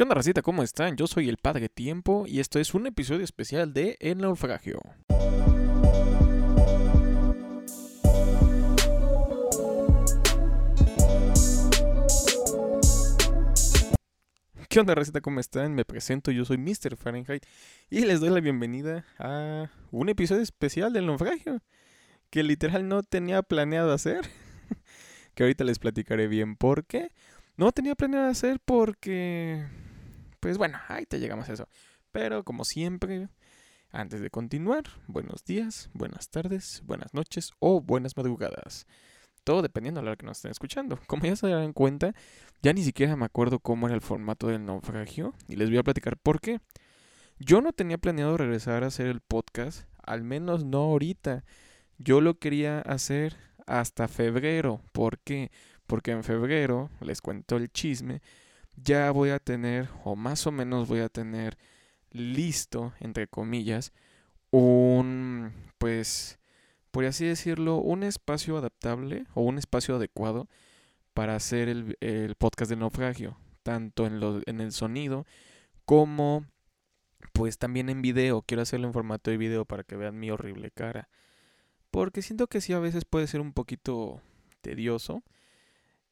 ¿Qué 0.00 0.04
onda, 0.04 0.14
racita? 0.14 0.40
¿Cómo 0.40 0.62
están? 0.62 0.96
Yo 0.96 1.06
soy 1.06 1.28
el 1.28 1.36
Padre 1.36 1.68
Tiempo 1.68 2.24
y 2.26 2.40
esto 2.40 2.58
es 2.58 2.72
un 2.72 2.86
episodio 2.86 3.22
especial 3.22 3.74
de 3.74 3.98
El 4.00 4.16
Naufragio. 4.16 4.80
¿Qué 14.70 14.80
onda, 14.80 14.94
racita? 14.94 15.20
¿Cómo 15.20 15.38
están? 15.38 15.74
Me 15.74 15.84
presento, 15.84 16.30
yo 16.30 16.46
soy 16.46 16.56
Mr. 16.56 16.96
Fahrenheit 16.96 17.44
y 17.90 18.06
les 18.06 18.20
doy 18.20 18.30
la 18.30 18.40
bienvenida 18.40 19.04
a 19.18 19.70
un 19.90 20.08
episodio 20.08 20.40
especial 20.40 20.94
del 20.94 21.04
naufragio 21.04 21.60
que 22.30 22.42
literal 22.42 22.88
no 22.88 23.02
tenía 23.02 23.42
planeado 23.42 23.92
hacer. 23.92 24.22
que 25.34 25.42
ahorita 25.42 25.64
les 25.64 25.78
platicaré 25.78 26.26
bien 26.26 26.56
por 26.56 26.86
qué. 26.86 27.12
No 27.58 27.70
tenía 27.72 27.94
planeado 27.94 28.30
hacer 28.30 28.60
porque... 28.64 29.89
Pues 30.40 30.56
bueno, 30.56 30.78
ahí 30.88 31.04
te 31.04 31.20
llegamos 31.20 31.48
a 31.50 31.52
eso. 31.52 31.68
Pero 32.12 32.44
como 32.44 32.64
siempre, 32.64 33.28
antes 33.90 34.22
de 34.22 34.30
continuar, 34.30 34.84
buenos 35.06 35.44
días, 35.44 35.90
buenas 35.92 36.30
tardes, 36.30 36.82
buenas 36.86 37.12
noches 37.12 37.52
o 37.58 37.82
buenas 37.82 38.16
madrugadas. 38.16 38.86
Todo 39.44 39.60
dependiendo 39.60 40.00
de 40.00 40.06
la 40.06 40.12
hora 40.12 40.16
que 40.16 40.24
nos 40.24 40.38
estén 40.38 40.50
escuchando. 40.50 40.98
Como 41.06 41.24
ya 41.24 41.36
se 41.36 41.48
darán 41.48 41.74
cuenta, 41.74 42.14
ya 42.62 42.72
ni 42.72 42.82
siquiera 42.82 43.16
me 43.16 43.26
acuerdo 43.26 43.58
cómo 43.58 43.86
era 43.86 43.94
el 43.94 44.00
formato 44.00 44.46
del 44.46 44.64
naufragio 44.64 45.34
y 45.46 45.56
les 45.56 45.68
voy 45.68 45.78
a 45.78 45.82
platicar 45.82 46.16
por 46.16 46.40
qué. 46.40 46.60
Yo 47.38 47.60
no 47.60 47.74
tenía 47.74 47.98
planeado 47.98 48.38
regresar 48.38 48.82
a 48.82 48.86
hacer 48.86 49.08
el 49.08 49.20
podcast, 49.20 49.84
al 50.02 50.22
menos 50.22 50.64
no 50.64 50.78
ahorita. 50.78 51.44
Yo 51.98 52.22
lo 52.22 52.38
quería 52.38 52.80
hacer 52.80 53.36
hasta 53.66 54.08
febrero. 54.08 54.80
¿Por 54.92 55.18
qué? 55.18 55.50
Porque 55.86 56.12
en 56.12 56.24
febrero, 56.24 56.90
les 57.00 57.20
cuento 57.20 57.56
el 57.56 57.70
chisme, 57.70 58.22
ya 58.82 59.10
voy 59.10 59.30
a 59.30 59.38
tener, 59.38 59.88
o 60.04 60.16
más 60.16 60.46
o 60.46 60.52
menos 60.52 60.88
voy 60.88 61.00
a 61.00 61.08
tener 61.08 61.58
listo, 62.10 62.92
entre 63.00 63.28
comillas, 63.28 63.92
un, 64.50 65.52
pues, 65.78 66.38
por 66.90 67.04
así 67.04 67.24
decirlo, 67.26 67.76
un 67.76 68.02
espacio 68.02 68.56
adaptable 68.56 69.26
o 69.34 69.42
un 69.42 69.58
espacio 69.58 69.96
adecuado 69.96 70.48
para 71.14 71.36
hacer 71.36 71.68
el, 71.68 71.96
el 72.00 72.34
podcast 72.36 72.70
de 72.70 72.76
naufragio, 72.76 73.36
tanto 73.62 74.06
en, 74.06 74.20
lo, 74.20 74.40
en 74.46 74.60
el 74.60 74.72
sonido 74.72 75.26
como 75.84 76.46
pues 77.32 77.58
también 77.58 77.88
en 77.88 78.02
video. 78.02 78.42
Quiero 78.42 78.62
hacerlo 78.62 78.86
en 78.86 78.92
formato 78.92 79.30
de 79.30 79.36
video 79.36 79.64
para 79.64 79.84
que 79.84 79.96
vean 79.96 80.18
mi 80.18 80.30
horrible 80.30 80.70
cara. 80.70 81.08
Porque 81.90 82.22
siento 82.22 82.46
que 82.46 82.60
sí 82.60 82.72
a 82.72 82.78
veces 82.78 83.04
puede 83.04 83.26
ser 83.26 83.40
un 83.40 83.52
poquito 83.52 84.20
tedioso 84.60 85.22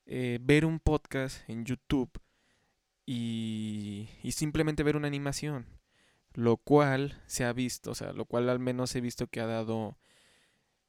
eh, 0.07 0.39
ver 0.41 0.65
un 0.65 0.81
podcast 0.81 1.49
en 1.49 1.65
YouTube 1.65 2.11
y, 3.11 4.11
y 4.23 4.33
simplemente 4.33 4.83
ver 4.83 4.97
una 4.97 5.09
animación. 5.09 5.65
Lo 6.35 6.59
cual 6.59 7.23
se 7.27 7.47
ha 7.47 7.55
visto, 7.55 7.93
o 7.93 7.95
sea, 7.95 8.13
lo 8.13 8.27
cual 8.27 8.51
al 8.51 8.59
menos 8.59 8.95
he 8.95 9.01
visto 9.01 9.29
que 9.29 9.41
ha 9.41 9.47
dado 9.47 9.97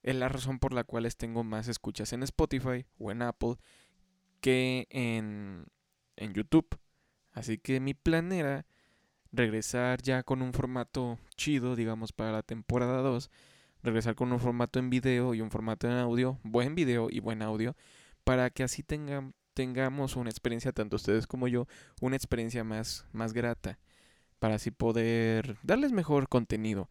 es 0.03 0.15
la 0.15 0.27
razón 0.27 0.59
por 0.59 0.73
la 0.73 0.83
cual 0.83 1.07
tengo 1.15 1.45
más 1.45 1.69
escuchas 1.69 2.11
en 2.11 2.23
Spotify 2.23 2.85
o 2.97 3.11
en 3.11 3.21
Apple 3.21 3.55
que 4.41 4.87
en, 4.89 5.67
en 6.17 6.33
YouTube. 6.33 6.77
Así 7.31 7.57
que 7.57 7.79
mi 7.79 7.93
plan 7.93 8.33
era 8.33 8.65
regresar 9.31 10.01
ya 10.01 10.23
con 10.23 10.41
un 10.41 10.51
formato 10.51 11.19
chido, 11.37 11.77
digamos, 11.77 12.11
para 12.11 12.33
la 12.33 12.43
temporada 12.43 12.99
2. 13.01 13.31
Regresar 13.81 14.15
con 14.15 14.33
un 14.33 14.41
formato 14.41 14.77
en 14.77 14.89
video 14.89 15.33
y 15.33 15.39
un 15.39 15.51
formato 15.51 15.87
en 15.87 15.93
audio, 15.93 16.37
buen 16.43 16.75
video 16.75 17.07
y 17.09 17.21
buen 17.21 17.41
audio, 17.41 17.77
para 18.25 18.49
que 18.49 18.63
así 18.63 18.83
tengan, 18.83 19.35
tengamos 19.59 20.15
una 20.15 20.29
experiencia, 20.29 20.71
tanto 20.71 20.95
ustedes 20.95 21.27
como 21.27 21.49
yo, 21.49 21.67
una 21.99 22.15
experiencia 22.15 22.63
más, 22.63 23.05
más 23.11 23.33
grata, 23.33 23.77
para 24.39 24.55
así 24.55 24.71
poder 24.71 25.57
darles 25.63 25.91
mejor 25.91 26.29
contenido. 26.29 26.89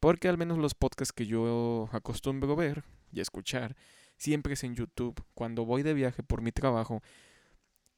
Porque 0.00 0.26
al 0.26 0.38
menos 0.38 0.56
los 0.56 0.74
podcasts 0.74 1.12
que 1.12 1.26
yo 1.26 1.90
acostumbro 1.92 2.56
ver 2.56 2.84
y 3.12 3.20
escuchar, 3.20 3.76
siempre 4.16 4.54
es 4.54 4.64
en 4.64 4.74
YouTube. 4.74 5.22
Cuando 5.34 5.66
voy 5.66 5.82
de 5.82 5.92
viaje 5.92 6.22
por 6.22 6.40
mi 6.40 6.52
trabajo, 6.52 7.02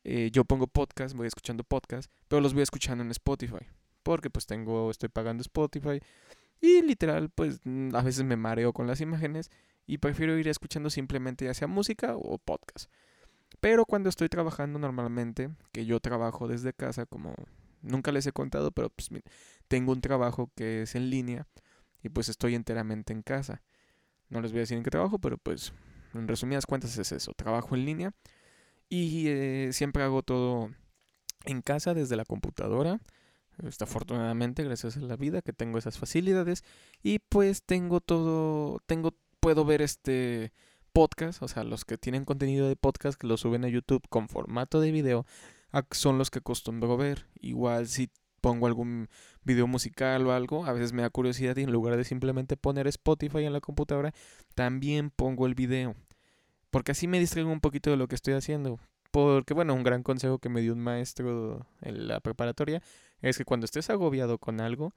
eh, 0.03 0.31
yo 0.33 0.45
pongo 0.45 0.67
podcast, 0.67 1.15
voy 1.15 1.29
escuchando 1.29 1.63
podcast, 1.63 2.11
pero 2.27 2.43
los 2.43 2.55
voy 2.55 2.65
escuchando 2.65 3.05
en 3.05 3.13
Spotify. 3.13 3.69
Porque 4.03 4.31
pues 4.31 4.47
tengo, 4.47 4.91
estoy 4.91 5.11
pagando 5.11 5.43
Spotify. 5.43 6.01
Y 6.61 6.83
literal, 6.83 7.31
pues 7.31 7.61
mm, 7.63 7.95
a 7.95 8.03
veces 8.03 8.25
me 8.25 8.35
mareo 8.35 8.73
con 8.73 8.89
las 8.89 9.01
imágenes 9.01 9.49
y 9.87 9.99
prefiero 9.99 10.37
ir 10.37 10.49
escuchando 10.49 10.91
simplemente 10.91 11.45
ya 11.45 11.55
sea 11.55 11.69
música 11.69 12.17
o 12.17 12.39
podcast. 12.39 12.91
Pero 13.63 13.87
cuando 13.87 14.09
estoy 14.09 14.29
trabajando 14.29 14.81
normalmente, 14.81 15.49
que 15.71 15.87
yo 15.87 16.01
trabajo 16.01 16.49
desde 16.49 16.73
casa, 16.73 17.07
como 17.07 17.33
nunca 17.81 18.11
les 18.11 18.27
he 18.27 18.33
contado, 18.33 18.73
pero 18.73 18.91
pues 18.91 19.09
tengo 19.69 19.93
un 19.93 20.01
trabajo 20.01 20.51
que 20.57 20.83
es 20.83 20.97
en 20.97 21.11
línea 21.11 21.47
y 22.03 22.09
pues 22.09 22.29
estoy 22.29 22.57
enteramente 22.57 23.13
en 23.13 23.23
casa. 23.23 23.63
No 24.31 24.41
les 24.41 24.51
voy 24.51 24.59
a 24.59 24.63
decir 24.63 24.79
en 24.79 24.83
qué 24.83 24.91
trabajo, 24.91 25.21
pero 25.21 25.39
pues 25.39 25.73
en 26.13 26.27
resumidas 26.27 26.67
cuentas 26.67 26.99
es 26.99 27.13
eso, 27.13 27.35
trabajo 27.35 27.77
en 27.77 27.85
línea 27.85 28.13
y 28.89 29.29
eh, 29.29 29.69
siempre 29.73 30.03
hago 30.03 30.25
todo 30.25 30.69
en 31.45 31.63
casa 31.63 31.95
desde 31.95 32.17
la 32.17 32.25
computadora. 32.25 32.99
Está 33.63 33.85
afortunadamente, 33.85 34.65
gracias 34.65 34.97
a 34.97 35.01
la 35.03 35.15
vida, 35.15 35.41
que 35.41 35.53
tengo 35.53 35.79
esas 35.79 35.99
facilidades. 35.99 36.65
Y 37.01 37.21
pues 37.21 37.63
tengo 37.63 38.01
todo, 38.01 38.81
tengo, 38.87 39.15
puedo 39.39 39.65
ver 39.65 39.83
este 39.83 40.53
podcast, 40.93 41.43
o 41.43 41.49
sea, 41.49 41.65
los 41.65 41.85
que 41.85 41.99
tienen 41.99 42.25
contenido 42.25 42.69
de 42.69 42.77
podcast 42.77 43.19
que 43.19 43.27
lo 43.27 43.37
suben 43.37 43.65
a 43.65 43.69
YouTube 43.69 44.07
con 44.09 44.29
formato 44.29 44.81
de 44.81 44.93
video, 44.93 45.27
son 45.91 46.19
los 46.19 46.31
que 46.31 46.41
acostumbro 46.41 46.97
ver. 46.97 47.27
Igual 47.41 47.89
si 47.89 48.11
pongo 48.41 48.67
algún 48.67 49.09
video 49.45 49.67
musical 49.67 50.27
o 50.27 50.33
algo, 50.33 50.67
a 50.67 50.73
veces 50.73 50.93
me 50.93 51.03
da 51.03 51.11
curiosidad 51.11 51.57
y 51.57 51.63
en 51.63 51.73
lugar 51.73 51.97
de 51.97 52.05
simplemente 52.05 52.57
poner 52.57 52.87
Spotify 52.89 53.45
en 53.45 53.53
la 53.53 53.61
computadora, 53.61 54.13
también 54.55 55.11
pongo 55.11 55.47
el 55.47 55.55
video. 55.55 55.95
Porque 56.71 56.93
así 56.93 57.07
me 57.07 57.21
distraigo 57.21 57.51
un 57.51 57.61
poquito 57.61 57.91
de 57.91 57.97
lo 57.97 58.09
que 58.09 58.15
estoy 58.15 58.35
haciendo. 58.35 58.79
Porque, 59.11 59.55
bueno, 59.55 59.75
un 59.75 59.83
gran 59.83 60.03
consejo 60.03 60.39
que 60.39 60.49
me 60.49 60.63
dio 60.63 60.73
un 60.73 60.81
maestro 60.81 61.67
en 61.83 62.09
la 62.09 62.21
preparatoria 62.21 62.83
es 63.21 63.39
que 63.39 63.45
cuando 63.45 63.67
estés 63.67 63.91
agobiado 63.91 64.39
con 64.39 64.61
algo, 64.61 64.95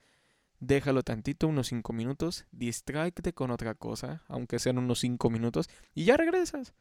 déjalo 0.66 1.04
tantito, 1.04 1.48
unos 1.48 1.68
5 1.68 1.94
minutos, 1.94 2.46
distráete 2.52 3.34
con 3.34 3.52
otra 3.52 3.76
cosa, 3.76 4.24
aunque 4.28 4.60
sean 4.60 4.78
unos 4.78 5.00
5 5.00 5.30
minutos, 5.30 5.70
y 5.94 6.06
ya 6.06 6.18
regresas. 6.18 6.74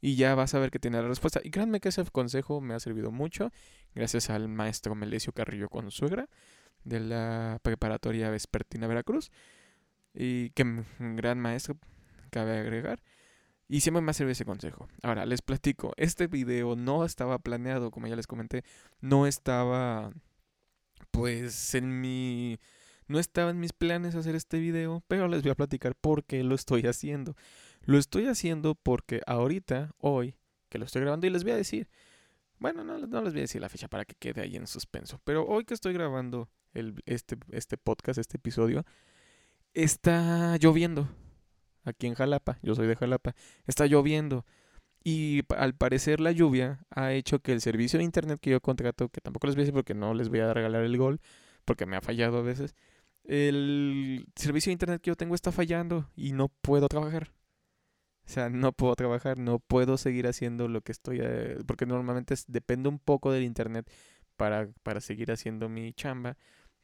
Y 0.00 0.16
ya 0.16 0.34
vas 0.34 0.52
a 0.54 0.58
ver 0.58 0.72
que 0.72 0.80
tiene 0.80 1.00
la 1.00 1.06
respuesta. 1.06 1.40
Y 1.44 1.50
créanme 1.50 1.78
que 1.80 1.90
ese 1.90 2.04
consejo 2.06 2.60
me 2.60 2.74
ha 2.74 2.80
servido 2.80 3.12
mucho, 3.12 3.52
gracias 3.94 4.30
al 4.30 4.48
maestro 4.48 4.96
Melesio 4.96 5.32
Carrillo 5.32 5.68
con 5.68 5.90
suegra, 5.92 6.28
de 6.84 6.98
la 6.98 7.60
preparatoria 7.62 8.28
Vespertina 8.30 8.88
Veracruz. 8.88 9.30
Y 10.14 10.50
que 10.50 10.84
gran 10.98 11.38
maestro, 11.40 11.78
cabe 12.30 12.58
agregar. 12.58 13.02
Y 13.68 13.80
siempre 13.80 14.02
me 14.02 14.10
ha 14.10 14.14
servido 14.14 14.32
ese 14.32 14.44
consejo. 14.44 14.88
Ahora, 15.02 15.24
les 15.24 15.40
platico. 15.40 15.94
Este 15.96 16.26
video 16.26 16.76
no 16.76 17.04
estaba 17.04 17.38
planeado, 17.38 17.90
como 17.90 18.06
ya 18.06 18.16
les 18.16 18.26
comenté. 18.26 18.64
No 19.00 19.26
estaba, 19.26 20.12
pues, 21.10 21.74
en 21.74 22.00
mi... 22.00 22.58
No 23.08 23.18
estaba 23.18 23.50
en 23.50 23.60
mis 23.60 23.72
planes 23.72 24.14
hacer 24.14 24.34
este 24.34 24.58
video, 24.58 25.02
pero 25.08 25.28
les 25.28 25.42
voy 25.42 25.50
a 25.50 25.54
platicar 25.54 25.94
por 25.94 26.24
qué 26.24 26.42
lo 26.44 26.54
estoy 26.54 26.82
haciendo. 26.86 27.36
Lo 27.82 27.98
estoy 27.98 28.26
haciendo 28.26 28.74
porque 28.74 29.22
ahorita, 29.26 29.92
hoy, 29.98 30.36
que 30.68 30.78
lo 30.78 30.84
estoy 30.84 31.02
grabando, 31.02 31.26
y 31.26 31.30
les 31.30 31.42
voy 31.42 31.52
a 31.52 31.56
decir, 31.56 31.88
bueno, 32.58 32.84
no, 32.84 32.98
les 32.98 33.10
voy 33.10 33.40
a 33.40 33.42
decir 33.42 33.60
la 33.60 33.68
fecha 33.68 33.88
para 33.88 34.04
que 34.04 34.14
quede 34.14 34.40
ahí 34.40 34.56
en 34.56 34.66
suspenso, 34.66 35.20
pero 35.24 35.44
hoy 35.46 35.64
que 35.64 35.74
estoy 35.74 35.92
grabando 35.92 36.48
este, 37.06 37.36
este 37.50 37.76
podcast, 37.76 38.18
este 38.18 38.36
episodio, 38.36 38.84
está 39.74 40.56
lloviendo 40.58 41.08
aquí 41.84 42.06
en 42.06 42.14
Jalapa, 42.14 42.58
yo 42.62 42.74
soy 42.74 42.86
de 42.86 42.96
Jalapa, 42.96 43.34
está 43.66 43.86
lloviendo. 43.86 44.46
Y 45.04 45.42
al 45.56 45.74
parecer 45.74 46.20
la 46.20 46.30
lluvia 46.30 46.86
ha 46.90 47.12
hecho 47.12 47.40
que 47.40 47.52
el 47.52 47.60
servicio 47.60 47.98
de 47.98 48.04
internet 48.04 48.38
que 48.40 48.50
yo 48.50 48.60
contrato, 48.60 49.08
que 49.08 49.20
tampoco 49.20 49.48
les 49.48 49.56
voy 49.56 49.62
a 49.62 49.64
decir 49.64 49.74
porque 49.74 49.94
no 49.94 50.14
les 50.14 50.28
voy 50.28 50.38
a 50.38 50.54
regalar 50.54 50.84
el 50.84 50.96
gol, 50.96 51.20
porque 51.64 51.86
me 51.86 51.96
ha 51.96 52.00
fallado 52.00 52.38
a 52.38 52.42
veces, 52.42 52.76
el 53.24 54.26
servicio 54.36 54.70
de 54.70 54.74
internet 54.74 55.00
que 55.00 55.10
yo 55.10 55.16
tengo 55.16 55.34
está 55.34 55.52
fallando 55.52 56.10
y 56.16 56.32
no 56.32 56.48
puedo 56.48 56.88
trabajar. 56.88 57.32
O 58.24 58.28
sea, 58.28 58.50
no 58.50 58.72
puedo 58.72 58.94
trabajar, 58.94 59.38
no 59.38 59.58
puedo 59.58 59.98
seguir 59.98 60.26
haciendo 60.26 60.68
lo 60.68 60.80
que 60.82 60.92
estoy, 60.92 61.18
eh, 61.20 61.58
porque 61.66 61.86
normalmente 61.86 62.34
depende 62.46 62.88
un 62.88 62.98
poco 62.98 63.32
del 63.32 63.42
internet 63.42 63.90
para, 64.36 64.68
para 64.82 65.00
seguir 65.00 65.32
haciendo 65.32 65.68
mi 65.68 65.92
chamba, 65.92 66.36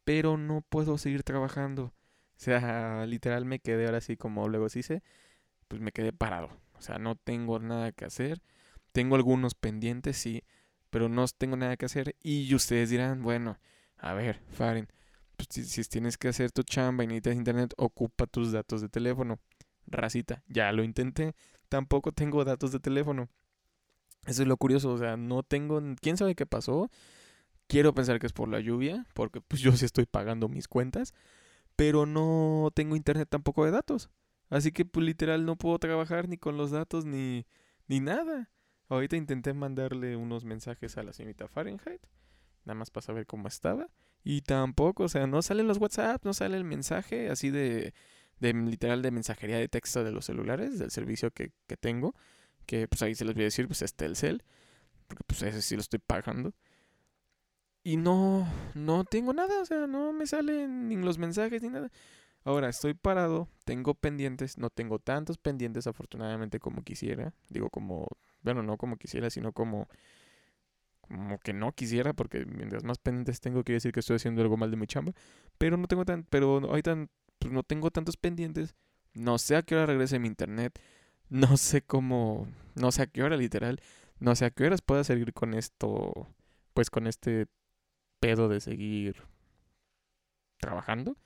pero 0.04 0.36
no 0.36 0.62
puedo 0.68 0.98
seguir 0.98 1.22
trabajando. 1.22 1.84
O 1.84 2.40
sea, 2.40 3.06
literal 3.06 3.44
me 3.44 3.60
quedé 3.60 3.86
ahora 3.86 3.98
así 3.98 4.16
como 4.16 4.48
luego 4.48 4.68
se 4.68 4.80
dice, 4.80 5.02
pues 5.68 5.80
me 5.80 5.92
quedé 5.92 6.12
parado. 6.12 6.50
O 6.78 6.82
sea, 6.82 6.98
no 6.98 7.16
tengo 7.16 7.58
nada 7.58 7.92
que 7.92 8.04
hacer. 8.04 8.40
Tengo 8.92 9.16
algunos 9.16 9.54
pendientes, 9.54 10.16
sí, 10.16 10.44
pero 10.90 11.08
no 11.08 11.26
tengo 11.28 11.56
nada 11.56 11.76
que 11.76 11.86
hacer. 11.86 12.16
Y 12.22 12.54
ustedes 12.54 12.90
dirán, 12.90 13.22
bueno, 13.22 13.58
a 13.96 14.14
ver, 14.14 14.40
Faren, 14.50 14.88
pues 15.38 15.48
si, 15.50 15.64
si, 15.64 15.82
tienes 15.88 16.18
que 16.18 16.28
hacer 16.28 16.52
tu 16.52 16.62
chamba 16.62 17.04
y 17.04 17.06
necesitas 17.06 17.36
internet, 17.36 17.72
ocupa 17.78 18.26
tus 18.26 18.52
datos 18.52 18.82
de 18.82 18.90
teléfono. 18.90 19.38
Racita, 19.86 20.42
ya 20.48 20.70
lo 20.72 20.84
intenté. 20.84 21.34
Tampoco 21.70 22.12
tengo 22.12 22.44
datos 22.44 22.72
de 22.72 22.80
teléfono. 22.80 23.30
Eso 24.26 24.42
es 24.42 24.48
lo 24.48 24.58
curioso, 24.58 24.92
o 24.92 24.98
sea, 24.98 25.16
no 25.16 25.42
tengo, 25.42 25.80
quién 26.02 26.18
sabe 26.18 26.34
qué 26.34 26.44
pasó 26.44 26.90
Quiero 27.68 27.92
pensar 27.92 28.18
que 28.18 28.26
es 28.26 28.32
por 28.32 28.48
la 28.48 28.60
lluvia, 28.60 29.06
porque 29.14 29.42
pues 29.42 29.60
yo 29.62 29.72
sí 29.72 29.84
estoy 29.84 30.06
pagando 30.06 30.48
mis 30.48 30.66
cuentas, 30.66 31.14
pero 31.76 32.06
no 32.06 32.70
tengo 32.74 32.96
internet 32.96 33.28
tampoco 33.30 33.64
de 33.64 33.70
datos. 33.70 34.10
Así 34.48 34.72
que 34.72 34.86
pues 34.86 35.04
literal 35.04 35.44
no 35.44 35.56
puedo 35.56 35.78
trabajar 35.78 36.28
ni 36.28 36.38
con 36.38 36.56
los 36.56 36.70
datos 36.70 37.04
ni, 37.04 37.46
ni 37.86 38.00
nada. 38.00 38.50
Ahorita 38.88 39.16
intenté 39.16 39.52
mandarle 39.52 40.16
unos 40.16 40.46
mensajes 40.46 40.96
a 40.96 41.02
la 41.02 41.12
señorita 41.12 41.46
Fahrenheit, 41.46 42.00
nada 42.64 42.74
más 42.74 42.90
para 42.90 43.04
saber 43.04 43.26
cómo 43.26 43.48
estaba. 43.48 43.88
Y 44.24 44.42
tampoco, 44.42 45.04
o 45.04 45.08
sea, 45.08 45.26
no 45.26 45.42
salen 45.42 45.68
los 45.68 45.78
WhatsApp, 45.78 46.24
no 46.24 46.34
sale 46.34 46.56
el 46.56 46.64
mensaje 46.64 47.30
así 47.30 47.50
de, 47.50 47.94
de 48.40 48.52
literal 48.52 49.02
de 49.02 49.10
mensajería 49.10 49.58
de 49.58 49.68
texto 49.68 50.04
de 50.04 50.12
los 50.12 50.26
celulares, 50.26 50.78
del 50.78 50.90
servicio 50.90 51.30
que, 51.30 51.52
que 51.66 51.76
tengo, 51.76 52.14
que 52.66 52.88
pues 52.88 53.02
ahí 53.02 53.14
se 53.14 53.24
les 53.24 53.34
voy 53.34 53.44
a 53.44 53.46
decir, 53.46 53.66
pues 53.66 53.82
es 53.82 53.94
Telcel, 53.94 54.42
porque 55.06 55.24
pues 55.26 55.42
ese 55.42 55.62
sí 55.62 55.74
lo 55.74 55.80
estoy 55.80 56.00
pagando. 56.00 56.52
Y 57.82 57.96
no, 57.96 58.46
no 58.74 59.04
tengo 59.04 59.32
nada, 59.32 59.62
o 59.62 59.64
sea, 59.64 59.86
no 59.86 60.12
me 60.12 60.26
salen 60.26 60.88
ni 60.88 60.96
los 60.96 61.16
mensajes 61.18 61.62
ni 61.62 61.70
nada. 61.70 61.90
Ahora 62.44 62.68
estoy 62.68 62.94
parado, 62.94 63.48
tengo 63.64 63.94
pendientes, 63.94 64.58
no 64.58 64.70
tengo 64.70 64.98
tantos 64.98 65.38
pendientes 65.38 65.86
afortunadamente 65.86 66.60
como 66.60 66.82
quisiera. 66.82 67.34
Digo 67.48 67.70
como, 67.70 68.08
bueno, 68.42 68.62
no 68.62 68.76
como 68.76 68.96
quisiera, 68.96 69.30
sino 69.30 69.52
como, 69.52 69.88
como 71.08 71.38
que 71.38 71.52
no 71.52 71.72
quisiera, 71.72 72.12
porque 72.12 72.44
mientras 72.44 72.84
más 72.84 72.98
pendientes 72.98 73.40
tengo, 73.40 73.64
quiere 73.64 73.76
decir 73.76 73.92
que 73.92 74.00
estoy 74.00 74.16
haciendo 74.16 74.42
algo 74.42 74.56
mal 74.56 74.70
de 74.70 74.76
mi 74.76 74.86
chamba. 74.86 75.12
Pero 75.58 75.76
no 75.76 75.86
tengo 75.86 76.04
tan, 76.04 76.24
pero 76.24 76.58
ahorita 76.58 77.08
pues, 77.38 77.52
no 77.52 77.62
tengo 77.62 77.90
tantos 77.90 78.16
pendientes. 78.16 78.74
No 79.14 79.38
sé 79.38 79.56
a 79.56 79.62
qué 79.62 79.74
hora 79.74 79.86
regrese 79.86 80.18
mi 80.18 80.28
internet. 80.28 80.78
No 81.30 81.56
sé 81.56 81.82
cómo, 81.82 82.46
no 82.74 82.92
sé 82.92 83.02
a 83.02 83.06
qué 83.06 83.22
hora 83.22 83.36
literal. 83.36 83.80
No 84.20 84.34
sé 84.34 84.46
a 84.46 84.50
qué 84.50 84.64
horas 84.64 84.82
pueda 84.82 85.04
seguir 85.04 85.32
con 85.32 85.54
esto, 85.54 86.28
pues 86.74 86.90
con 86.90 87.06
este 87.06 87.46
pedo 88.20 88.48
de 88.48 88.60
seguir 88.60 89.16
trabajando. 90.58 91.16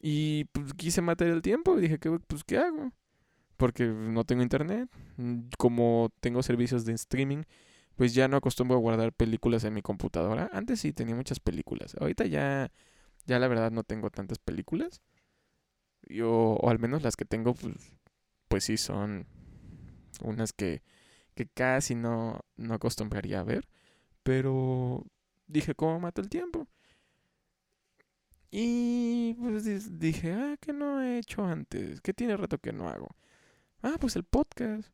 Y 0.00 0.44
pues 0.46 0.74
quise 0.74 1.00
matar 1.00 1.28
el 1.28 1.42
tiempo 1.42 1.78
y 1.78 1.82
dije, 1.82 1.98
¿qué, 1.98 2.10
pues, 2.26 2.42
¿qué 2.44 2.58
hago? 2.58 2.92
Porque 3.56 3.86
no 3.86 4.24
tengo 4.24 4.42
internet. 4.42 4.90
Como 5.58 6.10
tengo 6.20 6.42
servicios 6.42 6.84
de 6.84 6.94
streaming, 6.94 7.44
pues 7.96 8.14
ya 8.14 8.28
no 8.28 8.36
acostumbro 8.36 8.76
a 8.76 8.80
guardar 8.80 9.12
películas 9.12 9.64
en 9.64 9.74
mi 9.74 9.82
computadora. 9.82 10.50
Antes 10.52 10.80
sí 10.80 10.92
tenía 10.92 11.14
muchas 11.14 11.40
películas. 11.40 11.94
Ahorita 12.00 12.26
ya, 12.26 12.70
ya 13.26 13.38
la 13.38 13.48
verdad 13.48 13.70
no 13.70 13.84
tengo 13.84 14.10
tantas 14.10 14.38
películas. 14.38 15.02
Yo, 16.08 16.30
o 16.30 16.70
al 16.70 16.78
menos 16.78 17.02
las 17.02 17.16
que 17.16 17.24
tengo, 17.24 17.54
pues, 17.54 17.74
pues 18.48 18.64
sí 18.64 18.76
son 18.76 19.26
unas 20.22 20.52
que, 20.52 20.82
que 21.34 21.46
casi 21.46 21.94
no, 21.94 22.40
no 22.56 22.74
acostumbraría 22.74 23.40
a 23.40 23.44
ver. 23.44 23.68
Pero 24.22 25.04
dije, 25.46 25.74
¿cómo 25.74 26.00
mato 26.00 26.20
el 26.20 26.28
tiempo? 26.28 26.68
Y 28.50 29.34
pues 29.34 29.98
dije, 29.98 30.32
ah, 30.32 30.56
¿qué 30.60 30.72
no 30.72 31.02
he 31.02 31.18
hecho 31.18 31.44
antes? 31.44 32.00
¿Qué 32.02 32.12
tiene 32.12 32.36
rato 32.36 32.58
que 32.58 32.72
no 32.72 32.88
hago? 32.88 33.08
Ah, 33.82 33.96
pues 34.00 34.16
el 34.16 34.24
podcast. 34.24 34.90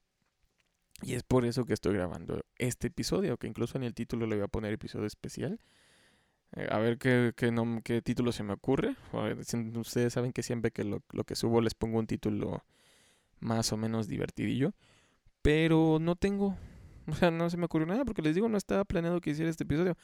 Y 1.02 1.14
es 1.14 1.22
por 1.22 1.44
eso 1.44 1.64
que 1.64 1.74
estoy 1.74 1.94
grabando 1.94 2.44
este 2.56 2.88
episodio, 2.88 3.36
que 3.36 3.46
incluso 3.46 3.78
en 3.78 3.84
el 3.84 3.94
título 3.94 4.26
le 4.26 4.36
voy 4.36 4.44
a 4.44 4.48
poner 4.48 4.72
episodio 4.72 5.06
especial. 5.06 5.60
Eh, 6.56 6.66
a 6.70 6.78
ver 6.78 6.98
qué, 6.98 7.32
qué, 7.36 8.02
título 8.02 8.32
se 8.32 8.42
me 8.42 8.52
ocurre. 8.52 8.96
Ustedes 9.76 10.12
saben 10.12 10.32
que 10.32 10.42
siempre 10.42 10.70
que 10.70 10.84
lo, 10.84 11.02
lo 11.12 11.24
que 11.24 11.36
subo 11.36 11.60
les 11.60 11.74
pongo 11.74 11.98
un 11.98 12.06
título 12.06 12.64
más 13.40 13.72
o 13.72 13.76
menos 13.76 14.08
divertidillo. 14.08 14.72
Pero 15.42 15.98
no 16.00 16.16
tengo. 16.16 16.56
O 17.08 17.14
sea, 17.14 17.30
no 17.30 17.48
se 17.48 17.56
me 17.56 17.64
ocurrió 17.64 17.86
nada 17.86 18.04
porque 18.04 18.20
les 18.20 18.34
digo, 18.34 18.50
no 18.50 18.58
estaba 18.58 18.84
planeado 18.84 19.22
que 19.22 19.30
hiciera 19.30 19.50
este 19.50 19.64
episodio. 19.64 19.96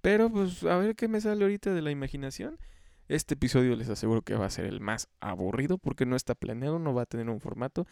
Pero 0.00 0.28
pues 0.28 0.64
a 0.64 0.76
ver 0.76 0.96
qué 0.96 1.06
me 1.06 1.20
sale 1.20 1.44
ahorita 1.44 1.72
de 1.72 1.82
la 1.82 1.92
imaginación. 1.92 2.58
Este 3.06 3.34
episodio 3.34 3.76
les 3.76 3.88
aseguro 3.88 4.22
que 4.22 4.34
va 4.34 4.46
a 4.46 4.50
ser 4.50 4.64
el 4.64 4.80
más 4.80 5.08
aburrido 5.20 5.78
porque 5.78 6.04
no 6.04 6.16
está 6.16 6.34
planeado, 6.34 6.80
no 6.80 6.94
va 6.94 7.02
a 7.02 7.06
tener 7.06 7.30
un 7.30 7.38
formato, 7.38 7.86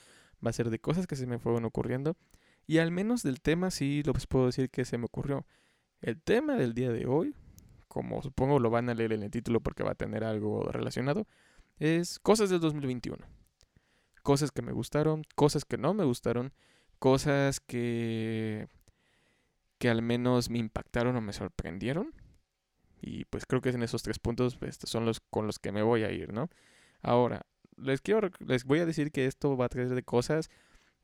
va 0.45 0.51
a 0.51 0.53
ser 0.53 0.71
de 0.71 0.79
cosas 0.79 1.07
que 1.07 1.17
se 1.17 1.27
me 1.27 1.39
fueron 1.39 1.65
ocurriendo. 1.65 2.17
Y 2.67 2.79
al 2.79 2.91
menos 2.91 3.23
del 3.23 3.41
tema 3.41 3.71
sí 3.71 4.03
lo 4.05 4.13
puedo 4.13 4.47
decir 4.47 4.71
que 4.71 4.85
se 4.85 4.99
me 4.99 5.07
ocurrió. 5.07 5.47
El 6.01 6.21
tema 6.21 6.57
del 6.57 6.75
día 6.75 6.91
de 6.91 7.07
hoy, 7.07 7.35
como 7.89 8.23
supongo 8.23 8.59
lo 8.59 8.71
van 8.71 8.89
a 8.89 8.95
leer 8.95 9.13
en 9.13 9.23
el 9.23 9.31
título 9.31 9.61
porque 9.61 9.83
va 9.83 9.93
a 9.93 9.97
tener 9.97 10.25
algo 10.25 10.63
relacionado, 10.71 11.27
es 11.79 12.19
cosas 12.19 12.51
del 12.51 12.61
2021. 12.61 13.19
Cosas 14.23 14.51
que 14.53 14.63
me 14.63 14.73
gustaron, 14.73 15.25
cosas 15.35 15.65
que 15.65 15.79
no 15.79 15.95
me 15.95 16.05
gustaron, 16.05 16.53
cosas 16.99 17.61
que 17.61 18.69
que 19.79 19.89
al 19.89 20.03
menos 20.03 20.51
me 20.51 20.59
impactaron 20.59 21.17
o 21.17 21.21
me 21.23 21.33
sorprendieron. 21.33 22.13
Y 23.01 23.25
pues 23.25 23.47
creo 23.47 23.63
que 23.63 23.71
en 23.71 23.83
esos 23.83 24.03
tres 24.03 24.19
puntos 24.19 24.57
pues, 24.57 24.79
son 24.85 25.07
los 25.07 25.21
con 25.21 25.47
los 25.47 25.59
que 25.59 25.73
me 25.73 25.83
voy 25.83 26.05
a 26.05 26.13
ir, 26.13 26.35
¿no? 26.35 26.51
Ahora, 27.03 27.47
les 27.81 28.01
quiero 28.01 28.31
les 28.41 28.65
voy 28.65 28.81
a 28.81 28.87
decir 28.87 29.11
que 29.13 29.27
esto 29.27 29.57
va 29.57 29.67
a 29.67 29.69
traer 29.69 29.89
de 29.89 30.03
cosas, 30.03 30.51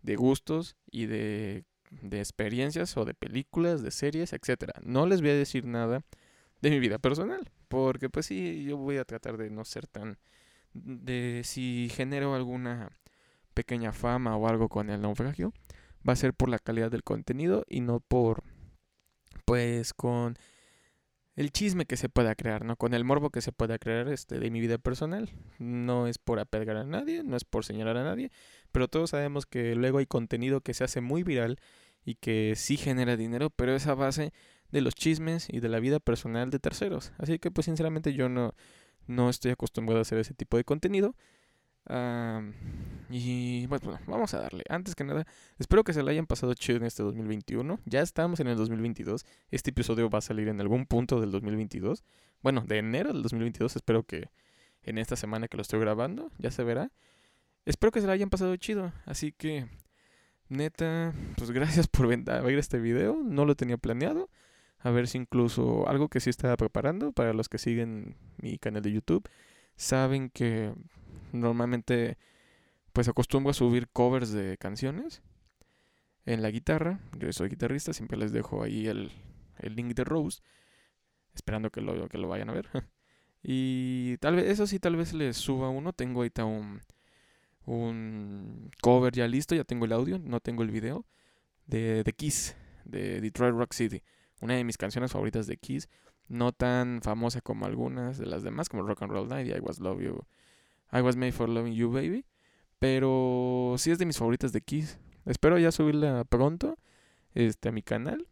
de 0.02 0.16
gustos 0.16 0.76
y 0.90 1.06
de, 1.06 1.64
de 1.90 2.18
experiencias 2.18 2.96
o 2.96 3.04
de 3.04 3.14
películas, 3.14 3.82
de 3.82 3.90
series, 3.90 4.32
etcétera. 4.32 4.74
No 4.84 5.06
les 5.06 5.20
voy 5.20 5.30
a 5.30 5.34
decir 5.34 5.64
nada 5.64 6.02
de 6.60 6.70
mi 6.70 6.78
vida 6.78 6.98
personal, 6.98 7.50
porque 7.68 8.08
pues 8.08 8.26
sí, 8.26 8.64
yo 8.64 8.76
voy 8.76 8.98
a 8.98 9.04
tratar 9.04 9.36
de 9.36 9.50
no 9.50 9.64
ser 9.64 9.86
tan 9.86 10.18
de 10.72 11.42
si 11.44 11.88
genero 11.92 12.34
alguna 12.34 12.90
pequeña 13.54 13.92
fama 13.92 14.36
o 14.36 14.48
algo 14.48 14.68
con 14.68 14.90
el 14.90 15.00
naufragio, 15.00 15.52
va 16.06 16.12
a 16.12 16.16
ser 16.16 16.34
por 16.34 16.48
la 16.48 16.58
calidad 16.58 16.90
del 16.90 17.02
contenido 17.02 17.64
y 17.68 17.80
no 17.80 18.00
por 18.00 18.42
pues 19.44 19.94
con 19.94 20.36
el 21.36 21.52
chisme 21.52 21.84
que 21.84 21.98
se 21.98 22.08
pueda 22.08 22.34
crear, 22.34 22.64
¿no? 22.64 22.76
Con 22.76 22.94
el 22.94 23.04
morbo 23.04 23.30
que 23.30 23.42
se 23.42 23.52
pueda 23.52 23.78
crear 23.78 24.08
este, 24.08 24.40
de 24.40 24.50
mi 24.50 24.60
vida 24.60 24.78
personal. 24.78 25.30
No 25.58 26.06
es 26.06 26.18
por 26.18 26.40
apegar 26.40 26.78
a 26.78 26.84
nadie, 26.84 27.22
no 27.22 27.36
es 27.36 27.44
por 27.44 27.64
señalar 27.64 27.98
a 27.98 28.04
nadie, 28.04 28.32
pero 28.72 28.88
todos 28.88 29.10
sabemos 29.10 29.44
que 29.44 29.74
luego 29.74 29.98
hay 29.98 30.06
contenido 30.06 30.62
que 30.62 30.74
se 30.74 30.84
hace 30.84 31.02
muy 31.02 31.22
viral 31.22 31.58
y 32.04 32.14
que 32.14 32.54
sí 32.56 32.76
genera 32.78 33.16
dinero, 33.16 33.50
pero 33.50 33.74
es 33.74 33.86
a 33.86 33.94
base 33.94 34.32
de 34.70 34.80
los 34.80 34.94
chismes 34.94 35.48
y 35.50 35.60
de 35.60 35.68
la 35.68 35.78
vida 35.78 36.00
personal 36.00 36.50
de 36.50 36.58
terceros. 36.58 37.12
Así 37.18 37.38
que 37.38 37.50
pues 37.50 37.66
sinceramente 37.66 38.14
yo 38.14 38.28
no, 38.30 38.54
no 39.06 39.28
estoy 39.28 39.50
acostumbrado 39.50 39.98
a 39.98 40.02
hacer 40.02 40.18
ese 40.18 40.34
tipo 40.34 40.56
de 40.56 40.64
contenido 40.64 41.14
y 41.88 43.66
bueno, 43.66 43.98
vamos 44.06 44.34
a 44.34 44.40
darle. 44.40 44.64
Antes 44.68 44.94
que 44.94 45.04
nada, 45.04 45.26
espero 45.58 45.84
que 45.84 45.92
se 45.92 46.02
lo 46.02 46.10
hayan 46.10 46.26
pasado 46.26 46.54
chido 46.54 46.78
en 46.78 46.84
este 46.84 47.02
2021. 47.02 47.80
Ya 47.84 48.00
estamos 48.00 48.40
en 48.40 48.48
el 48.48 48.56
2022. 48.56 49.24
Este 49.50 49.70
episodio 49.70 50.10
va 50.10 50.18
a 50.18 50.22
salir 50.22 50.48
en 50.48 50.60
algún 50.60 50.86
punto 50.86 51.20
del 51.20 51.30
2022. 51.30 52.04
Bueno, 52.42 52.64
de 52.66 52.78
enero 52.78 53.12
del 53.12 53.22
2022. 53.22 53.76
Espero 53.76 54.02
que 54.02 54.30
en 54.82 54.98
esta 54.98 55.16
semana 55.16 55.48
que 55.48 55.56
lo 55.56 55.62
estoy 55.62 55.80
grabando 55.80 56.30
ya 56.38 56.50
se 56.50 56.64
verá. 56.64 56.90
Espero 57.64 57.90
que 57.90 58.00
se 58.00 58.06
lo 58.06 58.12
hayan 58.12 58.30
pasado 58.30 58.54
chido. 58.56 58.92
Así 59.04 59.32
que, 59.32 59.66
neta, 60.48 61.12
pues 61.36 61.50
gracias 61.50 61.88
por 61.88 62.08
ver 62.08 62.58
este 62.58 62.78
video. 62.78 63.16
No 63.22 63.44
lo 63.44 63.54
tenía 63.54 63.76
planeado. 63.76 64.30
A 64.78 64.90
ver 64.90 65.08
si 65.08 65.18
incluso 65.18 65.88
algo 65.88 66.08
que 66.08 66.20
sí 66.20 66.30
estaba 66.30 66.56
preparando 66.56 67.12
para 67.12 67.32
los 67.32 67.48
que 67.48 67.58
siguen 67.58 68.16
mi 68.38 68.58
canal 68.58 68.82
de 68.82 68.92
YouTube. 68.92 69.28
Saben 69.74 70.30
que 70.30 70.72
Normalmente 71.32 72.18
pues 72.96 73.08
acostumbro 73.08 73.50
a 73.50 73.54
subir 73.54 73.88
covers 73.88 74.32
de 74.32 74.56
canciones 74.56 75.20
en 76.24 76.40
la 76.40 76.50
guitarra. 76.50 76.98
Yo 77.18 77.30
soy 77.30 77.50
guitarrista, 77.50 77.92
siempre 77.92 78.16
les 78.16 78.32
dejo 78.32 78.62
ahí 78.62 78.86
el, 78.86 79.12
link 79.60 79.94
de 79.94 80.02
Rose, 80.02 80.40
esperando 81.34 81.70
que 81.70 81.82
lo, 81.82 82.08
que 82.08 82.16
lo 82.16 82.26
vayan 82.26 82.48
a 82.48 82.54
ver. 82.54 82.68
y 83.42 84.16
tal 84.16 84.36
vez, 84.36 84.46
eso 84.46 84.66
sí, 84.66 84.78
tal 84.78 84.96
vez 84.96 85.12
les 85.12 85.36
suba 85.36 85.68
uno. 85.68 85.92
Tengo 85.92 86.20
ahorita 86.20 86.46
un, 86.46 86.80
un 87.66 88.70
cover 88.80 89.12
ya 89.12 89.28
listo, 89.28 89.54
ya 89.54 89.64
tengo 89.64 89.84
el 89.84 89.92
audio, 89.92 90.18
no 90.18 90.40
tengo 90.40 90.62
el 90.62 90.70
video, 90.70 91.04
de, 91.66 92.02
de 92.02 92.12
Kiss, 92.14 92.56
de 92.86 93.20
Detroit 93.20 93.54
Rock 93.54 93.74
City. 93.74 94.02
Una 94.40 94.54
de 94.54 94.64
mis 94.64 94.78
canciones 94.78 95.12
favoritas 95.12 95.46
de 95.46 95.58
Kiss, 95.58 95.90
no 96.28 96.52
tan 96.52 97.02
famosa 97.02 97.42
como 97.42 97.66
algunas 97.66 98.16
de 98.16 98.24
las 98.24 98.42
demás, 98.42 98.70
como 98.70 98.84
Rock 98.84 99.02
and 99.02 99.12
Roll 99.12 99.28
Night 99.28 99.48
y 99.48 99.52
I 99.52 99.60
Was 99.60 99.80
Love 99.80 100.00
You 100.00 100.26
I 100.92 101.00
Was 101.00 101.16
Made 101.16 101.32
for 101.32 101.48
Loving 101.48 101.74
You 101.74 101.90
Baby. 101.90 102.24
Pero 102.78 103.74
sí 103.78 103.90
es 103.90 103.98
de 103.98 104.06
mis 104.06 104.18
favoritas 104.18 104.52
de 104.52 104.60
Kiss. 104.60 104.98
Espero 105.24 105.58
ya 105.58 105.72
subirla 105.72 106.24
pronto 106.24 106.78
este, 107.34 107.68
a 107.68 107.72
mi 107.72 107.82
canal 107.82 108.26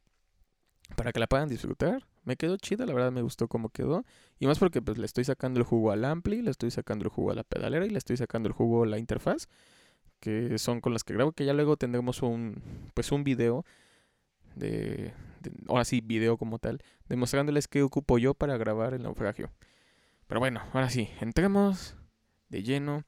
para 0.96 1.12
que 1.12 1.20
la 1.20 1.26
puedan 1.26 1.48
disfrutar. 1.48 2.06
Me 2.24 2.36
quedó 2.36 2.56
chida, 2.56 2.86
la 2.86 2.94
verdad 2.94 3.12
me 3.12 3.22
gustó 3.22 3.48
cómo 3.48 3.68
quedó. 3.70 4.04
Y 4.38 4.46
más 4.46 4.58
porque 4.58 4.80
pues 4.82 4.98
le 4.98 5.06
estoy 5.06 5.24
sacando 5.24 5.60
el 5.60 5.66
jugo 5.66 5.92
al 5.92 6.04
ampli, 6.04 6.42
le 6.42 6.50
estoy 6.50 6.70
sacando 6.70 7.04
el 7.04 7.10
jugo 7.10 7.30
a 7.30 7.34
la 7.34 7.44
pedalera 7.44 7.86
y 7.86 7.90
le 7.90 7.98
estoy 7.98 8.16
sacando 8.16 8.48
el 8.48 8.52
jugo 8.54 8.84
a 8.84 8.86
la 8.86 8.98
interfaz, 8.98 9.48
que 10.20 10.58
son 10.58 10.80
con 10.80 10.92
las 10.92 11.04
que 11.04 11.14
grabo, 11.14 11.32
que 11.32 11.44
ya 11.44 11.52
luego 11.52 11.76
tendremos 11.76 12.22
un 12.22 12.62
pues 12.94 13.12
un 13.12 13.24
video 13.24 13.64
de, 14.54 15.12
de 15.40 15.52
ahora 15.68 15.84
sí, 15.84 16.00
video 16.00 16.38
como 16.38 16.58
tal, 16.58 16.80
demostrándoles 17.08 17.68
qué 17.68 17.82
ocupo 17.82 18.18
yo 18.18 18.34
para 18.34 18.56
grabar 18.56 18.94
el 18.94 19.02
naufragio. 19.02 19.50
Pero 20.26 20.40
bueno, 20.40 20.62
ahora 20.72 20.88
sí, 20.88 21.10
entremos 21.20 21.96
de 22.54 22.62
lleno 22.62 23.04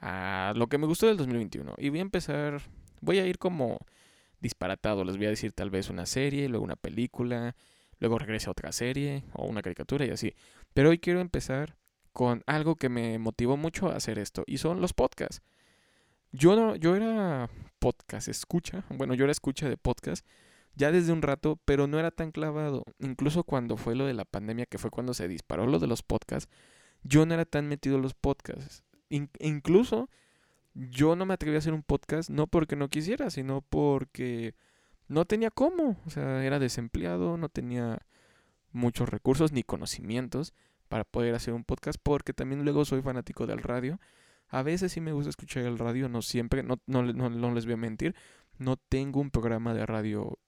a 0.00 0.52
lo 0.54 0.68
que 0.68 0.78
me 0.78 0.86
gustó 0.86 1.06
del 1.06 1.16
2021. 1.16 1.74
Y 1.78 1.88
voy 1.88 2.00
a 2.00 2.02
empezar, 2.02 2.60
voy 3.00 3.18
a 3.18 3.26
ir 3.26 3.38
como 3.38 3.78
disparatado, 4.40 5.04
les 5.04 5.16
voy 5.16 5.26
a 5.26 5.30
decir 5.30 5.52
tal 5.52 5.70
vez 5.70 5.88
una 5.88 6.04
serie, 6.04 6.48
luego 6.48 6.64
una 6.64 6.76
película, 6.76 7.56
luego 7.98 8.18
regrese 8.18 8.48
a 8.48 8.52
otra 8.52 8.72
serie 8.72 9.24
o 9.32 9.46
una 9.46 9.62
caricatura 9.62 10.04
y 10.04 10.10
así. 10.10 10.34
Pero 10.74 10.90
hoy 10.90 10.98
quiero 10.98 11.20
empezar 11.20 11.76
con 12.12 12.42
algo 12.46 12.76
que 12.76 12.90
me 12.90 13.18
motivó 13.18 13.56
mucho 13.56 13.88
a 13.88 13.96
hacer 13.96 14.18
esto 14.18 14.44
y 14.46 14.58
son 14.58 14.80
los 14.80 14.92
podcasts. 14.92 15.40
Yo 16.30 16.56
no, 16.56 16.76
yo 16.76 16.96
era 16.96 17.48
podcast 17.78 18.28
escucha, 18.28 18.84
bueno, 18.90 19.14
yo 19.14 19.24
era 19.24 19.32
escucha 19.32 19.68
de 19.68 19.76
podcast 19.76 20.26
ya 20.74 20.90
desde 20.90 21.12
un 21.12 21.22
rato, 21.22 21.58
pero 21.64 21.86
no 21.86 21.98
era 21.98 22.10
tan 22.10 22.32
clavado. 22.32 22.84
Incluso 22.98 23.44
cuando 23.44 23.76
fue 23.76 23.94
lo 23.94 24.06
de 24.06 24.14
la 24.14 24.24
pandemia, 24.24 24.66
que 24.66 24.78
fue 24.78 24.90
cuando 24.90 25.14
se 25.14 25.28
disparó 25.28 25.66
lo 25.66 25.78
de 25.78 25.86
los 25.86 26.02
podcasts, 26.02 26.52
yo 27.04 27.24
no 27.26 27.34
era 27.34 27.44
tan 27.44 27.68
metido 27.68 27.96
en 27.96 28.02
los 28.02 28.14
podcasts. 28.14 28.82
incluso 29.08 30.08
yo 30.74 31.14
no 31.14 31.24
me 31.24 31.34
atreví 31.34 31.54
a 31.54 31.58
hacer 31.58 31.72
un 31.72 31.84
podcast, 31.84 32.30
no 32.30 32.48
porque 32.48 32.74
no 32.74 32.88
quisiera, 32.88 33.30
sino 33.30 33.60
porque 33.62 34.56
no 35.06 35.24
tenía 35.24 35.50
cómo. 35.50 35.96
O 36.04 36.10
sea, 36.10 36.44
era 36.44 36.58
desempleado, 36.58 37.36
no 37.36 37.48
tenía 37.48 38.00
muchos 38.72 39.08
recursos 39.08 39.52
ni 39.52 39.62
conocimientos 39.62 40.52
para 40.88 41.04
poder 41.04 41.34
hacer 41.34 41.54
un 41.54 41.64
podcast, 41.64 41.98
porque 42.02 42.32
también 42.32 42.64
luego 42.64 42.84
soy 42.84 43.02
fanático 43.02 43.46
del 43.46 43.62
radio. 43.62 44.00
A 44.48 44.62
veces 44.62 44.92
sí 44.92 45.00
me 45.00 45.12
gusta 45.12 45.30
escuchar 45.30 45.64
el 45.64 45.78
radio, 45.78 46.08
no 46.08 46.22
siempre, 46.22 46.62
no, 46.62 46.80
no, 46.86 47.02
no, 47.02 47.54
les 47.54 47.64
voy 47.64 47.74
a 47.74 47.78
mentir. 47.78 48.14
No 48.58 48.76
tengo 48.76 49.20
un 49.20 49.30
programa 49.30 49.74
de 49.74 49.86
radio 49.86 50.38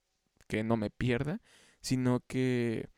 que 0.49 0.63
no 0.65 0.77
me 0.77 0.91
pierda, 0.91 1.41
sino 1.81 2.21
que 2.27 2.89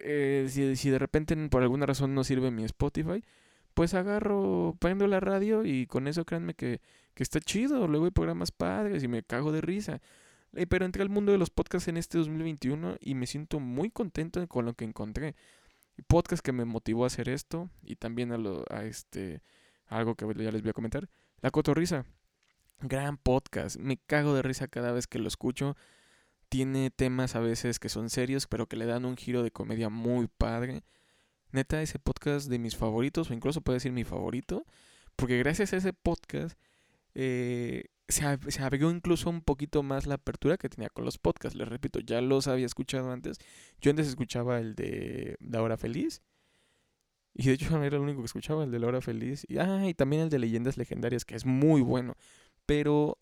eh, 0.00 0.46
si, 0.48 0.76
si 0.76 0.90
de 0.90 0.98
repente 0.98 1.36
por 1.48 1.62
alguna 1.62 1.86
razón 1.86 2.14
no 2.14 2.24
sirve 2.24 2.50
mi 2.50 2.64
Spotify, 2.64 3.24
pues 3.74 3.94
agarro, 3.94 4.76
prendo 4.78 5.06
la 5.06 5.20
radio 5.20 5.64
y 5.64 5.86
con 5.86 6.06
eso 6.08 6.24
créanme 6.24 6.54
que, 6.54 6.80
que 7.14 7.22
está 7.22 7.40
chido. 7.40 7.86
Luego 7.88 8.06
hay 8.06 8.12
programas 8.12 8.52
padres 8.52 9.02
y 9.02 9.08
me 9.08 9.22
cago 9.22 9.52
de 9.52 9.60
risa. 9.60 10.00
Eh, 10.54 10.66
pero 10.66 10.84
entré 10.84 11.02
al 11.02 11.08
mundo 11.08 11.32
de 11.32 11.38
los 11.38 11.50
podcasts 11.50 11.88
en 11.88 11.96
este 11.96 12.18
2021 12.18 12.96
y 13.00 13.14
me 13.14 13.26
siento 13.26 13.58
muy 13.60 13.90
contento 13.90 14.46
con 14.46 14.64
lo 14.64 14.74
que 14.74 14.84
encontré. 14.84 15.34
Podcast 16.06 16.44
que 16.44 16.52
me 16.52 16.64
motivó 16.64 17.04
a 17.04 17.08
hacer 17.08 17.28
esto 17.28 17.70
y 17.82 17.96
también 17.96 18.32
a, 18.32 18.38
lo, 18.38 18.64
a 18.70 18.84
este 18.84 19.42
algo 19.86 20.14
que 20.14 20.26
ya 20.42 20.50
les 20.50 20.62
voy 20.62 20.70
a 20.70 20.74
comentar. 20.74 21.08
La 21.40 21.50
Cotorrisa. 21.50 22.04
Gran 22.80 23.16
podcast. 23.16 23.76
Me 23.76 23.96
cago 23.96 24.34
de 24.34 24.42
risa 24.42 24.68
cada 24.68 24.92
vez 24.92 25.06
que 25.06 25.18
lo 25.18 25.28
escucho. 25.28 25.76
Tiene 26.48 26.90
temas 26.90 27.36
a 27.36 27.40
veces 27.40 27.78
que 27.78 27.88
son 27.88 28.10
serios, 28.10 28.46
pero 28.46 28.66
que 28.66 28.76
le 28.76 28.86
dan 28.86 29.04
un 29.04 29.16
giro 29.16 29.42
de 29.42 29.50
comedia 29.50 29.88
muy 29.88 30.28
padre. 30.28 30.84
Neta, 31.52 31.82
ese 31.82 31.98
podcast 31.98 32.48
de 32.48 32.58
mis 32.58 32.76
favoritos, 32.76 33.30
o 33.30 33.34
incluso 33.34 33.60
puede 33.60 33.76
decir 33.76 33.92
mi 33.92 34.04
favorito, 34.04 34.66
porque 35.16 35.38
gracias 35.38 35.72
a 35.72 35.76
ese 35.76 35.92
podcast 35.92 36.58
eh, 37.14 37.84
se, 38.08 38.38
se, 38.48 38.62
abrió 38.62 38.90
incluso 38.90 39.30
un 39.30 39.40
poquito 39.40 39.82
más 39.82 40.06
la 40.06 40.16
apertura 40.16 40.56
que 40.56 40.68
tenía 40.68 40.90
con 40.90 41.04
los 41.04 41.18
podcasts. 41.18 41.56
Les 41.56 41.68
repito, 41.68 42.00
ya 42.00 42.20
los 42.20 42.48
había 42.48 42.66
escuchado 42.66 43.10
antes. 43.12 43.38
Yo 43.80 43.90
antes 43.90 44.08
escuchaba 44.08 44.58
el 44.58 44.74
de 44.74 45.36
La 45.40 45.62
Hora 45.62 45.76
Feliz. 45.76 46.22
Y 47.34 47.46
de 47.46 47.52
hecho 47.54 47.66
era 47.82 47.96
el 47.96 48.02
único 48.02 48.20
que 48.20 48.26
escuchaba, 48.26 48.64
el 48.64 48.70
de 48.70 48.78
La 48.78 48.86
Hora 48.88 49.00
Feliz. 49.00 49.46
Y, 49.48 49.58
ah, 49.58 49.86
y 49.86 49.94
también 49.94 50.22
el 50.22 50.30
de 50.30 50.38
Leyendas 50.38 50.76
Legendarias, 50.76 51.24
que 51.24 51.34
es 51.34 51.46
muy 51.46 51.80
bueno. 51.80 52.16
Pero 52.66 53.18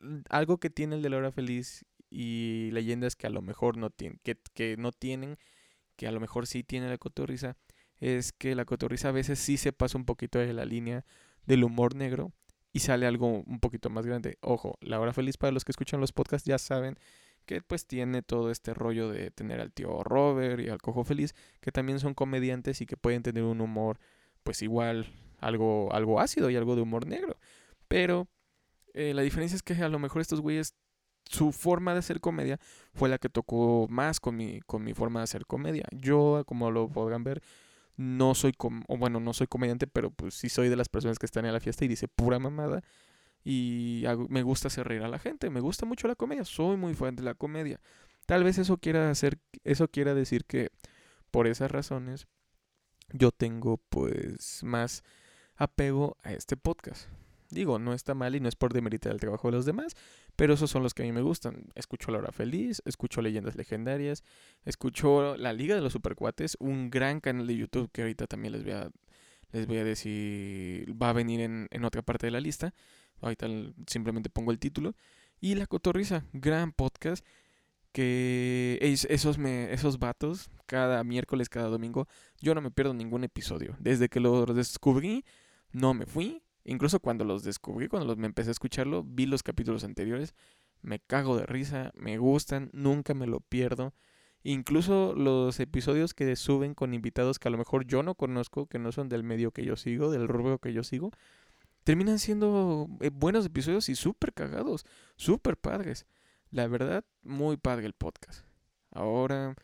mm, 0.00 0.20
algo 0.30 0.58
que 0.58 0.70
tiene 0.70 0.96
el 0.96 1.02
de 1.02 1.10
La 1.10 1.18
Hora 1.18 1.32
Feliz 1.32 1.84
y 2.10 2.70
Leyendas 2.72 3.16
que 3.16 3.26
a 3.26 3.30
lo 3.30 3.42
mejor 3.42 3.76
no 3.76 3.90
tienen, 3.90 4.20
que, 4.22 4.38
que 4.54 4.76
no 4.76 4.92
tienen, 4.92 5.38
que 5.96 6.06
a 6.06 6.12
lo 6.12 6.20
mejor 6.20 6.46
sí 6.46 6.62
tiene 6.62 6.88
la 6.88 6.98
cotorriza, 6.98 7.56
es 7.98 8.32
que 8.32 8.54
la 8.54 8.64
cotorriza 8.64 9.08
a 9.08 9.12
veces 9.12 9.38
sí 9.38 9.56
se 9.56 9.72
pasa 9.72 9.98
un 9.98 10.04
poquito 10.04 10.38
de 10.38 10.52
la 10.52 10.64
línea 10.64 11.04
del 11.46 11.64
humor 11.64 11.94
negro 11.94 12.32
y 12.72 12.80
sale 12.80 13.06
algo 13.06 13.26
un 13.28 13.60
poquito 13.60 13.88
más 13.88 14.06
grande. 14.06 14.38
Ojo, 14.42 14.76
la 14.80 15.00
hora 15.00 15.12
feliz 15.12 15.38
para 15.38 15.52
los 15.52 15.64
que 15.64 15.72
escuchan 15.72 16.00
los 16.00 16.12
podcasts 16.12 16.46
ya 16.46 16.58
saben 16.58 16.98
que 17.46 17.62
pues 17.62 17.86
tiene 17.86 18.22
todo 18.22 18.50
este 18.50 18.74
rollo 18.74 19.08
de 19.08 19.30
tener 19.30 19.60
al 19.60 19.72
tío 19.72 20.02
Robert 20.02 20.60
y 20.60 20.68
al 20.68 20.82
cojo 20.82 21.04
feliz, 21.04 21.34
que 21.60 21.72
también 21.72 22.00
son 22.00 22.12
comediantes 22.12 22.80
y 22.80 22.86
que 22.86 22.96
pueden 22.96 23.22
tener 23.22 23.44
un 23.44 23.60
humor 23.60 23.98
pues 24.42 24.62
igual 24.62 25.06
algo, 25.40 25.92
algo 25.92 26.20
ácido 26.20 26.50
y 26.50 26.56
algo 26.56 26.76
de 26.76 26.82
humor 26.82 27.06
negro. 27.06 27.38
Pero 27.88 28.28
eh, 28.94 29.14
la 29.14 29.22
diferencia 29.22 29.56
es 29.56 29.62
que 29.62 29.74
a 29.74 29.88
lo 29.88 29.98
mejor 29.98 30.20
estos 30.20 30.40
güeyes, 30.40 30.74
su 31.28 31.52
forma 31.52 31.92
de 31.92 32.00
hacer 32.00 32.20
comedia 32.20 32.58
fue 32.94 33.08
la 33.08 33.18
que 33.18 33.28
tocó 33.28 33.86
más 33.88 34.20
con 34.20 34.36
mi, 34.36 34.60
con 34.60 34.84
mi 34.84 34.94
forma 34.94 35.20
de 35.20 35.24
hacer 35.24 35.46
comedia. 35.46 35.84
Yo, 35.92 36.44
como 36.46 36.70
lo 36.70 36.88
podrán 36.88 37.24
ver, 37.24 37.42
no 37.96 38.34
soy, 38.34 38.52
com 38.52 38.84
o 38.88 38.96
bueno, 38.96 39.20
no 39.20 39.32
soy 39.32 39.46
comediante, 39.46 39.86
pero 39.86 40.10
pues 40.10 40.34
sí 40.34 40.48
soy 40.48 40.68
de 40.68 40.76
las 40.76 40.88
personas 40.88 41.18
que 41.18 41.26
están 41.26 41.46
en 41.46 41.52
la 41.52 41.60
fiesta 41.60 41.84
y 41.84 41.88
dice 41.88 42.08
pura 42.08 42.38
mamada. 42.38 42.82
Y 43.44 44.04
me 44.28 44.42
gusta 44.42 44.68
hacer 44.68 44.88
reír 44.88 45.02
a 45.02 45.08
la 45.08 45.20
gente, 45.20 45.50
me 45.50 45.60
gusta 45.60 45.86
mucho 45.86 46.08
la 46.08 46.16
comedia, 46.16 46.44
soy 46.44 46.76
muy 46.76 46.94
fan 46.94 47.14
de 47.14 47.22
la 47.22 47.34
comedia. 47.34 47.80
Tal 48.26 48.42
vez 48.42 48.58
eso 48.58 48.78
quiera 48.78 49.08
hacer, 49.08 49.38
eso 49.62 49.88
quiera 49.88 50.14
decir 50.14 50.44
que 50.44 50.70
por 51.30 51.46
esas 51.46 51.70
razones 51.70 52.26
yo 53.12 53.30
tengo 53.30 53.78
pues 53.88 54.64
más 54.64 55.04
apego 55.54 56.16
a 56.24 56.32
este 56.32 56.56
podcast. 56.56 57.08
Digo, 57.50 57.78
no 57.78 57.92
está 57.92 58.14
mal 58.14 58.34
y 58.34 58.40
no 58.40 58.48
es 58.48 58.56
por 58.56 58.72
demeritar 58.72 59.12
el 59.12 59.20
trabajo 59.20 59.48
de 59.48 59.56
los 59.56 59.66
demás, 59.66 59.94
pero 60.34 60.54
esos 60.54 60.70
son 60.70 60.82
los 60.82 60.94
que 60.94 61.02
a 61.02 61.06
mí 61.06 61.12
me 61.12 61.22
gustan. 61.22 61.66
Escucho 61.74 62.10
La 62.10 62.18
Hora 62.18 62.32
Feliz, 62.32 62.82
escucho 62.84 63.22
Leyendas 63.22 63.56
Legendarias, 63.56 64.24
escucho 64.64 65.36
La 65.36 65.52
Liga 65.52 65.74
de 65.74 65.80
los 65.80 65.92
Supercuates, 65.92 66.56
un 66.60 66.90
gran 66.90 67.20
canal 67.20 67.46
de 67.46 67.56
YouTube 67.56 67.90
que 67.92 68.02
ahorita 68.02 68.26
también 68.26 68.52
les 68.52 68.64
voy 68.64 68.72
a, 68.72 68.90
les 69.52 69.66
voy 69.66 69.78
a 69.78 69.84
decir, 69.84 70.90
va 71.00 71.10
a 71.10 71.12
venir 71.12 71.40
en, 71.40 71.68
en 71.70 71.84
otra 71.84 72.02
parte 72.02 72.26
de 72.26 72.32
la 72.32 72.40
lista. 72.40 72.74
Ahorita 73.20 73.46
simplemente 73.86 74.30
pongo 74.30 74.50
el 74.50 74.58
título. 74.58 74.94
Y 75.40 75.54
La 75.54 75.66
Cotorriza, 75.66 76.24
gran 76.32 76.72
podcast 76.72 77.24
que 77.96 78.78
esos, 78.82 79.38
me, 79.38 79.72
esos 79.72 79.98
vatos, 79.98 80.50
cada 80.66 81.02
miércoles, 81.02 81.48
cada 81.48 81.68
domingo, 81.68 82.06
yo 82.38 82.54
no 82.54 82.60
me 82.60 82.70
pierdo 82.70 82.92
ningún 82.92 83.24
episodio. 83.24 83.74
Desde 83.78 84.10
que 84.10 84.20
lo 84.20 84.44
descubrí, 84.44 85.24
no 85.72 85.94
me 85.94 86.04
fui 86.04 86.42
Incluso 86.68 86.98
cuando 86.98 87.24
los 87.24 87.44
descubrí, 87.44 87.86
cuando 87.86 88.08
los, 88.08 88.16
me 88.16 88.26
empecé 88.26 88.50
a 88.50 88.52
escucharlo, 88.52 89.04
vi 89.04 89.26
los 89.26 89.44
capítulos 89.44 89.84
anteriores, 89.84 90.34
me 90.82 90.98
cago 90.98 91.36
de 91.36 91.46
risa, 91.46 91.92
me 91.94 92.18
gustan, 92.18 92.70
nunca 92.72 93.14
me 93.14 93.28
lo 93.28 93.38
pierdo. 93.38 93.94
Incluso 94.42 95.14
los 95.14 95.60
episodios 95.60 96.12
que 96.12 96.34
suben 96.34 96.74
con 96.74 96.92
invitados 96.92 97.38
que 97.38 97.46
a 97.46 97.52
lo 97.52 97.58
mejor 97.58 97.86
yo 97.86 98.02
no 98.02 98.16
conozco, 98.16 98.66
que 98.66 98.80
no 98.80 98.90
son 98.90 99.08
del 99.08 99.22
medio 99.22 99.52
que 99.52 99.64
yo 99.64 99.76
sigo, 99.76 100.10
del 100.10 100.26
rubro 100.26 100.58
que 100.58 100.72
yo 100.72 100.82
sigo, 100.82 101.12
terminan 101.84 102.18
siendo 102.18 102.88
eh, 103.00 103.10
buenos 103.12 103.46
episodios 103.46 103.88
y 103.88 103.94
súper 103.94 104.32
cagados, 104.34 104.84
súper 105.14 105.56
padres. 105.56 106.04
La 106.50 106.66
verdad, 106.66 107.04
muy 107.22 107.56
padre 107.58 107.86
el 107.86 107.92
podcast. 107.92 108.44
Ahora, 108.90 109.54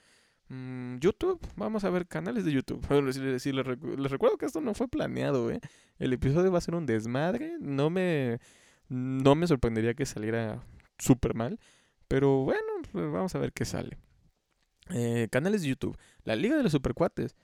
Mm, 0.48 0.98
YouTube, 0.98 1.40
vamos 1.56 1.84
a 1.84 1.90
ver 1.90 2.06
canales 2.06 2.44
de 2.44 2.52
YouTube. 2.52 2.86
les, 3.02 4.10
recuerdo 4.10 4.38
que 4.38 4.46
esto 4.46 4.60
no 4.60 4.74
fue 4.74 4.88
planeado, 4.88 5.50
¿eh? 5.50 5.60
El 5.98 6.12
episodio 6.12 6.52
va 6.52 6.58
a 6.58 6.62
ser 6.62 6.74
un 6.74 6.86
desmadre. 6.86 7.56
No 7.60 7.90
me, 7.90 8.38
no 8.88 9.34
me 9.34 9.46
sorprendería 9.46 9.94
que 9.94 10.06
saliera 10.06 10.62
súper 10.98 11.34
mal. 11.34 11.58
Pero 12.08 12.44
bueno, 12.44 12.60
pues 12.92 13.10
vamos 13.10 13.34
a 13.34 13.38
ver 13.38 13.52
qué 13.52 13.64
sale. 13.64 13.98
Eh, 14.90 15.28
canales 15.30 15.62
de 15.62 15.68
YouTube. 15.68 15.96
La 16.24 16.36
Liga 16.36 16.56
de 16.56 16.62
los 16.62 16.72
Supercuates. 16.72 17.36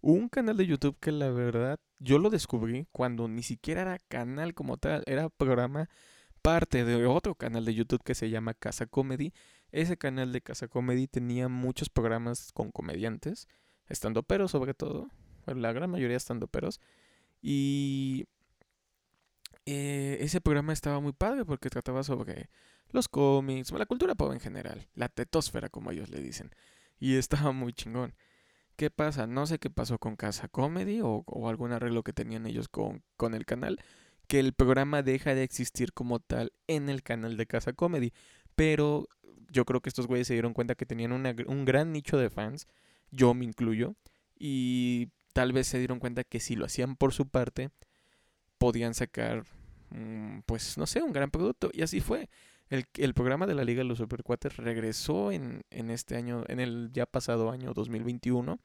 Un 0.00 0.28
canal 0.28 0.56
de 0.56 0.66
YouTube 0.66 0.96
que 1.00 1.12
la 1.12 1.30
verdad 1.30 1.78
yo 1.98 2.18
lo 2.18 2.28
descubrí 2.30 2.86
cuando 2.90 3.28
ni 3.28 3.42
siquiera 3.42 3.82
era 3.82 3.98
canal 4.08 4.54
como 4.54 4.76
tal. 4.76 5.02
Era 5.06 5.28
programa 5.28 5.88
parte 6.42 6.84
de 6.84 7.06
otro 7.06 7.36
canal 7.36 7.64
de 7.64 7.74
YouTube 7.74 8.02
que 8.04 8.14
se 8.14 8.28
llama 8.28 8.54
Casa 8.54 8.86
Comedy 8.86 9.32
ese 9.72 9.96
canal 9.96 10.32
de 10.32 10.42
Casa 10.42 10.68
Comedy 10.68 11.08
tenía 11.08 11.48
muchos 11.48 11.88
programas 11.88 12.52
con 12.52 12.70
comediantes, 12.70 13.48
estando 13.88 14.22
peros 14.22 14.50
sobre 14.50 14.74
todo, 14.74 15.08
la 15.46 15.72
gran 15.72 15.90
mayoría 15.90 16.16
estando 16.16 16.46
peros. 16.46 16.80
Y 17.40 18.26
eh, 19.66 20.18
ese 20.20 20.40
programa 20.40 20.72
estaba 20.72 21.00
muy 21.00 21.12
padre 21.12 21.44
porque 21.44 21.70
trataba 21.70 22.02
sobre 22.02 22.50
los 22.90 23.08
cómics, 23.08 23.72
la 23.72 23.86
cultura 23.86 24.14
pop 24.14 24.32
en 24.32 24.40
general, 24.40 24.88
la 24.94 25.08
tetósfera 25.08 25.68
como 25.68 25.90
ellos 25.90 26.10
le 26.10 26.20
dicen. 26.20 26.50
Y 27.00 27.16
estaba 27.16 27.52
muy 27.52 27.72
chingón. 27.72 28.14
¿Qué 28.76 28.90
pasa? 28.90 29.26
No 29.26 29.46
sé 29.46 29.58
qué 29.58 29.70
pasó 29.70 29.98
con 29.98 30.16
Casa 30.16 30.48
Comedy 30.48 31.00
o, 31.00 31.24
o 31.26 31.48
algún 31.48 31.72
arreglo 31.72 32.02
que 32.02 32.12
tenían 32.12 32.46
ellos 32.46 32.68
con, 32.68 33.02
con 33.16 33.34
el 33.34 33.44
canal, 33.44 33.80
que 34.28 34.40
el 34.40 34.54
programa 34.54 35.02
deja 35.02 35.34
de 35.34 35.42
existir 35.42 35.92
como 35.92 36.20
tal 36.20 36.52
en 36.66 36.88
el 36.88 37.02
canal 37.02 37.36
de 37.36 37.46
Casa 37.46 37.72
Comedy. 37.72 38.12
Pero 38.54 39.08
yo 39.52 39.64
creo 39.64 39.80
que 39.80 39.88
estos 39.88 40.06
güeyes 40.06 40.26
se 40.26 40.32
dieron 40.32 40.54
cuenta 40.54 40.74
que 40.74 40.86
tenían 40.86 41.12
un 41.12 41.64
gran 41.64 41.92
nicho 41.92 42.16
de 42.18 42.30
fans, 42.30 42.66
yo 43.10 43.34
me 43.34 43.44
incluyo, 43.44 43.94
y 44.38 45.10
tal 45.32 45.52
vez 45.52 45.66
se 45.66 45.78
dieron 45.78 45.98
cuenta 45.98 46.24
que 46.24 46.40
si 46.40 46.56
lo 46.56 46.64
hacían 46.64 46.96
por 46.96 47.12
su 47.12 47.28
parte, 47.28 47.70
podían 48.58 48.94
sacar, 48.94 49.44
mm, 49.90 50.40
pues 50.46 50.78
no 50.78 50.86
sé, 50.86 51.02
un 51.02 51.12
gran 51.12 51.30
producto. 51.30 51.70
Y 51.72 51.82
así 51.82 52.00
fue. 52.00 52.28
El, 52.70 53.12
programa 53.12 53.46
de 53.46 53.54
la 53.54 53.64
Liga 53.64 53.78
de 53.82 53.88
los 53.88 53.98
Supercuates 53.98 54.56
regresó 54.56 55.30
en, 55.30 55.62
en 55.70 55.90
este 55.90 56.16
año, 56.16 56.44
en 56.48 56.58
el 56.58 56.90
ya 56.92 57.04
pasado 57.04 57.50
año 57.50 57.74
2021. 57.74 58.58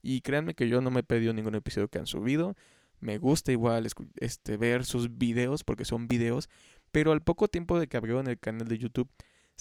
Y 0.00 0.22
créanme 0.22 0.54
que 0.54 0.68
yo 0.68 0.80
no 0.80 0.90
me 0.90 1.00
he 1.00 1.02
pedido 1.02 1.32
ningún 1.34 1.54
episodio 1.54 1.88
que 1.88 1.98
han 1.98 2.06
subido. 2.06 2.56
Me 3.00 3.18
gusta 3.18 3.52
igual 3.52 3.86
este, 4.16 4.56
ver 4.56 4.84
sus 4.84 5.18
videos 5.18 5.64
porque 5.64 5.84
son 5.84 6.08
videos. 6.08 6.48
Pero 6.92 7.12
al 7.12 7.22
poco 7.22 7.48
tiempo 7.48 7.78
de 7.78 7.88
que 7.88 7.96
abrió 7.96 8.20
en 8.20 8.28
el 8.28 8.38
canal 8.38 8.68
de 8.68 8.78
YouTube, 8.78 9.10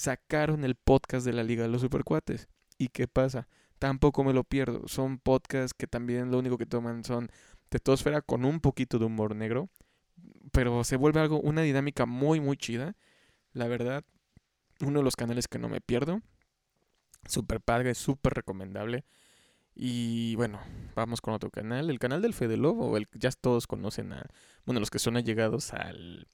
sacaron 0.02 0.64
el 0.64 0.74
podcast 0.74 1.26
de 1.28 1.34
la 1.34 1.44
Liga 1.44 1.62
de 1.62 1.70
los 1.70 1.82
Supercuates. 1.82 2.50
¿Y 2.80 2.88
qué 2.88 3.08
pasa? 3.08 3.48
Tampoco 3.78 4.24
me 4.24 4.34
lo 4.34 4.44
pierdo. 4.44 4.88
Son 4.88 5.20
podcasts 5.20 5.76
que 5.78 5.86
también 5.86 6.32
lo 6.32 6.40
único 6.40 6.58
que 6.58 6.66
toman 6.66 7.04
son 7.04 7.30
tetosfera 7.70 8.22
con 8.22 8.44
un 8.44 8.62
poquito 8.62 8.98
de 8.98 9.06
humor 9.06 9.36
negro. 9.36 9.70
Pero 10.52 10.84
se 10.84 10.98
vuelve 10.98 11.20
algo, 11.20 11.40
una 11.40 11.62
dinámica 11.62 12.08
muy, 12.08 12.40
muy 12.40 12.58
chida. 12.58 12.96
La 13.54 13.68
verdad, 13.68 14.04
uno 14.82 15.00
de 15.00 15.04
los 15.04 15.16
canales 15.16 15.48
que 15.48 15.60
no 15.60 15.70
me 15.70 15.82
pierdo. 15.82 16.22
Super 17.28 17.62
padre, 17.62 17.94
súper 17.94 18.34
recomendable. 18.34 19.06
Y 19.76 20.36
bueno, 20.36 20.60
vamos 20.96 21.22
con 21.22 21.36
otro 21.36 21.52
canal. 21.52 21.92
El 21.92 22.00
canal 22.00 22.24
del 22.24 22.34
Fede 22.34 22.58
Lobo. 22.58 22.98
El, 22.98 23.08
ya 23.14 23.30
todos 23.32 23.68
conocen 23.68 24.14
a. 24.14 24.26
Bueno, 24.66 24.80
los 24.80 24.90
que 24.90 24.98
son 24.98 25.16
allegados 25.16 25.74
al, 25.74 26.28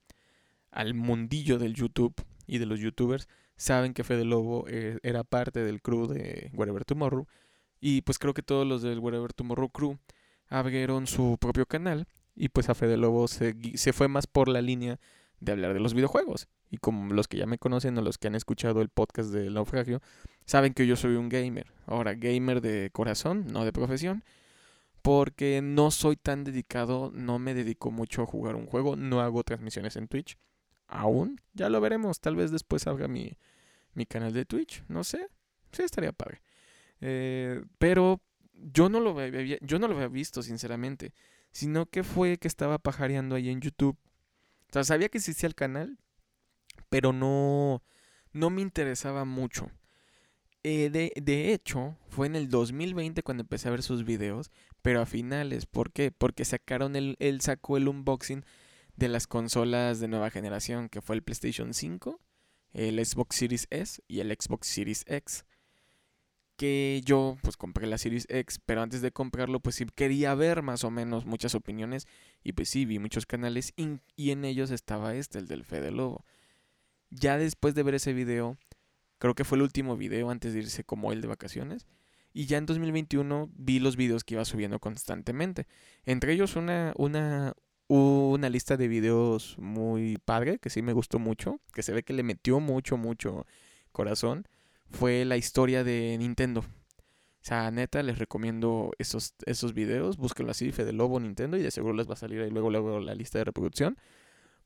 al 0.71 0.93
mundillo 0.93 1.59
del 1.59 1.73
YouTube 1.73 2.15
y 2.45 2.59
de 2.59 2.65
los 2.65 2.79
youtubers 2.79 3.27
saben 3.57 3.93
que 3.93 4.03
Fede 4.03 4.23
Lobo 4.23 4.65
eh, 4.67 4.99
era 5.03 5.23
parte 5.23 5.59
del 5.61 5.81
crew 5.81 6.07
de 6.07 6.51
Wherever 6.53 6.85
Tomorrow. 6.85 7.27
Y 7.79 8.01
pues 8.01 8.19
creo 8.19 8.33
que 8.33 8.43
todos 8.43 8.65
los 8.65 8.81
del 8.81 8.99
Wherever 8.99 9.33
Tomorrow 9.33 9.69
crew 9.69 9.97
abrieron 10.47 11.07
su 11.07 11.37
propio 11.39 11.65
canal. 11.65 12.07
Y 12.35 12.49
pues 12.49 12.69
a 12.69 12.75
Fede 12.75 12.97
Lobo 12.97 13.27
se, 13.27 13.55
se 13.75 13.93
fue 13.93 14.07
más 14.07 14.27
por 14.27 14.47
la 14.47 14.61
línea 14.61 14.99
de 15.39 15.51
hablar 15.51 15.73
de 15.73 15.79
los 15.79 15.93
videojuegos. 15.93 16.47
Y 16.69 16.77
como 16.77 17.13
los 17.13 17.27
que 17.27 17.37
ya 17.37 17.45
me 17.45 17.57
conocen 17.57 17.97
o 17.97 18.01
los 18.01 18.17
que 18.17 18.27
han 18.27 18.35
escuchado 18.35 18.81
el 18.81 18.89
podcast 18.89 19.31
de 19.31 19.49
Naufragio, 19.49 20.01
saben 20.45 20.73
que 20.73 20.85
yo 20.85 20.95
soy 20.95 21.15
un 21.15 21.29
gamer. 21.29 21.71
Ahora, 21.85 22.13
gamer 22.13 22.61
de 22.61 22.89
corazón, 22.91 23.47
no 23.47 23.65
de 23.65 23.73
profesión. 23.73 24.23
Porque 25.01 25.61
no 25.63 25.89
soy 25.89 26.17
tan 26.17 26.43
dedicado, 26.43 27.11
no 27.13 27.39
me 27.39 27.53
dedico 27.53 27.91
mucho 27.91 28.23
a 28.23 28.25
jugar 28.25 28.55
un 28.55 28.65
juego, 28.65 28.95
no 28.95 29.21
hago 29.21 29.43
transmisiones 29.43 29.95
en 29.95 30.07
Twitch. 30.07 30.37
Aún, 30.87 31.41
ya 31.53 31.69
lo 31.69 31.81
veremos. 31.81 32.19
Tal 32.19 32.35
vez 32.35 32.51
después 32.51 32.87
haga 32.87 33.07
mi, 33.07 33.37
mi 33.93 34.05
canal 34.05 34.33
de 34.33 34.45
Twitch, 34.45 34.83
no 34.87 35.03
sé. 35.03 35.27
Sí, 35.71 35.83
estaría 35.83 36.11
padre. 36.13 36.41
Eh, 37.01 37.63
pero 37.77 38.21
yo 38.53 38.89
no, 38.89 38.99
lo 38.99 39.19
había, 39.19 39.57
yo 39.61 39.79
no 39.79 39.87
lo 39.87 39.95
había 39.95 40.07
visto, 40.07 40.41
sinceramente. 40.41 41.13
Sino 41.51 41.87
que 41.87 42.03
fue 42.03 42.37
que 42.37 42.47
estaba 42.47 42.77
pajareando 42.77 43.35
ahí 43.35 43.49
en 43.49 43.61
YouTube. 43.61 43.97
O 44.69 44.73
sea, 44.73 44.83
sabía 44.83 45.09
que 45.09 45.17
existía 45.17 45.47
el 45.47 45.55
canal, 45.55 45.97
pero 46.89 47.13
no, 47.13 47.83
no 48.33 48.49
me 48.49 48.61
interesaba 48.61 49.25
mucho. 49.25 49.71
Eh, 50.63 50.89
de, 50.89 51.13
de, 51.15 51.53
hecho, 51.53 51.97
fue 52.09 52.27
en 52.27 52.35
el 52.35 52.49
2020 52.49 53.23
cuando 53.23 53.41
empecé 53.41 53.67
a 53.67 53.71
ver 53.71 53.83
sus 53.83 54.03
videos, 54.03 54.51
pero 54.81 55.01
a 55.01 55.05
finales. 55.05 55.65
¿Por 55.65 55.91
qué? 55.91 56.11
Porque 56.11 56.45
sacaron 56.45 56.95
el, 56.95 57.15
él 57.19 57.41
sacó 57.41 57.77
el 57.77 57.87
unboxing 57.87 58.43
de 58.97 59.07
las 59.07 59.27
consolas 59.27 59.99
de 59.99 60.07
nueva 60.07 60.31
generación, 60.31 60.89
que 60.89 61.01
fue 61.01 61.15
el 61.15 61.21
PlayStation 61.21 61.73
5, 61.73 62.19
el 62.73 63.05
Xbox 63.05 63.35
Series 63.37 63.67
S 63.69 64.01
y 64.07 64.19
el 64.19 64.35
Xbox 64.35 64.67
Series 64.67 65.05
X. 65.07 65.45
Que 66.57 67.01
yo 67.05 67.37
pues 67.43 67.55
compré 67.55 67.85
la 67.85 67.99
Series 67.99 68.25
X, 68.29 68.59
pero 68.65 68.81
antes 68.81 69.01
de 69.03 69.11
comprarlo 69.11 69.59
pues 69.59 69.75
sí 69.75 69.85
quería 69.93 70.33
ver 70.33 70.63
más 70.63 70.83
o 70.83 70.89
menos 70.89 71.27
muchas 71.27 71.53
opiniones 71.53 72.07
y 72.43 72.53
pues 72.53 72.69
sí 72.69 72.85
vi 72.85 72.97
muchos 72.97 73.27
canales 73.27 73.73
y, 73.75 74.31
en 74.31 74.43
ellos 74.43 74.71
estaba 74.71 75.13
este, 75.13 75.37
el 75.37 75.47
del 75.47 75.63
Fede 75.63 75.91
Lobo. 75.91 76.25
Ya 77.11 77.37
después 77.37 77.75
de 77.75 77.83
ver 77.83 77.93
ese 77.93 78.13
video, 78.13 78.57
creo 79.19 79.35
que 79.35 79.43
fue 79.43 79.57
el 79.57 79.61
último 79.61 79.95
video 79.95 80.31
antes 80.31 80.53
de 80.53 80.59
irse 80.59 80.83
como 80.83 81.11
él 81.13 81.21
de 81.21 81.27
vacaciones. 81.27 81.85
Y 82.33 82.47
ya 82.47 82.57
en 82.57 82.65
2021 82.65 83.51
vi 83.53 83.79
los 83.79 83.95
videos 83.95 84.23
que 84.23 84.33
iba 84.33 84.45
subiendo 84.45 84.79
constantemente. 84.79 85.67
Entre 86.05 86.33
ellos 86.33 86.55
una, 86.55 86.93
una, 86.97 87.53
una 87.87 88.49
lista 88.49 88.77
de 88.77 88.87
videos 88.87 89.57
muy 89.57 90.17
padre, 90.17 90.59
que 90.59 90.69
sí 90.69 90.81
me 90.81 90.93
gustó 90.93 91.19
mucho, 91.19 91.59
que 91.73 91.83
se 91.83 91.93
ve 91.93 92.03
que 92.03 92.13
le 92.13 92.23
metió 92.23 92.59
mucho, 92.59 92.97
mucho 92.97 93.45
corazón, 93.91 94.47
fue 94.89 95.25
la 95.25 95.37
historia 95.37 95.83
de 95.83 96.15
Nintendo. 96.19 96.61
O 96.61 97.45
sea, 97.47 97.71
neta, 97.71 98.03
les 98.03 98.19
recomiendo 98.19 98.91
esos, 98.99 99.35
esos 99.45 99.73
videos, 99.73 100.17
búsquenlo 100.17 100.51
así, 100.51 100.71
Fede 100.71 100.91
Lobo 100.91 101.19
Nintendo, 101.19 101.57
y 101.57 101.61
de 101.63 101.71
seguro 101.71 101.93
les 101.93 102.09
va 102.09 102.13
a 102.13 102.17
salir 102.17 102.41
ahí 102.41 102.49
luego, 102.49 102.69
luego 102.69 102.99
la 102.99 103.15
lista 103.15 103.37
de 103.37 103.45
reproducción. 103.45 103.97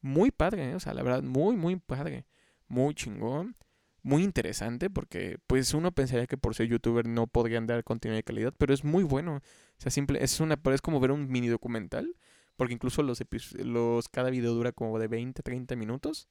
Muy 0.02 0.32
padre, 0.32 0.72
¿eh? 0.72 0.76
o 0.76 0.80
sea, 0.80 0.94
la 0.96 1.04
verdad, 1.04 1.22
muy, 1.22 1.56
muy 1.56 1.76
padre, 1.76 2.26
muy 2.68 2.96
chingón, 2.96 3.56
muy 4.02 4.24
interesante, 4.24 4.90
porque 4.90 5.38
pues 5.46 5.76
uno 5.76 5.92
pensaría 5.92 6.26
que 6.26 6.38
por 6.38 6.56
ser 6.56 6.68
youtuber 6.68 7.08
no 7.08 7.28
podrían 7.28 7.68
dar 7.68 7.84
contenido 7.84 8.16
de 8.16 8.24
calidad, 8.24 8.54
pero 8.58 8.74
es 8.74 8.84
muy 8.84 9.04
bueno. 9.04 9.36
O 9.36 9.42
sea, 9.78 9.92
simple, 9.92 10.24
es 10.24 10.40
una, 10.40 10.60
es 10.74 10.82
como 10.82 11.00
ver 11.00 11.12
un 11.12 11.30
mini 11.30 11.50
documental 11.50 12.16
porque 12.56 12.74
incluso 12.74 13.04
los, 13.04 13.24
los 13.56 14.10
cada 14.10 14.30
video 14.30 14.54
dura 14.54 14.72
como 14.72 15.00
de 15.00 15.08
20, 15.08 15.42
30 15.42 15.76
minutos. 15.76 16.28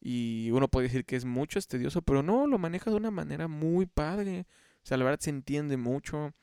Y 0.00 0.50
uno 0.52 0.68
puede 0.68 0.88
decir 0.88 1.04
que 1.04 1.16
es 1.16 1.24
mucho, 1.24 1.58
es 1.58 1.66
tedioso, 1.66 2.02
pero 2.02 2.22
no, 2.22 2.46
lo 2.46 2.58
maneja 2.58 2.90
de 2.90 2.96
una 2.96 3.10
manera 3.10 3.48
muy 3.48 3.86
padre. 3.86 4.46
O 4.82 4.86
sea, 4.86 4.96
la 4.96 5.04
verdad 5.04 5.20
se 5.20 5.30
entiende 5.30 5.76
mucho, 5.76 6.34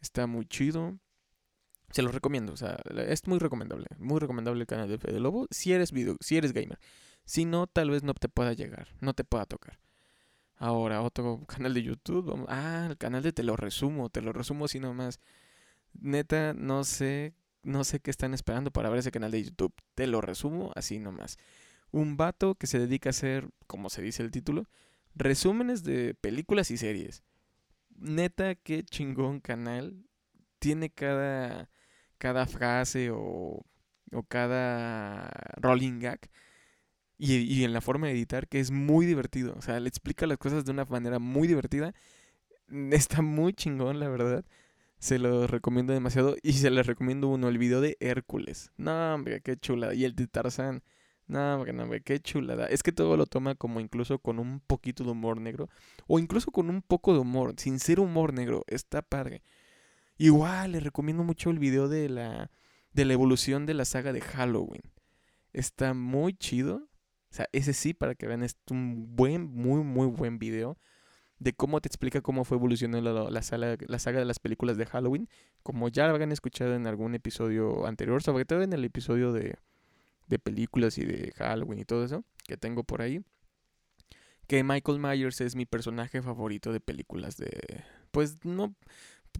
está 0.00 0.26
muy 0.26 0.46
chido. 0.46 0.98
Se 1.90 2.02
los 2.02 2.14
recomiendo, 2.14 2.52
o 2.52 2.56
sea, 2.56 2.78
es 3.08 3.26
muy 3.26 3.38
recomendable, 3.38 3.86
muy 3.98 4.18
recomendable 4.20 4.60
el 4.60 4.66
canal 4.66 4.90
de 4.90 4.98
Fede 4.98 5.20
Lobo 5.20 5.46
si 5.50 5.72
eres 5.72 5.90
video, 5.90 6.18
si 6.20 6.36
eres 6.36 6.52
gamer. 6.52 6.78
Si 7.24 7.46
no, 7.46 7.66
tal 7.66 7.90
vez 7.90 8.02
no 8.02 8.12
te 8.14 8.28
pueda 8.28 8.52
llegar, 8.52 8.88
no 9.00 9.14
te 9.14 9.24
pueda 9.24 9.46
tocar. 9.46 9.78
Ahora, 10.56 11.02
otro 11.02 11.44
canal 11.46 11.72
de 11.74 11.82
YouTube. 11.82 12.44
ah, 12.48 12.88
el 12.90 12.98
canal 12.98 13.22
de 13.22 13.32
Te 13.32 13.42
lo 13.42 13.56
resumo, 13.56 14.10
te 14.10 14.20
lo 14.20 14.32
resumo 14.32 14.66
así 14.66 14.80
nomás. 14.80 15.20
Neta, 15.94 16.54
no 16.54 16.84
sé 16.84 17.34
no 17.68 17.84
sé 17.84 18.00
qué 18.00 18.10
están 18.10 18.34
esperando 18.34 18.70
para 18.70 18.88
ver 18.88 19.00
ese 19.00 19.10
canal 19.12 19.30
de 19.30 19.44
YouTube. 19.44 19.74
Te 19.94 20.06
lo 20.06 20.20
resumo 20.20 20.72
así 20.74 20.98
nomás. 20.98 21.38
Un 21.90 22.16
vato 22.16 22.54
que 22.54 22.66
se 22.66 22.78
dedica 22.78 23.10
a 23.10 23.10
hacer, 23.10 23.50
como 23.66 23.90
se 23.90 24.02
dice 24.02 24.22
el 24.22 24.30
título, 24.30 24.66
resúmenes 25.14 25.84
de 25.84 26.14
películas 26.14 26.70
y 26.70 26.78
series. 26.78 27.22
Neta, 27.96 28.54
qué 28.54 28.82
chingón 28.84 29.40
canal. 29.40 30.04
Tiene 30.58 30.90
cada, 30.90 31.70
cada 32.16 32.46
frase 32.46 33.10
o, 33.10 33.62
o 34.12 34.22
cada 34.28 35.30
rolling 35.56 36.00
gag. 36.00 36.20
Y, 37.18 37.36
y, 37.36 37.64
en 37.64 37.72
la 37.72 37.80
forma 37.80 38.06
de 38.06 38.12
editar, 38.12 38.48
que 38.48 38.60
es 38.60 38.70
muy 38.70 39.04
divertido. 39.04 39.54
O 39.58 39.62
sea, 39.62 39.80
le 39.80 39.88
explica 39.88 40.26
las 40.26 40.38
cosas 40.38 40.64
de 40.64 40.70
una 40.70 40.84
manera 40.84 41.18
muy 41.18 41.48
divertida. 41.48 41.92
Está 42.92 43.22
muy 43.22 43.52
chingón, 43.54 43.98
la 43.98 44.08
verdad. 44.08 44.44
Se 44.98 45.18
lo 45.18 45.46
recomiendo 45.46 45.92
demasiado. 45.92 46.36
Y 46.42 46.54
se 46.54 46.70
les 46.70 46.86
recomiendo 46.86 47.28
uno, 47.28 47.48
el 47.48 47.58
video 47.58 47.80
de 47.80 47.96
Hércules. 48.00 48.72
No, 48.76 49.14
hombre, 49.14 49.40
qué 49.40 49.56
chulada. 49.56 49.94
Y 49.94 50.04
el 50.04 50.14
de 50.14 50.26
Tarzán. 50.26 50.82
No, 51.26 51.54
hombre, 51.54 51.72
no, 51.72 51.84
hombre, 51.84 52.00
qué 52.02 52.20
chulada. 52.20 52.66
Es 52.66 52.82
que 52.82 52.92
todo 52.92 53.16
lo 53.16 53.26
toma 53.26 53.54
como 53.54 53.80
incluso 53.80 54.18
con 54.18 54.38
un 54.38 54.60
poquito 54.60 55.04
de 55.04 55.10
humor 55.10 55.40
negro. 55.40 55.68
O 56.06 56.18
incluso 56.18 56.50
con 56.50 56.70
un 56.70 56.82
poco 56.82 57.12
de 57.12 57.20
humor. 57.20 57.54
Sin 57.58 57.78
ser 57.78 58.00
humor 58.00 58.32
negro. 58.32 58.64
Está 58.66 59.02
padre. 59.02 59.42
Igual, 60.16 60.72
les 60.72 60.82
recomiendo 60.82 61.22
mucho 61.22 61.50
el 61.50 61.58
video 61.58 61.88
de 61.88 62.08
la, 62.08 62.50
de 62.92 63.04
la 63.04 63.12
evolución 63.12 63.66
de 63.66 63.74
la 63.74 63.84
saga 63.84 64.12
de 64.12 64.20
Halloween. 64.20 64.82
Está 65.52 65.94
muy 65.94 66.34
chido. 66.34 66.88
O 67.30 67.34
sea, 67.34 67.48
ese 67.52 67.72
sí, 67.72 67.94
para 67.94 68.14
que 68.14 68.26
vean, 68.26 68.42
es 68.42 68.56
un 68.70 69.14
buen, 69.14 69.44
muy, 69.44 69.84
muy 69.84 70.06
buen 70.06 70.38
video 70.38 70.78
de 71.38 71.52
cómo 71.52 71.80
te 71.80 71.88
explica 71.88 72.20
cómo 72.20 72.44
fue 72.44 72.56
evolucionando 72.56 73.30
la, 73.30 73.42
saga 73.42 73.76
de 73.76 74.24
las 74.24 74.38
películas 74.38 74.76
de 74.76 74.86
Halloween, 74.86 75.28
como 75.62 75.88
ya 75.88 76.08
habrán 76.08 76.32
escuchado 76.32 76.74
en 76.74 76.86
algún 76.86 77.14
episodio 77.14 77.86
anterior, 77.86 78.22
sobre 78.22 78.44
todo 78.44 78.62
en 78.62 78.72
el 78.72 78.84
episodio 78.84 79.32
de, 79.32 79.56
de 80.26 80.38
películas 80.38 80.98
y 80.98 81.04
de 81.04 81.32
Halloween 81.36 81.80
y 81.80 81.84
todo 81.84 82.04
eso 82.04 82.24
que 82.46 82.56
tengo 82.56 82.82
por 82.82 83.02
ahí. 83.02 83.22
Que 84.46 84.64
Michael 84.64 84.98
Myers 84.98 85.40
es 85.42 85.54
mi 85.54 85.66
personaje 85.66 86.22
favorito 86.22 86.72
de 86.72 86.80
películas 86.80 87.36
de... 87.36 87.84
Pues 88.10 88.44
no... 88.44 88.74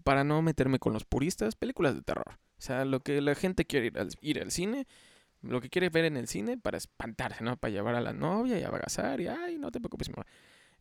Para 0.03 0.23
no 0.23 0.41
meterme 0.41 0.77
con 0.77 0.93
los 0.93 1.03
puristas, 1.03 1.55
películas 1.55 1.95
de 1.95 2.03
terror. 2.03 2.37
O 2.59 2.61
sea, 2.61 2.85
lo 2.85 3.01
que 3.01 3.19
la 3.19 3.33
gente 3.35 3.65
quiere 3.65 3.87
ir 3.87 3.97
al, 3.97 4.09
ir 4.21 4.39
al 4.39 4.51
cine, 4.51 4.85
lo 5.41 5.59
que 5.61 5.69
quiere 5.69 5.89
ver 5.89 6.05
en 6.05 6.15
el 6.15 6.27
cine 6.27 6.57
para 6.57 6.77
espantarse, 6.77 7.43
¿no? 7.43 7.57
Para 7.57 7.71
llevar 7.71 7.95
a 7.95 8.01
la 8.01 8.13
novia 8.13 8.59
y 8.59 8.63
abrazar 8.63 9.19
y, 9.19 9.27
ay, 9.27 9.57
no 9.57 9.71
te 9.71 9.79
preocupes, 9.79 10.09
amor. 10.09 10.27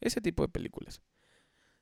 Ese 0.01 0.21
tipo 0.21 0.43
de 0.43 0.49
películas. 0.49 1.03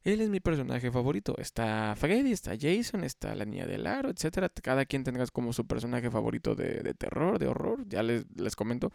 Él 0.02 0.20
es 0.20 0.30
mi 0.30 0.38
personaje 0.38 0.92
favorito. 0.92 1.34
Está 1.36 1.94
Freddy, 1.96 2.30
está 2.30 2.52
Jason, 2.58 3.02
está 3.02 3.34
la 3.34 3.44
niña 3.44 3.66
del 3.66 3.88
aro, 3.88 4.08
etcétera. 4.10 4.48
Cada 4.48 4.84
quien 4.84 5.02
tenga 5.02 5.26
como 5.26 5.52
su 5.52 5.66
personaje 5.66 6.10
favorito 6.12 6.54
de, 6.54 6.94
terror, 6.94 7.40
de 7.40 7.48
horror. 7.48 7.84
Ya 7.88 8.04
les, 8.04 8.24
les 8.36 8.54
comento. 8.54 8.92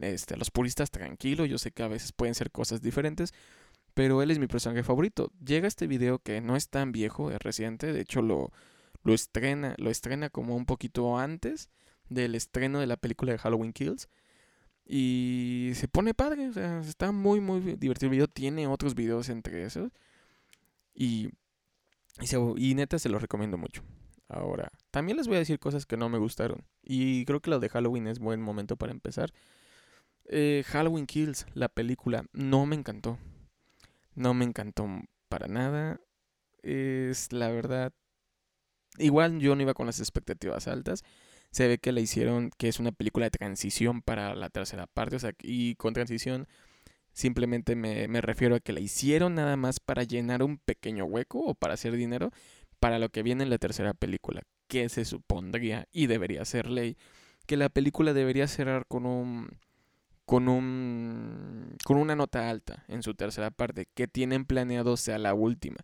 Este, 0.00 0.38
los 0.38 0.50
puristas 0.50 0.90
tranquilos. 0.90 1.50
Yo 1.50 1.58
sé 1.58 1.70
que 1.70 1.82
a 1.82 1.88
veces 1.88 2.12
pueden 2.12 2.34
ser 2.34 2.50
cosas 2.50 2.80
diferentes. 2.80 3.34
Pero 3.92 4.22
él 4.22 4.30
es 4.30 4.38
mi 4.38 4.46
personaje 4.46 4.82
favorito. 4.82 5.30
Llega 5.44 5.68
este 5.68 5.86
video 5.86 6.18
que 6.20 6.40
no 6.40 6.56
es 6.56 6.70
tan 6.70 6.92
viejo, 6.92 7.30
es 7.30 7.40
reciente. 7.40 7.92
De 7.92 8.00
hecho, 8.00 8.22
lo, 8.22 8.50
lo 9.02 9.12
estrena, 9.12 9.74
lo 9.76 9.90
estrena 9.90 10.30
como 10.30 10.56
un 10.56 10.64
poquito 10.64 11.18
antes 11.18 11.68
del 12.08 12.34
estreno 12.34 12.80
de 12.80 12.86
la 12.86 12.96
película 12.96 13.32
de 13.32 13.38
Halloween 13.38 13.74
Kills. 13.74 14.08
Y 14.90 15.72
se 15.74 15.86
pone 15.86 16.14
padre, 16.14 16.48
o 16.48 16.52
sea, 16.52 16.80
está 16.80 17.12
muy, 17.12 17.40
muy 17.40 17.60
divertido 17.60 18.06
el 18.06 18.12
video. 18.12 18.26
Tiene 18.26 18.66
otros 18.66 18.94
videos 18.94 19.28
entre 19.28 19.64
esos. 19.64 19.92
Y, 20.94 21.28
y, 22.56 22.74
neta 22.74 22.98
se 22.98 23.10
los 23.10 23.20
recomiendo 23.20 23.58
mucho. 23.58 23.82
Ahora, 24.28 24.72
también 24.90 25.18
les 25.18 25.28
voy 25.28 25.36
a 25.36 25.40
decir 25.40 25.58
cosas 25.58 25.84
que 25.84 25.98
no 25.98 26.08
me 26.08 26.16
gustaron. 26.16 26.64
Y 26.82 27.26
creo 27.26 27.40
que 27.40 27.50
lo 27.50 27.60
de 27.60 27.68
Halloween 27.68 28.06
es 28.06 28.18
buen 28.18 28.40
momento 28.40 28.76
para 28.76 28.92
empezar. 28.92 29.30
Eh, 30.24 30.64
Halloween 30.66 31.06
Kills, 31.06 31.46
la 31.52 31.68
película, 31.68 32.24
no 32.32 32.64
me 32.64 32.74
encantó. 32.74 33.18
No 34.14 34.32
me 34.32 34.46
encantó 34.46 34.88
para 35.28 35.48
nada. 35.48 36.00
es 36.62 37.30
la 37.30 37.50
verdad. 37.50 37.92
Igual 38.96 39.38
yo 39.38 39.54
no 39.54 39.62
iba 39.62 39.74
con 39.74 39.86
las 39.86 40.00
expectativas 40.00 40.66
altas. 40.66 41.04
Se 41.58 41.66
ve 41.66 41.78
que 41.78 41.90
la 41.90 41.98
hicieron, 41.98 42.52
que 42.56 42.68
es 42.68 42.78
una 42.78 42.92
película 42.92 43.26
de 43.26 43.32
transición 43.32 44.00
para 44.00 44.36
la 44.36 44.48
tercera 44.48 44.86
parte. 44.86 45.16
O 45.16 45.18
sea, 45.18 45.32
y 45.42 45.74
con 45.74 45.92
transición 45.92 46.46
simplemente 47.12 47.74
me, 47.74 48.06
me 48.06 48.20
refiero 48.20 48.54
a 48.54 48.60
que 48.60 48.72
la 48.72 48.78
hicieron 48.78 49.34
nada 49.34 49.56
más 49.56 49.80
para 49.80 50.04
llenar 50.04 50.44
un 50.44 50.58
pequeño 50.58 51.04
hueco 51.04 51.40
o 51.40 51.54
para 51.56 51.74
hacer 51.74 51.94
dinero 51.94 52.30
para 52.78 53.00
lo 53.00 53.08
que 53.08 53.24
viene 53.24 53.42
en 53.42 53.50
la 53.50 53.58
tercera 53.58 53.92
película. 53.92 54.42
Que 54.68 54.88
se 54.88 55.04
supondría 55.04 55.88
y 55.90 56.06
debería 56.06 56.44
ser 56.44 56.70
ley. 56.70 56.96
Que 57.44 57.56
la 57.56 57.70
película 57.70 58.12
debería 58.12 58.46
cerrar 58.46 58.86
con 58.86 59.04
un 59.04 59.48
con 60.26 60.48
un 60.48 61.74
con 61.84 61.96
una 61.96 62.14
nota 62.14 62.48
alta 62.48 62.84
en 62.86 63.02
su 63.02 63.14
tercera 63.14 63.50
parte 63.50 63.88
que 63.94 64.06
tienen 64.06 64.44
planeado 64.44 64.96
sea 64.96 65.18
la 65.18 65.34
última 65.34 65.78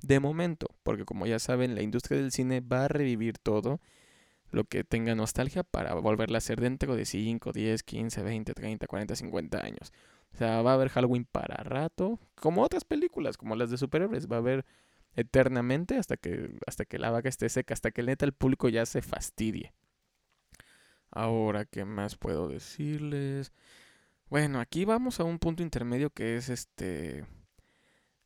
de 0.00 0.18
momento 0.18 0.66
porque 0.82 1.04
como 1.04 1.26
ya 1.26 1.38
saben 1.38 1.76
la 1.76 1.82
industria 1.82 2.18
del 2.18 2.32
cine 2.32 2.60
va 2.60 2.86
a 2.86 2.88
revivir 2.88 3.38
todo 3.38 3.80
lo 4.52 4.64
que 4.64 4.84
tenga 4.84 5.14
nostalgia 5.14 5.64
para 5.64 5.94
volverla 5.94 6.36
a 6.36 6.38
hacer 6.38 6.60
dentro 6.60 6.94
de 6.94 7.04
5, 7.04 7.52
10, 7.52 7.82
15, 7.82 8.22
20, 8.22 8.54
30, 8.54 8.86
40, 8.86 9.16
50 9.16 9.58
años. 9.64 9.92
O 10.32 10.36
sea, 10.36 10.62
va 10.62 10.72
a 10.72 10.74
haber 10.74 10.90
Halloween 10.90 11.24
para 11.24 11.56
rato, 11.62 12.20
como 12.36 12.62
otras 12.62 12.84
películas, 12.84 13.36
como 13.36 13.56
las 13.56 13.70
de 13.70 13.78
superhéroes, 13.78 14.30
va 14.30 14.36
a 14.36 14.40
haber 14.40 14.64
eternamente 15.14 15.96
hasta 15.96 16.16
que 16.16 16.56
hasta 16.66 16.84
que 16.84 16.98
la 16.98 17.10
vaca 17.10 17.28
esté 17.28 17.48
seca, 17.48 17.74
hasta 17.74 17.90
que 17.90 18.02
neta 18.02 18.24
el 18.24 18.32
público 18.32 18.68
ya 18.68 18.86
se 18.86 19.02
fastidie. 19.02 19.72
Ahora, 21.10 21.66
¿qué 21.66 21.84
más 21.84 22.16
puedo 22.16 22.48
decirles? 22.48 23.52
Bueno, 24.30 24.60
aquí 24.60 24.86
vamos 24.86 25.20
a 25.20 25.24
un 25.24 25.38
punto 25.38 25.62
intermedio 25.62 26.10
que 26.10 26.36
es 26.36 26.48
este 26.48 27.26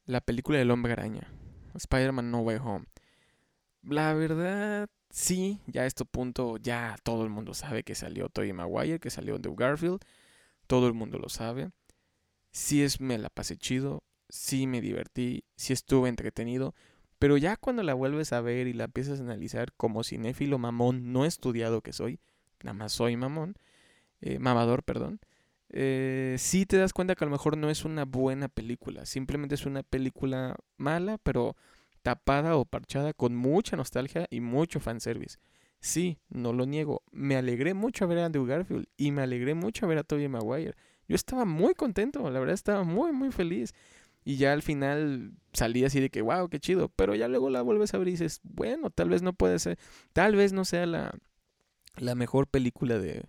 la 0.05 0.21
película 0.21 0.59
del 0.59 0.71
hombre 0.71 0.93
araña, 0.93 1.33
Spider-Man 1.75 2.31
No 2.31 2.41
Way 2.41 2.59
Home. 2.62 2.87
La 3.88 4.14
verdad, 4.14 4.88
sí, 5.11 5.61
ya 5.66 5.83
a 5.83 5.87
este 5.87 6.05
punto 6.05 6.57
ya 6.57 6.96
todo 7.05 7.22
el 7.22 7.31
mundo 7.31 7.55
sabe 7.55 7.85
que 7.85 7.94
salió 7.94 8.29
Tobey 8.29 8.53
Maguire, 8.53 8.99
que 8.99 9.11
salió 9.11 9.37
Andrew 9.37 9.55
Garfield, 9.55 10.01
todo 10.66 10.88
el 10.88 10.94
mundo 10.94 11.18
lo 11.18 11.29
sabe. 11.29 11.70
Sí 12.51 12.83
es, 12.83 13.01
me 13.01 13.18
la 13.18 13.31
pasé 13.31 13.57
chido, 13.57 14.03
sí 14.29 14.66
me 14.66 14.81
divertí, 14.81 15.44
sí 15.57 15.72
estuve 15.72 16.09
entretenido, 16.09 16.75
pero 17.20 17.37
ya 17.37 17.57
cuando 17.57 17.83
la 17.85 17.94
vuelves 17.94 18.33
a 18.33 18.40
ver 18.40 18.66
y 18.66 18.72
la 18.72 18.85
empiezas 18.85 19.20
a 19.20 19.22
analizar 19.22 19.72
como 19.77 20.03
cinéfilo 20.05 20.59
mamón 20.59 21.12
no 21.12 21.25
estudiado 21.25 21.81
que 21.81 21.92
soy, 21.92 22.18
nada 22.64 22.75
más 22.75 22.92
soy 22.92 23.16
mamón, 23.16 23.55
eh, 24.20 24.40
mamador, 24.40 24.83
perdón, 24.83 25.20
eh, 25.70 26.37
sí 26.38 26.66
te 26.66 26.77
das 26.79 26.92
cuenta 26.92 27.14
que 27.14 27.25
a 27.25 27.29
lo 27.29 27.33
mejor 27.33 27.57
no 27.57 27.70
es 27.70 27.85
una 27.85 28.05
buena 28.05 28.49
película, 28.49 29.07
simplemente 29.07 29.55
es 29.55 29.66
una 29.66 29.85
película 29.85 30.57
mala, 30.77 31.18
pero 31.18 31.57
tapada 32.07 32.57
o 32.57 32.64
parchada 32.64 33.12
con 33.12 33.35
mucha 33.35 33.77
nostalgia 33.77 34.29
y 34.31 34.40
mucho 34.40 34.79
fanservice. 34.79 35.38
Sí, 35.81 36.21
no 36.29 36.53
lo 36.53 36.64
niego, 36.64 37.03
me 37.11 37.35
alegré 37.35 37.75
mucho 37.75 38.07
ver 38.07 38.19
a 38.19 38.27
Andrew 38.27 38.47
Garfield 38.47 38.87
y 38.97 39.11
me 39.11 39.23
alegré 39.23 39.55
mucho 39.55 39.88
ver 39.88 39.99
a 39.99 40.05
Tobey 40.05 40.29
Maguire. 40.29 40.77
Yo 41.09 41.16
estaba 41.16 41.45
muy 41.45 41.75
contento, 41.75 42.31
la 42.31 42.38
verdad 42.38 42.55
estaba 42.55 42.85
muy, 42.85 43.11
muy 43.11 43.33
feliz. 43.33 43.75
Y 44.25 44.37
ya 44.37 44.53
al 44.53 44.62
final 44.62 45.33
salí 45.53 45.85
así 45.85 45.99
de 45.99 46.11
que, 46.11 46.23
wow, 46.23 46.49
qué 46.49 46.61
chido. 46.61 46.90
Pero 46.95 47.16
ya 47.16 47.27
luego 47.27 47.51
la 47.51 47.62
vuelves 47.62 47.92
a 47.92 47.99
ver 47.99 48.07
y 48.07 48.12
dices, 48.12 48.38
bueno, 48.45 48.90
tal 48.90 49.09
vez 49.09 49.23
no 49.23 49.33
puede 49.33 49.59
ser, 49.59 49.77
tal 50.12 50.37
vez 50.37 50.53
no 50.53 50.64
sea 50.64 50.87
la, 50.87 51.12
la 51.97 52.14
mejor 52.14 52.47
película 52.47 52.99
de, 53.01 53.25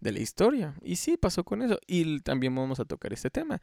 de 0.00 0.12
la 0.12 0.20
historia. 0.20 0.74
Y 0.82 0.96
sí, 0.96 1.16
pasó 1.16 1.44
con 1.44 1.62
eso. 1.62 1.78
Y 1.86 2.20
también 2.20 2.54
vamos 2.54 2.78
a 2.78 2.84
tocar 2.84 3.14
este 3.14 3.30
tema. 3.30 3.62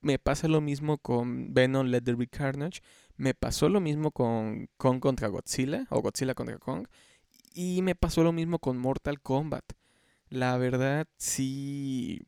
Me 0.00 0.18
pasa 0.18 0.48
lo 0.48 0.60
mismo 0.60 0.98
con 0.98 1.54
Venom 1.54 1.86
Let 1.86 2.02
There 2.02 2.16
Be 2.16 2.26
Carnage. 2.26 2.80
Me 3.20 3.34
pasó 3.34 3.68
lo 3.68 3.82
mismo 3.82 4.12
con 4.12 4.70
Kong 4.78 4.98
contra 4.98 5.28
Godzilla 5.28 5.86
o 5.90 6.00
Godzilla 6.00 6.34
contra 6.34 6.56
Kong. 6.56 6.86
Y 7.52 7.82
me 7.82 7.94
pasó 7.94 8.24
lo 8.24 8.32
mismo 8.32 8.58
con 8.60 8.78
Mortal 8.78 9.20
Kombat. 9.20 9.74
La 10.30 10.56
verdad, 10.56 11.06
sí. 11.18 12.22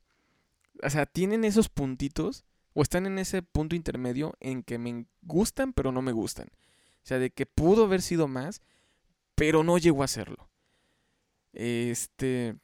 O 0.82 0.90
sea, 0.90 1.06
tienen 1.06 1.44
esos 1.44 1.70
puntitos. 1.70 2.44
O 2.74 2.82
están 2.82 3.06
en 3.06 3.18
ese 3.18 3.40
punto 3.40 3.74
intermedio 3.74 4.34
en 4.38 4.62
que 4.62 4.76
me 4.76 5.06
gustan, 5.22 5.72
pero 5.72 5.92
no 5.92 6.02
me 6.02 6.12
gustan. 6.12 6.48
O 6.48 7.06
sea, 7.06 7.18
de 7.18 7.30
que 7.30 7.46
pudo 7.46 7.84
haber 7.84 8.02
sido 8.02 8.28
más, 8.28 8.60
pero 9.34 9.64
no 9.64 9.78
llegó 9.78 10.02
a 10.02 10.08
serlo. 10.08 10.50
Este. 11.54 12.54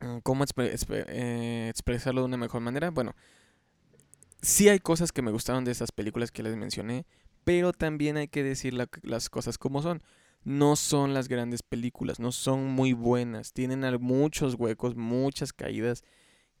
Mm, 0.00 0.20
¿Cómo 0.22 0.44
eh, 0.56 1.66
expresarlo 1.68 2.22
de 2.22 2.26
una 2.28 2.38
mejor 2.38 2.62
manera? 2.62 2.88
Bueno, 2.88 3.14
sí 4.42 4.68
hay 4.68 4.78
cosas 4.78 5.12
que 5.12 5.22
me 5.22 5.30
gustaron 5.30 5.64
de 5.64 5.72
esas 5.72 5.92
películas 5.92 6.30
que 6.30 6.42
les 6.42 6.56
mencioné, 6.56 7.06
pero 7.44 7.72
también 7.72 8.16
hay 8.16 8.28
que 8.28 8.42
decir 8.42 8.74
las 8.74 9.30
cosas 9.30 9.58
como 9.58 9.82
son. 9.82 10.02
No 10.42 10.74
son 10.76 11.12
las 11.12 11.28
grandes 11.28 11.62
películas, 11.62 12.18
no 12.18 12.32
son 12.32 12.64
muy 12.64 12.94
buenas, 12.94 13.52
tienen 13.52 13.84
muchos 14.00 14.54
huecos, 14.54 14.96
muchas 14.96 15.52
caídas 15.52 16.02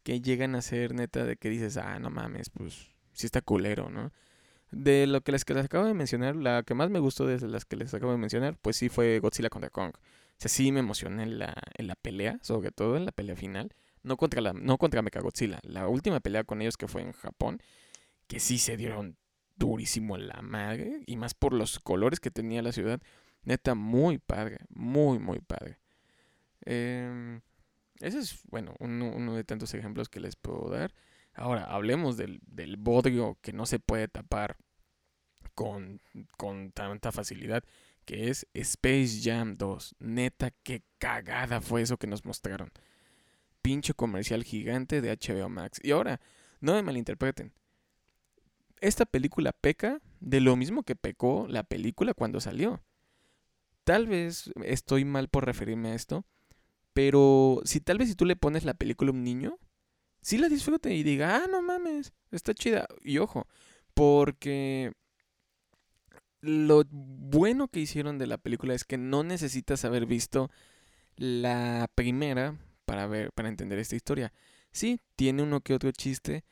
que 0.02 0.20
llegan 0.20 0.54
a 0.54 0.62
ser 0.62 0.94
neta 0.94 1.24
de 1.24 1.36
que 1.36 1.48
dices, 1.48 1.78
ah, 1.78 1.98
no 1.98 2.10
mames, 2.10 2.50
pues 2.50 2.90
sí 3.12 3.26
está 3.26 3.40
culero, 3.40 3.88
¿no? 3.88 4.12
De 4.70 5.06
lo 5.06 5.22
que 5.22 5.32
les, 5.32 5.44
que 5.44 5.54
les 5.54 5.64
acabo 5.64 5.86
de 5.86 5.94
mencionar, 5.94 6.36
la 6.36 6.62
que 6.62 6.74
más 6.74 6.90
me 6.90 6.98
gustó 6.98 7.26
de 7.26 7.40
las 7.48 7.64
que 7.64 7.76
les 7.76 7.92
acabo 7.94 8.12
de 8.12 8.18
mencionar, 8.18 8.56
pues 8.60 8.76
sí 8.76 8.88
fue 8.88 9.18
Godzilla 9.18 9.48
contra 9.48 9.70
Kong. 9.70 9.92
O 9.94 10.42
sea, 10.42 10.48
sí 10.48 10.72
me 10.72 10.80
emocioné 10.80 11.24
en 11.24 11.38
la, 11.38 11.54
en 11.74 11.86
la 11.86 11.96
pelea, 11.96 12.38
sobre 12.42 12.70
todo 12.70 12.96
en 12.96 13.04
la 13.04 13.12
pelea 13.12 13.36
final. 13.36 13.74
No 14.02 14.16
contra, 14.16 14.40
la, 14.40 14.52
no 14.52 14.78
contra 14.78 15.02
Mechagodzilla. 15.02 15.60
La 15.62 15.88
última 15.88 16.20
pelea 16.20 16.44
con 16.44 16.62
ellos 16.62 16.76
que 16.76 16.88
fue 16.88 17.02
en 17.02 17.12
Japón, 17.12 17.60
que 18.26 18.40
sí 18.40 18.58
se 18.58 18.76
dieron 18.76 19.16
durísimo 19.56 20.16
la 20.16 20.40
madre. 20.42 21.02
Y 21.06 21.16
más 21.16 21.34
por 21.34 21.52
los 21.52 21.78
colores 21.78 22.20
que 22.20 22.30
tenía 22.30 22.62
la 22.62 22.72
ciudad. 22.72 23.00
Neta, 23.42 23.74
muy 23.74 24.18
padre. 24.18 24.58
Muy, 24.70 25.18
muy 25.18 25.40
padre. 25.40 25.78
Eh, 26.64 27.40
ese 28.00 28.18
es, 28.18 28.40
bueno, 28.50 28.74
uno, 28.78 29.10
uno, 29.14 29.34
de 29.34 29.44
tantos 29.44 29.74
ejemplos 29.74 30.08
que 30.08 30.20
les 30.20 30.36
puedo 30.36 30.70
dar. 30.70 30.92
Ahora, 31.34 31.64
hablemos 31.64 32.16
del, 32.16 32.40
del 32.46 32.76
bodrio 32.76 33.38
que 33.42 33.52
no 33.52 33.66
se 33.66 33.78
puede 33.78 34.08
tapar 34.08 34.56
con, 35.54 36.00
con 36.36 36.72
tanta 36.72 37.12
facilidad 37.12 37.62
que 38.04 38.28
es 38.28 38.46
Space 38.54 39.20
Jam 39.22 39.56
2. 39.56 39.96
Neta, 40.00 40.50
qué 40.62 40.82
cagada 40.98 41.60
fue 41.60 41.82
eso 41.82 41.96
que 41.96 42.06
nos 42.06 42.24
mostraron. 42.24 42.72
Pinche 43.62 43.94
comercial 43.94 44.44
gigante 44.44 45.00
de 45.00 45.16
HBO 45.16 45.48
Max. 45.48 45.80
Y 45.82 45.90
ahora, 45.90 46.20
no 46.60 46.74
me 46.74 46.82
malinterpreten. 46.82 47.52
Esta 48.80 49.04
película 49.04 49.52
peca 49.52 50.00
de 50.20 50.40
lo 50.40 50.56
mismo 50.56 50.82
que 50.82 50.96
pecó 50.96 51.46
la 51.48 51.64
película 51.64 52.14
cuando 52.14 52.40
salió. 52.40 52.82
Tal 53.84 54.06
vez 54.06 54.50
estoy 54.64 55.04
mal 55.04 55.28
por 55.28 55.44
referirme 55.44 55.90
a 55.90 55.94
esto, 55.94 56.24
pero 56.92 57.60
si 57.64 57.80
tal 57.80 57.98
vez 57.98 58.08
si 58.08 58.14
tú 58.14 58.24
le 58.24 58.36
pones 58.36 58.64
la 58.64 58.74
película 58.74 59.10
a 59.10 59.14
un 59.14 59.24
niño, 59.24 59.58
sí 60.22 60.38
la 60.38 60.48
disfrute 60.48 60.94
y 60.94 61.02
diga, 61.02 61.36
ah, 61.36 61.46
no 61.50 61.62
mames, 61.62 62.12
está 62.30 62.54
chida. 62.54 62.86
Y 63.02 63.18
ojo, 63.18 63.46
porque 63.94 64.92
lo 66.40 66.84
bueno 66.90 67.68
que 67.68 67.80
hicieron 67.80 68.18
de 68.18 68.26
la 68.26 68.38
película 68.38 68.74
es 68.74 68.84
que 68.84 68.96
no 68.98 69.22
necesitas 69.22 69.84
haber 69.84 70.06
visto 70.06 70.50
la 71.16 71.90
primera 71.94 72.56
para 72.90 73.06
ver 73.06 73.30
para 73.30 73.48
entender 73.48 73.78
esta 73.78 73.94
historia. 73.94 74.32
Sí, 74.72 75.00
tiene 75.14 75.44
uno 75.44 75.60
que 75.60 75.74
otro 75.74 75.92
chiste 75.92 76.42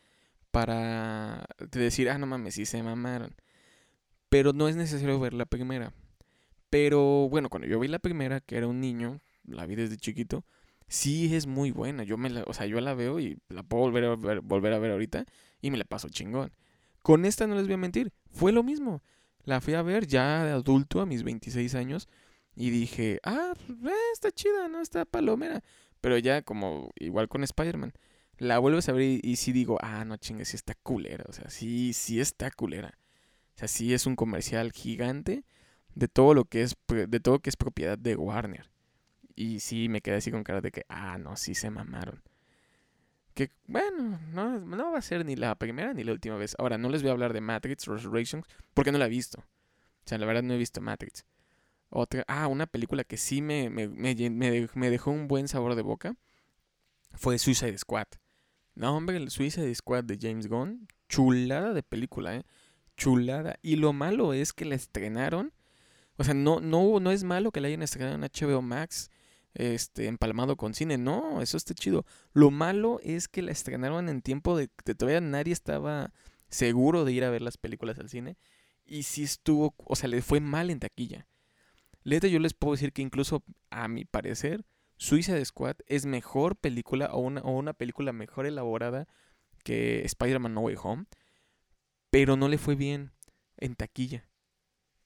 para 0.52 1.44
decir, 1.72 2.08
ah, 2.10 2.16
no 2.16 2.26
mames, 2.26 2.54
sí 2.54 2.64
se 2.64 2.80
mamaron. 2.80 3.34
Pero 4.28 4.52
no 4.52 4.68
es 4.68 4.76
necesario 4.76 5.18
ver 5.18 5.34
la 5.34 5.46
primera. 5.46 5.92
Pero 6.70 7.28
bueno, 7.28 7.48
cuando 7.48 7.66
yo 7.66 7.80
vi 7.80 7.88
la 7.88 7.98
primera, 7.98 8.38
que 8.38 8.56
era 8.56 8.68
un 8.68 8.80
niño, 8.80 9.18
la 9.48 9.66
vi 9.66 9.74
desde 9.74 9.96
chiquito, 9.96 10.44
sí 10.86 11.34
es 11.34 11.48
muy 11.48 11.72
buena. 11.72 12.04
Yo 12.04 12.16
me 12.16 12.30
la, 12.30 12.44
o 12.46 12.54
sea, 12.54 12.66
yo 12.66 12.80
la 12.80 12.94
veo 12.94 13.18
y 13.18 13.36
la 13.48 13.64
puedo 13.64 13.82
volver 13.82 14.04
a 14.04 14.14
ver, 14.14 14.40
volver 14.40 14.74
a 14.74 14.78
ver 14.78 14.92
ahorita 14.92 15.24
y 15.60 15.72
me 15.72 15.76
la 15.76 15.86
paso 15.86 16.08
chingón. 16.08 16.52
Con 17.02 17.24
esta 17.24 17.48
no 17.48 17.56
les 17.56 17.64
voy 17.64 17.74
a 17.74 17.78
mentir, 17.78 18.12
fue 18.30 18.52
lo 18.52 18.62
mismo. 18.62 19.02
La 19.42 19.60
fui 19.60 19.74
a 19.74 19.82
ver 19.82 20.06
ya 20.06 20.44
de 20.44 20.52
adulto, 20.52 21.00
a 21.00 21.06
mis 21.06 21.24
26 21.24 21.74
años, 21.74 22.08
y 22.54 22.70
dije, 22.70 23.18
ah, 23.24 23.54
eh, 23.68 23.90
está 24.12 24.30
chida, 24.30 24.68
¿no? 24.68 24.80
Está 24.80 25.04
palomera. 25.04 25.64
Pero 26.00 26.18
ya 26.18 26.42
como 26.42 26.90
igual 26.96 27.28
con 27.28 27.42
Spider-Man, 27.44 27.92
la 28.38 28.58
vuelves 28.58 28.88
a 28.88 28.92
ver 28.92 29.20
y, 29.22 29.36
sí 29.36 29.52
digo, 29.52 29.78
ah, 29.82 30.04
no 30.04 30.16
chingues, 30.16 30.48
sí 30.48 30.56
está 30.56 30.74
culera. 30.74 31.24
O 31.28 31.32
sea, 31.32 31.50
sí, 31.50 31.92
sí 31.92 32.20
está 32.20 32.50
culera. 32.50 32.94
O 33.56 33.58
sea, 33.58 33.68
sí 33.68 33.92
es 33.92 34.06
un 34.06 34.16
comercial 34.16 34.72
gigante 34.72 35.44
de 35.94 36.08
todo 36.08 36.34
lo 36.34 36.44
que 36.44 36.62
es, 36.62 36.76
de 36.88 37.20
todo 37.20 37.40
que 37.40 37.50
es 37.50 37.56
propiedad 37.56 37.98
de 37.98 38.16
Warner. 38.16 38.70
Y 39.34 39.60
sí 39.60 39.88
me 39.88 40.00
quedé 40.00 40.16
así 40.16 40.30
con 40.30 40.44
cara 40.44 40.60
de 40.60 40.70
que, 40.70 40.84
ah, 40.88 41.18
no, 41.18 41.36
sí 41.36 41.54
se 41.54 41.70
mamaron. 41.70 42.22
Que 43.34 43.50
bueno, 43.66 44.18
no, 44.32 44.58
no, 44.58 44.92
va 44.92 44.98
a 44.98 45.02
ser 45.02 45.24
ni 45.24 45.36
la 45.36 45.54
primera 45.56 45.92
ni 45.92 46.04
la 46.04 46.12
última 46.12 46.36
vez. 46.36 46.54
Ahora, 46.58 46.78
no 46.78 46.88
les 46.88 47.02
voy 47.02 47.10
a 47.10 47.12
hablar 47.12 47.32
de 47.32 47.40
Matrix 47.40 47.86
Resurrections 47.86 48.46
porque 48.74 48.92
no 48.92 48.98
la 48.98 49.06
he 49.06 49.10
visto. 49.10 49.40
O 49.40 50.08
sea, 50.08 50.18
la 50.18 50.26
verdad 50.26 50.42
no 50.42 50.54
he 50.54 50.58
visto 50.58 50.80
Matrix. 50.80 51.24
Otra, 51.90 52.24
ah, 52.28 52.46
una 52.48 52.66
película 52.66 53.04
que 53.04 53.16
sí 53.16 53.40
me, 53.40 53.70
me, 53.70 53.88
me, 53.88 54.90
dejó 54.90 55.10
un 55.10 55.26
buen 55.26 55.48
sabor 55.48 55.74
de 55.74 55.82
boca 55.82 56.16
fue 57.14 57.38
Suicide 57.38 57.78
Squad. 57.78 58.06
No, 58.74 58.96
hombre, 58.96 59.16
el 59.16 59.30
Suicide 59.30 59.74
Squad 59.74 60.04
de 60.04 60.18
James 60.20 60.48
Gunn, 60.48 60.86
chulada 61.08 61.72
de 61.72 61.82
película, 61.82 62.36
¿eh? 62.36 62.44
chulada. 62.98 63.58
Y 63.62 63.76
lo 63.76 63.94
malo 63.94 64.34
es 64.34 64.52
que 64.52 64.66
la 64.66 64.74
estrenaron. 64.74 65.54
O 66.16 66.24
sea, 66.24 66.34
no, 66.34 66.60
no, 66.60 67.00
no 67.00 67.10
es 67.10 67.24
malo 67.24 67.52
que 67.52 67.60
la 67.60 67.68
hayan 67.68 67.82
estrenado 67.82 68.16
en 68.16 68.22
HBO 68.22 68.60
Max, 68.60 69.10
este, 69.54 70.06
empalmado 70.06 70.56
con 70.56 70.74
cine. 70.74 70.98
No, 70.98 71.40
eso 71.40 71.56
está 71.56 71.72
chido. 71.74 72.04
Lo 72.34 72.50
malo 72.50 73.00
es 73.02 73.28
que 73.28 73.40
la 73.40 73.52
estrenaron 73.52 74.08
en 74.08 74.20
tiempo 74.20 74.56
de 74.56 74.68
que 74.84 74.94
todavía 74.94 75.20
nadie 75.20 75.52
estaba 75.52 76.12
seguro 76.48 77.04
de 77.04 77.12
ir 77.12 77.24
a 77.24 77.30
ver 77.30 77.40
las 77.40 77.56
películas 77.56 77.98
al 77.98 78.10
cine. 78.10 78.36
Y 78.84 79.04
sí 79.04 79.22
estuvo, 79.22 79.74
o 79.78 79.96
sea, 79.96 80.08
le 80.08 80.20
fue 80.20 80.40
mal 80.40 80.70
en 80.70 80.80
taquilla. 80.80 81.27
Leta, 82.08 82.26
yo 82.26 82.38
les 82.38 82.54
puedo 82.54 82.72
decir 82.72 82.94
que 82.94 83.02
incluso, 83.02 83.44
a 83.68 83.86
mi 83.86 84.06
parecer, 84.06 84.64
Suicide 84.96 85.44
Squad 85.44 85.76
es 85.86 86.06
mejor 86.06 86.56
película 86.56 87.10
o 87.12 87.20
una, 87.20 87.42
o 87.42 87.50
una 87.50 87.74
película 87.74 88.14
mejor 88.14 88.46
elaborada 88.46 89.06
que 89.62 90.06
Spider-Man 90.06 90.54
No 90.54 90.62
Way 90.62 90.76
Home. 90.82 91.04
Pero 92.10 92.38
no 92.38 92.48
le 92.48 92.56
fue 92.56 92.76
bien 92.76 93.12
en 93.58 93.74
taquilla. 93.74 94.26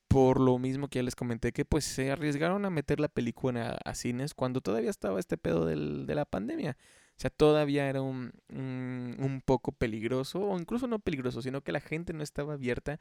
Por 0.07 0.39
lo 0.39 0.57
mismo 0.59 0.87
que 0.87 0.99
ya 0.99 1.03
les 1.03 1.15
comenté 1.15 1.51
que 1.51 1.65
pues 1.65 1.83
se 1.83 2.09
arriesgaron 2.09 2.63
a 2.63 2.69
meter 2.69 3.01
la 3.01 3.09
película 3.09 3.77
a, 3.83 3.95
cines 3.95 4.33
cuando 4.33 4.61
todavía 4.61 4.89
estaba 4.89 5.19
este 5.19 5.37
pedo 5.37 5.65
del, 5.65 6.05
de 6.05 6.15
la 6.15 6.23
pandemia. 6.23 6.77
O 7.17 7.19
sea, 7.19 7.29
todavía 7.29 7.89
era 7.89 8.01
un, 8.01 8.31
un, 8.47 9.17
un, 9.19 9.41
poco 9.41 9.73
peligroso, 9.73 10.39
o 10.39 10.57
incluso 10.57 10.87
no 10.87 10.99
peligroso, 10.99 11.41
sino 11.41 11.61
que 11.61 11.73
la 11.73 11.81
gente 11.81 12.13
no 12.13 12.23
estaba 12.23 12.53
abierta 12.53 12.99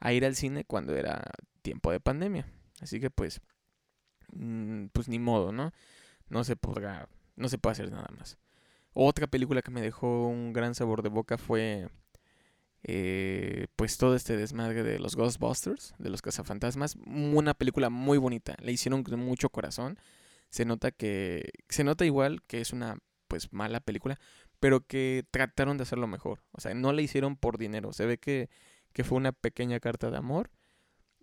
a 0.00 0.12
ir 0.12 0.24
al 0.24 0.34
cine 0.34 0.64
cuando 0.64 0.96
era 0.96 1.22
tiempo 1.62 1.92
de 1.92 2.00
pandemia. 2.00 2.46
Así 2.80 3.00
que 3.00 3.10
pues, 3.10 3.40
mm, 4.32 4.86
pues 4.92 5.08
ni 5.08 5.18
modo, 5.18 5.52
¿no? 5.52 5.72
No 6.28 6.44
se 6.44 6.56
podrá, 6.56 7.08
no 7.36 7.48
se 7.48 7.58
puede 7.58 7.72
hacer 7.72 7.90
nada 7.90 8.08
más. 8.18 8.38
Otra 8.92 9.26
película 9.26 9.62
que 9.62 9.70
me 9.70 9.82
dejó 9.82 10.26
un 10.28 10.52
gran 10.52 10.74
sabor 10.74 11.02
de 11.02 11.10
boca 11.10 11.38
fue 11.38 11.88
eh, 12.82 13.66
pues 13.76 13.98
todo 13.98 14.14
este 14.14 14.36
desmadre 14.36 14.82
de 14.82 14.98
los 14.98 15.16
Ghostbusters, 15.16 15.94
de 15.98 16.10
los 16.10 16.22
cazafantasmas. 16.22 16.96
Una 17.06 17.54
película 17.54 17.90
muy 17.90 18.18
bonita, 18.18 18.56
la 18.60 18.70
hicieron 18.70 19.02
con 19.02 19.18
mucho 19.20 19.50
corazón. 19.50 19.98
Se 20.50 20.64
nota 20.64 20.92
que, 20.92 21.50
se 21.68 21.84
nota 21.84 22.04
igual 22.06 22.42
que 22.46 22.60
es 22.60 22.72
una 22.72 22.98
pues 23.28 23.52
mala 23.52 23.80
película, 23.80 24.18
pero 24.60 24.86
que 24.86 25.26
trataron 25.30 25.76
de 25.76 25.82
hacerlo 25.82 26.06
mejor. 26.06 26.42
O 26.52 26.60
sea, 26.60 26.74
no 26.74 26.92
la 26.92 27.02
hicieron 27.02 27.36
por 27.36 27.58
dinero. 27.58 27.92
Se 27.92 28.06
ve 28.06 28.18
que, 28.18 28.48
que 28.92 29.04
fue 29.04 29.18
una 29.18 29.32
pequeña 29.32 29.80
carta 29.80 30.10
de 30.10 30.16
amor 30.18 30.50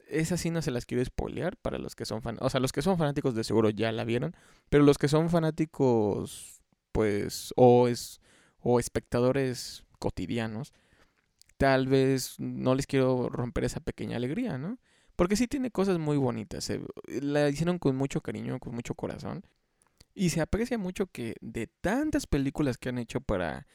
esa 0.07 0.37
sí 0.37 0.49
no 0.49 0.61
se 0.61 0.71
las 0.71 0.85
quiero 0.85 1.03
spoilear 1.03 1.57
para 1.57 1.77
los 1.77 1.95
que 1.95 2.05
son 2.05 2.21
fan, 2.21 2.37
o 2.39 2.49
sea, 2.49 2.59
los 2.59 2.71
que 2.71 2.81
son 2.81 2.97
fanáticos 2.97 3.35
de 3.35 3.43
seguro 3.43 3.69
ya 3.69 3.91
la 3.91 4.03
vieron, 4.03 4.35
pero 4.69 4.83
los 4.83 4.97
que 4.97 5.07
son 5.07 5.29
fanáticos 5.29 6.61
pues 6.91 7.53
o 7.55 7.87
es 7.87 8.21
o 8.59 8.79
espectadores 8.79 9.83
cotidianos, 9.99 10.73
tal 11.57 11.87
vez 11.87 12.35
no 12.39 12.75
les 12.75 12.87
quiero 12.87 13.29
romper 13.29 13.65
esa 13.65 13.79
pequeña 13.79 14.17
alegría, 14.17 14.57
¿no? 14.57 14.79
Porque 15.15 15.35
sí 15.35 15.47
tiene 15.47 15.69
cosas 15.69 15.99
muy 15.99 16.17
bonitas, 16.17 16.71
la 17.07 17.49
hicieron 17.49 17.77
con 17.77 17.95
mucho 17.95 18.21
cariño, 18.21 18.59
con 18.59 18.73
mucho 18.73 18.95
corazón. 18.95 19.45
Y 20.15 20.29
se 20.29 20.41
aprecia 20.41 20.77
mucho 20.77 21.07
que 21.07 21.35
de 21.41 21.67
tantas 21.67 22.25
películas 22.27 22.77
que 22.77 22.89
han 22.89 22.97
hecho 22.97 23.21
para, 23.21 23.67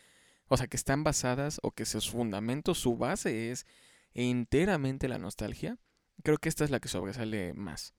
o 0.48 0.56
sea, 0.56 0.66
que 0.66 0.76
están 0.76 1.04
basadas 1.04 1.60
o 1.62 1.72
que 1.72 1.84
sus 1.84 2.10
fundamentos, 2.10 2.78
su 2.78 2.96
base 2.96 3.50
es 3.50 3.66
enteramente 4.14 5.08
la 5.08 5.18
nostalgia, 5.18 5.78
Creo 6.22 6.38
que 6.38 6.48
esta 6.48 6.64
es 6.64 6.70
la 6.70 6.81
que 6.81 6.88
sobresale 6.88 7.54
más. 7.54 7.94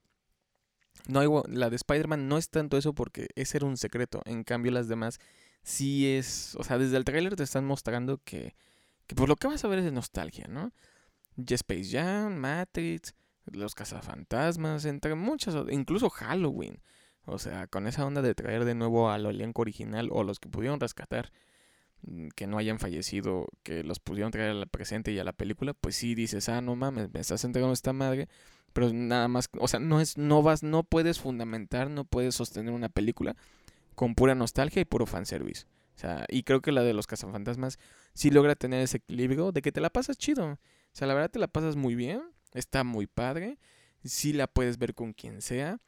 No 1.08 1.20
hay, 1.20 1.28
la 1.48 1.70
de 1.70 1.76
Spider-Man 1.76 2.28
no 2.28 2.38
es 2.38 2.50
tanto 2.50 2.78
eso 2.78 2.94
porque 2.94 3.28
ese 3.36 3.58
era 3.58 3.66
un 3.66 3.78
secreto. 3.78 4.22
En 4.26 4.44
cambio, 4.44 4.72
las 4.72 4.88
demás 4.88 5.20
sí 5.64 6.08
es. 6.08 6.56
O 6.56 6.64
sea, 6.64 6.78
desde 6.78 6.98
el 6.98 7.06
trailer 7.06 7.36
te 7.36 7.44
están 7.44 7.66
mostrando 7.66 8.20
que, 8.24 8.56
que 9.08 9.16
por 9.16 9.30
lo 9.30 9.36
que 9.36 9.48
vas 9.48 9.64
a 9.64 9.68
ver 9.68 9.80
es 9.80 9.86
de 9.86 9.92
nostalgia, 9.92 10.48
¿no? 10.48 10.72
Space 11.48 11.90
Jam, 11.92 12.36
Matrix, 12.36 13.16
Los 13.46 13.76
Cazafantasmas, 13.76 14.86
entre 14.86 15.16
muchas, 15.16 15.56
incluso 15.72 16.10
Halloween. 16.10 16.82
O 17.26 17.38
sea, 17.38 17.68
con 17.68 17.88
esa 17.88 18.06
onda 18.06 18.22
de 18.22 18.36
traer 18.36 18.66
de 18.66 18.76
nuevo 18.76 19.10
al 19.10 19.26
elenco 19.26 19.62
original 19.62 20.10
o 20.12 20.24
los 20.24 20.40
que 20.40 20.50
pudieron 20.50 20.80
rescatar 20.80 21.32
que 22.36 22.48
no 22.48 22.58
hayan 22.58 22.80
fallecido, 22.80 23.48
que 23.64 23.84
los 23.84 24.00
pudieron 24.00 24.32
traer 24.32 24.52
al 24.52 24.68
presente 24.68 25.12
y 25.12 25.20
a 25.20 25.24
la 25.24 25.34
película, 25.34 25.74
pues 25.74 25.96
sí 25.96 26.16
dices, 26.16 26.50
ah, 26.50 26.62
no 26.62 26.76
mames, 26.76 27.14
me 27.14 27.20
estás 27.20 27.44
entregando 27.44 27.74
esta 27.74 27.94
madre, 27.94 28.28
pero 28.74 28.92
nada 28.94 29.28
más, 29.28 29.50
o 29.60 29.68
sea, 29.68 29.80
no 29.80 30.00
es, 30.00 30.18
no 30.18 30.42
vas, 30.42 30.64
no 30.64 30.84
puedes 30.84 31.20
fundamentar, 31.20 31.90
no 31.90 32.06
puedes 32.06 32.36
sostener 32.36 32.74
una 32.74 32.90
película 32.90 33.36
con 33.96 34.16
pura 34.16 34.36
nostalgia 34.36 34.82
y 34.82 34.86
puro 34.86 35.06
fanservice. 35.06 35.66
O 35.96 36.00
sea, 36.00 36.26
y 36.30 36.44
creo 36.44 36.62
que 36.62 36.72
la 36.72 36.84
de 36.84 36.94
los 36.94 37.08
cazafantasmas 37.08 37.78
sí 38.14 38.30
logra 38.32 38.56
tener 38.56 38.82
ese 38.82 38.98
equilibrio 38.98 39.52
de 39.52 39.62
que 39.62 39.74
te 39.74 39.82
la 39.82 39.90
pasas 39.90 40.18
chido. 40.18 40.54
O 40.54 40.58
sea, 40.94 41.08
la 41.08 41.14
verdad 41.14 41.30
te 41.30 41.40
la 41.40 41.50
pasas 41.50 41.76
muy 41.76 41.96
bien, 41.96 42.22
está 42.54 42.86
muy 42.86 43.08
padre, 43.08 43.60
sí 44.06 44.32
la 44.32 44.48
puedes 44.48 44.78
ver 44.78 44.96
con 44.96 45.12
quien 45.12 45.42
sea. 45.42 45.82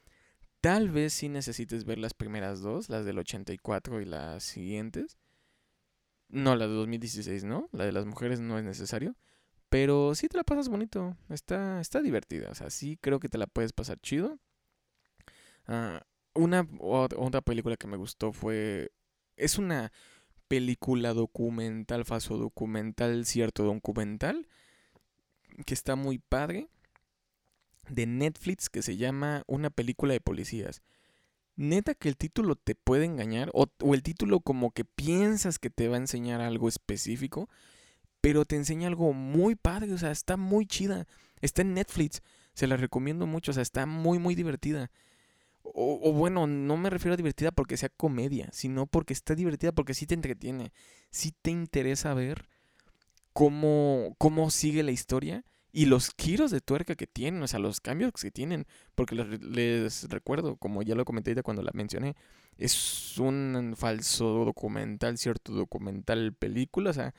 Tal 0.60 0.89
vez 0.89 1.13
sí 1.13 1.30
necesites 1.30 1.86
ver 1.86 1.97
las 1.97 2.13
primeras 2.13 2.62
dos, 2.62 2.89
las 2.89 3.06
del 3.06 3.19
84 3.19 4.02
y 4.02 4.06
las 4.06 4.43
siguientes. 4.43 5.17
No, 6.32 6.56
la 6.56 6.65
de 6.67 6.74
2016, 6.74 7.44
¿no? 7.44 7.67
La 7.74 7.86
de 7.86 7.91
las 7.91 8.06
mujeres 8.06 8.39
no 8.39 8.58
es 8.58 8.63
necesario. 8.63 9.15
Pero 9.70 10.15
sí 10.15 10.28
te 10.28 10.38
la 10.38 10.44
pasas 10.44 10.70
bonito. 10.70 11.17
Está, 11.30 11.82
está 11.82 12.02
divertida. 12.02 12.50
O 12.50 12.56
sea, 12.56 12.70
sí 12.70 12.98
creo 13.02 13.20
que 13.20 13.30
te 13.30 13.38
la 13.38 13.48
puedes 13.48 13.74
pasar 13.74 14.00
chido. 14.00 14.39
Ah, 15.67 16.02
una 16.34 16.67
otra 16.80 17.41
película 17.41 17.76
que 17.78 17.88
me 17.88 17.98
gustó 17.98 18.32
fue. 18.32 18.91
Es 19.36 19.58
una 19.58 19.91
película 20.48 21.13
documental, 21.13 22.06
falso 22.06 22.38
documental, 22.38 23.26
cierto 23.26 23.63
documental. 23.63 24.48
Que 25.65 25.74
está 25.74 25.96
muy 25.96 26.17
padre. 26.17 26.70
De 27.89 28.06
Netflix 28.06 28.70
que 28.70 28.82
se 28.82 28.96
llama 28.96 29.44
Una 29.48 29.70
película 29.70 30.13
de 30.13 30.22
policías 30.22 30.82
neta 31.56 31.94
que 31.96 32.10
el 32.10 32.18
título 32.18 32.56
te 32.56 32.76
puede 32.76 33.06
engañar 33.06 33.50
o, 33.54 33.70
el 33.94 34.04
título 34.04 34.40
como 34.40 34.72
que 34.72 34.86
piensas 34.86 35.60
que 35.60 35.70
te 35.70 35.88
va 35.88 35.96
a 35.96 36.00
enseñar 36.00 36.42
algo 36.42 36.68
específico, 36.68 37.50
pero 38.22 38.46
te 38.46 38.56
enseña 38.56 38.88
algo 38.88 39.14
muy 39.14 39.56
padre, 39.56 39.94
o 39.94 39.98
sea, 39.98 40.12
está 40.12 40.38
muy 40.38 40.66
chida. 40.66 41.08
Está 41.42 41.64
en 41.64 41.74
Netflix, 41.74 42.22
se 42.54 42.68
la 42.68 42.78
recomiendo 42.78 43.26
mucho, 43.26 43.52
o 43.52 43.54
sea, 43.54 43.64
está 43.64 43.86
muy, 43.86 44.20
muy 44.20 44.36
divertida. 44.36 44.92
O, 45.64 46.00
o, 46.04 46.14
bueno, 46.14 46.48
no 46.48 46.78
me 46.78 46.90
refiero 46.90 47.14
a 47.14 47.18
divertida 47.18 47.52
porque 47.52 47.78
sea 47.78 47.90
comedia, 47.90 48.50
sino 48.52 48.88
porque 48.88 49.14
está 49.14 49.36
divertida 49.36 49.72
porque 49.72 49.94
sí 49.94 50.06
te 50.08 50.16
entretiene, 50.16 50.72
sí 51.12 51.34
te 51.42 51.52
interesa 51.52 52.14
ver 52.14 52.48
cómo, 53.34 54.16
cómo 54.18 54.50
sigue 54.50 54.84
la 54.84 54.92
historia 54.92 55.46
y 55.72 55.86
los 55.86 56.14
giros 56.18 56.52
de 56.52 56.62
tuerca 56.62 56.96
que 56.96 57.08
tienen, 57.08 57.42
o 57.42 57.48
sea, 57.48 57.60
los 57.60 57.80
cambios 57.80 58.12
que 58.14 58.32
tienen, 58.32 58.66
porque 58.96 59.16
les, 59.16 60.10
recuerdo, 60.10 60.58
como 60.58 60.82
ya 60.82 60.96
lo 60.96 61.06
comenté 61.06 61.42
cuando 61.44 61.64
la 61.64 61.72
mencioné, 61.74 62.16
es 62.58 63.18
un 63.18 63.74
falso 63.78 64.46
documental, 64.46 65.18
cierto 65.18 65.54
documental 65.54 66.34
película, 66.34 66.90
o 66.90 66.94
sea, 66.94 67.14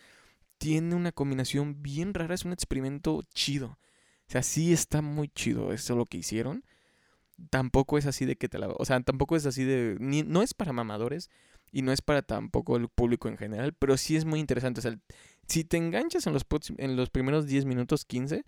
tiene 0.59 0.95
una 0.95 1.13
combinación 1.13 1.83
bien 1.83 2.15
rara, 2.15 2.35
es 2.35 2.45
un 2.45 2.53
experimento 2.53 3.23
chido. 3.35 3.79
O 4.29 4.33
sea, 4.33 4.43
sí 4.43 4.73
está 4.73 5.03
muy 5.03 5.29
chido, 5.29 5.73
eso 5.73 5.95
es 5.95 5.97
lo 5.97 6.07
que 6.07 6.19
hicieron. 6.19 6.65
Tampoco 7.51 7.99
es 7.99 8.07
así 8.07 8.27
de 8.27 8.37
que 8.37 8.49
te 8.49 8.59
la... 8.59 8.69
O 8.69 8.85
sea, 8.85 9.01
tampoco 9.01 9.37
es 9.37 9.47
así 9.47 9.65
de... 9.65 9.97
Ni, 9.99 10.23
no 10.23 10.43
es 10.43 10.55
para 10.55 10.73
mamadores 10.73 11.31
y 11.73 11.83
no 11.83 11.91
es 11.91 12.03
para 12.03 12.23
tampoco 12.23 12.77
el 12.77 12.89
público 12.89 13.29
en 13.29 13.39
general, 13.39 13.73
pero 13.73 13.97
sí 13.97 14.15
es 14.15 14.25
muy 14.25 14.39
interesante. 14.39 14.81
O 14.81 14.83
sea, 14.83 14.97
si 15.47 15.65
te 15.65 15.77
enganchas 15.77 16.27
en 16.27 16.33
los, 16.33 16.47
los 16.79 17.11
primeros 17.11 17.47
10 17.47 17.65
minutos, 17.65 18.05
15, 18.05 18.45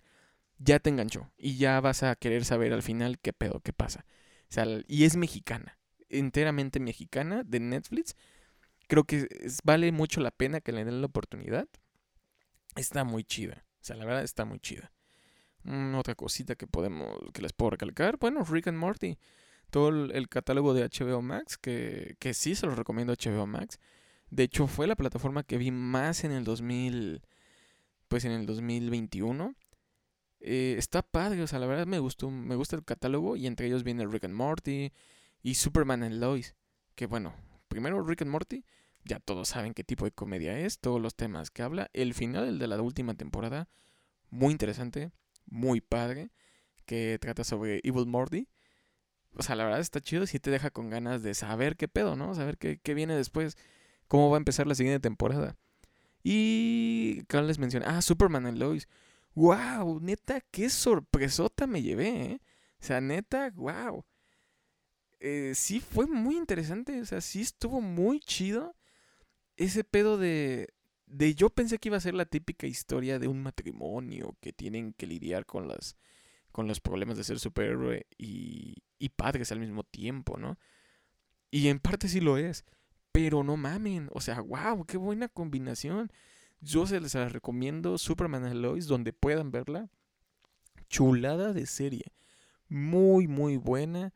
ya 0.57 0.79
te 0.79 0.89
enganchó. 0.89 1.31
Y 1.37 1.57
ya 1.57 1.79
vas 1.81 2.03
a 2.03 2.15
querer 2.15 2.45
saber 2.45 2.73
al 2.73 2.83
final 2.83 3.19
qué 3.19 3.33
pedo, 3.33 3.59
qué 3.61 3.73
pasa. 3.73 4.05
O 4.49 4.53
sea, 4.53 4.65
y 4.87 5.05
es 5.05 5.15
mexicana. 5.15 5.77
Enteramente 6.09 6.79
mexicana 6.79 7.43
de 7.43 7.59
Netflix. 7.59 8.15
Creo 8.87 9.03
que 9.03 9.27
vale 9.63 9.91
mucho 9.91 10.21
la 10.21 10.31
pena 10.31 10.61
que 10.61 10.71
le 10.71 10.85
den 10.85 11.01
la 11.01 11.07
oportunidad. 11.07 11.67
Está 12.75 13.03
muy 13.03 13.23
chida. 13.23 13.65
O 13.81 13.83
sea, 13.85 13.95
la 13.95 14.05
verdad 14.05 14.23
está 14.23 14.45
muy 14.45 14.59
chida. 14.59 14.91
Mm, 15.63 15.95
otra 15.95 16.15
cosita 16.15 16.55
que 16.55 16.67
podemos, 16.67 17.17
que 17.33 17.41
les 17.41 17.53
puedo 17.53 17.71
recalcar. 17.71 18.17
Bueno, 18.17 18.43
Rick 18.43 18.67
and 18.67 18.77
Morty. 18.77 19.17
Todo 19.71 19.89
el, 19.89 20.29
catálogo 20.29 20.73
de 20.73 20.87
HBO 20.87 21.21
Max, 21.21 21.57
que, 21.57 22.15
que 22.19 22.33
sí 22.33 22.55
se 22.55 22.67
lo 22.67 22.75
recomiendo 22.75 23.13
HBO 23.13 23.47
Max. 23.47 23.79
De 24.29 24.43
hecho, 24.43 24.67
fue 24.67 24.87
la 24.87 24.95
plataforma 24.95 25.43
que 25.43 25.57
vi 25.57 25.71
más 25.71 26.23
en 26.23 26.31
el 26.31 26.43
2000, 26.43 27.21
pues 28.07 28.25
en 28.25 28.31
el 28.31 28.45
2021. 28.45 29.55
Eh, 30.41 30.75
está 30.77 31.01
padre, 31.01 31.41
o 31.41 31.47
sea, 31.47 31.59
la 31.59 31.67
verdad 31.67 31.87
me 31.87 31.99
gustó, 31.99 32.29
me 32.29 32.55
gusta 32.55 32.75
el 32.75 32.83
catálogo 32.83 33.35
y 33.35 33.47
entre 33.47 33.67
ellos 33.67 33.83
viene 33.83 34.05
Rick 34.05 34.25
and 34.25 34.35
Morty 34.35 34.91
y 35.41 35.55
Superman 35.55 36.03
and 36.03 36.19
Lois. 36.19 36.55
Que 36.95 37.07
bueno, 37.07 37.33
primero 37.67 38.03
Rick 38.03 38.23
and 38.23 38.31
Morty, 38.31 38.63
ya 39.03 39.19
todos 39.19 39.49
saben 39.49 39.73
qué 39.73 39.83
tipo 39.83 40.05
de 40.05 40.11
comedia 40.11 40.59
es, 40.59 40.79
todos 40.79 41.01
los 41.01 41.15
temas 41.15 41.51
que 41.51 41.63
habla. 41.63 41.89
El 41.93 42.13
final, 42.13 42.47
el 42.47 42.59
de 42.59 42.67
la 42.67 42.81
última 42.81 43.13
temporada, 43.13 43.69
muy 44.29 44.51
interesante, 44.51 45.11
muy 45.45 45.81
padre, 45.81 46.31
que 46.85 47.17
trata 47.19 47.43
sobre 47.43 47.81
Evil 47.83 48.07
Morty. 48.07 48.47
O 49.37 49.43
sea, 49.43 49.55
la 49.55 49.65
verdad 49.65 49.79
está 49.79 49.99
chido, 50.01 50.25
si 50.25 50.39
te 50.39 50.49
deja 50.49 50.71
con 50.71 50.89
ganas 50.89 51.21
de 51.23 51.33
saber 51.33 51.75
qué 51.75 51.87
pedo, 51.87 52.15
¿no? 52.15 52.33
Saber 52.35 52.57
qué, 52.57 52.79
qué 52.81 52.93
viene 52.93 53.15
después 53.15 53.57
cómo 54.07 54.29
va 54.29 54.37
a 54.37 54.39
empezar 54.39 54.67
la 54.67 54.75
siguiente 54.75 54.99
temporada. 55.01 55.57
Y, 56.23 57.23
¿qué 57.27 57.41
les 57.41 57.59
mencioné? 57.59 57.85
Ah, 57.87 58.01
Superman 58.01 58.45
and 58.47 58.57
Lois. 58.57 58.87
wow, 59.35 59.99
neta, 60.01 60.41
qué 60.51 60.69
sorpresota 60.69 61.67
me 61.67 61.81
llevé, 61.81 62.09
¿eh? 62.31 62.41
O 62.81 62.85
sea, 62.85 63.01
neta, 63.01 63.51
wow. 63.55 64.05
Eh, 65.19 65.53
sí 65.55 65.79
fue 65.79 66.07
muy 66.07 66.37
interesante, 66.37 67.01
o 67.01 67.05
sea, 67.05 67.21
sí 67.21 67.41
estuvo 67.41 67.81
muy 67.81 68.19
chido 68.19 68.75
ese 69.57 69.83
pedo 69.83 70.17
de, 70.17 70.69
de 71.07 71.35
yo 71.35 71.49
pensé 71.49 71.77
que 71.79 71.89
iba 71.89 71.97
a 71.97 72.01
ser 72.01 72.13
la 72.13 72.25
típica 72.25 72.67
historia 72.67 73.19
de 73.19 73.27
un 73.27 73.41
matrimonio 73.41 74.35
que 74.41 74.53
tienen 74.53 74.93
que 74.93 75.07
lidiar 75.07 75.45
con 75.45 75.67
las 75.67 75.97
con 76.51 76.67
los 76.67 76.79
problemas 76.79 77.17
de 77.17 77.25
ser 77.25 77.37
superhéroe 77.39 78.07
y, 78.17 78.75
y 78.97 79.09
padres 79.09 79.51
al 79.51 79.59
mismo 79.59 79.83
tiempo, 79.83 80.37
¿no? 80.37 80.57
Y 81.51 81.67
en 81.67 81.79
parte 81.79 82.07
sí 82.07 82.21
lo 82.21 82.37
es, 82.37 82.63
pero 83.15 83.45
no 83.45 83.55
mamen, 83.55 84.09
o 84.11 84.19
sea, 84.19 84.41
wow, 84.41 84.85
qué 84.85 84.97
buena 84.97 85.29
combinación. 85.29 86.11
Yo 86.59 86.85
se 86.85 86.99
les 86.99 87.13
recomiendo 87.31 87.97
Superman 87.97 88.43
and 88.43 88.55
Lois 88.55 88.87
donde 88.87 89.13
puedan 89.13 89.51
verla. 89.51 89.89
Chulada 90.89 91.53
de 91.53 91.65
serie. 91.65 92.11
Muy, 92.67 93.29
muy 93.29 93.55
buena. 93.55 94.13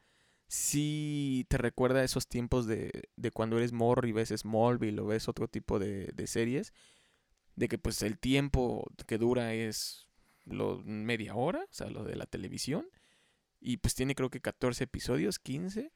Sí 0.49 1.45
te 1.47 1.57
recuerda 1.57 2.01
a 2.01 2.03
esos 2.03 2.27
tiempos 2.27 2.67
de, 2.67 2.91
de 3.15 3.31
cuando 3.31 3.57
eres 3.57 3.71
morro 3.71 4.05
y 4.05 4.12
ves 4.12 4.33
Smallville 4.35 4.99
o 4.99 5.05
ves 5.05 5.29
otro 5.29 5.47
tipo 5.47 5.79
de, 5.79 6.12
de 6.13 6.27
series. 6.27 6.73
De 7.55 7.69
que 7.69 7.77
pues 7.77 8.01
el 8.01 8.19
tiempo 8.19 8.85
que 9.07 9.17
dura 9.17 9.53
es 9.53 10.09
lo, 10.43 10.83
media 10.83 11.35
hora, 11.35 11.62
o 11.62 11.73
sea, 11.73 11.89
lo 11.89 12.03
de 12.03 12.17
la 12.17 12.25
televisión. 12.25 12.85
Y 13.62 13.77
pues 13.77 13.95
tiene 13.95 14.13
creo 14.13 14.29
que 14.29 14.41
14 14.41 14.83
episodios, 14.83 15.39
15. 15.39 15.89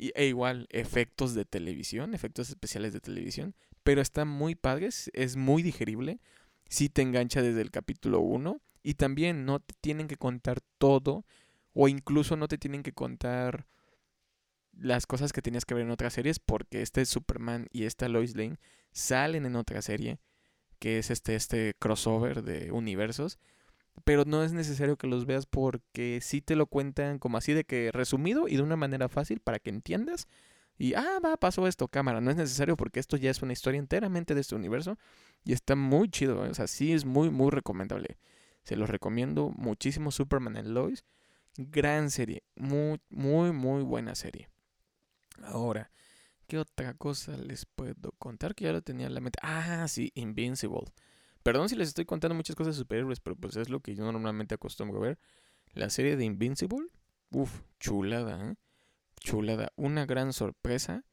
Y, 0.00 0.12
e 0.14 0.24
igual, 0.24 0.66
efectos 0.70 1.34
de 1.34 1.44
televisión, 1.44 2.14
efectos 2.14 2.48
especiales 2.48 2.94
de 2.94 3.00
televisión. 3.00 3.54
Pero 3.82 4.00
está 4.00 4.24
muy 4.24 4.54
padre, 4.54 4.88
es 5.12 5.36
muy 5.36 5.62
digerible. 5.62 6.20
Sí 6.70 6.88
te 6.88 7.02
engancha 7.02 7.42
desde 7.42 7.60
el 7.60 7.70
capítulo 7.70 8.20
1. 8.20 8.62
Y 8.82 8.94
también 8.94 9.44
no 9.44 9.60
te 9.60 9.74
tienen 9.78 10.08
que 10.08 10.16
contar 10.16 10.62
todo. 10.78 11.26
O 11.74 11.86
incluso 11.86 12.34
no 12.38 12.48
te 12.48 12.56
tienen 12.56 12.82
que 12.82 12.94
contar 12.94 13.66
las 14.72 15.06
cosas 15.06 15.34
que 15.34 15.42
tenías 15.42 15.66
que 15.66 15.74
ver 15.74 15.84
en 15.84 15.90
otras 15.90 16.14
series. 16.14 16.38
Porque 16.38 16.80
este 16.80 17.04
Superman 17.04 17.66
y 17.70 17.84
esta 17.84 18.08
Lois 18.08 18.34
Lane 18.34 18.56
salen 18.92 19.44
en 19.44 19.54
otra 19.54 19.82
serie. 19.82 20.18
Que 20.78 20.98
es 20.98 21.10
este, 21.10 21.34
este 21.34 21.74
crossover 21.78 22.42
de 22.42 22.72
universos. 22.72 23.38
Pero 24.04 24.24
no 24.24 24.42
es 24.42 24.52
necesario 24.52 24.96
que 24.96 25.06
los 25.06 25.26
veas 25.26 25.46
porque 25.46 26.20
sí 26.22 26.40
te 26.40 26.56
lo 26.56 26.66
cuentan 26.66 27.18
como 27.18 27.38
así 27.38 27.52
de 27.52 27.64
que 27.64 27.90
resumido 27.92 28.48
y 28.48 28.56
de 28.56 28.62
una 28.62 28.76
manera 28.76 29.08
fácil 29.08 29.40
para 29.40 29.58
que 29.58 29.70
entiendas. 29.70 30.28
Y, 30.78 30.94
ah, 30.94 31.18
va, 31.22 31.36
pasó 31.36 31.66
esto, 31.66 31.88
cámara. 31.88 32.20
No 32.20 32.30
es 32.30 32.36
necesario 32.36 32.76
porque 32.76 33.00
esto 33.00 33.16
ya 33.18 33.30
es 33.30 33.42
una 33.42 33.52
historia 33.52 33.78
enteramente 33.78 34.34
de 34.34 34.40
este 34.40 34.54
universo. 34.54 34.96
Y 35.44 35.52
está 35.52 35.76
muy 35.76 36.08
chido, 36.08 36.46
¿eh? 36.46 36.48
o 36.48 36.54
sea, 36.54 36.66
sí 36.66 36.92
es 36.92 37.04
muy, 37.04 37.30
muy 37.30 37.50
recomendable. 37.50 38.18
Se 38.62 38.76
los 38.76 38.88
recomiendo 38.88 39.50
muchísimo 39.50 40.10
Superman 40.10 40.56
and 40.56 40.68
Lois. 40.68 41.04
Gran 41.56 42.10
serie, 42.10 42.44
muy, 42.56 43.00
muy, 43.10 43.52
muy 43.52 43.82
buena 43.82 44.14
serie. 44.14 44.48
Ahora, 45.42 45.90
¿qué 46.46 46.58
otra 46.58 46.94
cosa 46.94 47.36
les 47.36 47.66
puedo 47.66 48.12
contar 48.18 48.54
que 48.54 48.64
ya 48.64 48.72
lo 48.72 48.82
tenía 48.82 49.06
en 49.06 49.14
la 49.14 49.20
mente? 49.20 49.38
Ah, 49.42 49.86
sí, 49.88 50.12
Invincible. 50.14 50.92
Perdón 51.42 51.68
si 51.68 51.76
les 51.76 51.88
estoy 51.88 52.04
contando 52.04 52.34
muchas 52.34 52.56
cosas 52.56 52.76
de 52.76 52.82
superhéroes, 52.82 53.20
pero 53.20 53.36
pues 53.36 53.56
es 53.56 53.68
lo 53.68 53.80
que 53.80 53.94
yo 53.94 54.10
normalmente 54.10 54.54
acostumbro 54.54 54.98
a 54.98 55.06
ver. 55.08 55.18
La 55.72 55.88
serie 55.88 56.16
de 56.16 56.24
Invincible, 56.24 56.88
uff, 57.30 57.62
chulada, 57.78 58.50
¿eh? 58.50 58.54
Chulada. 59.20 59.72
Una 59.76 60.06
gran 60.06 60.32
sorpresa 60.32 61.04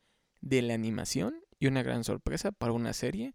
de 0.42 0.62
la 0.62 0.74
animación 0.74 1.36
y 1.60 1.68
una 1.68 1.84
gran 1.84 2.04
sorpresa 2.04 2.52
para 2.52 2.74
una 2.74 2.94
serie 2.94 3.34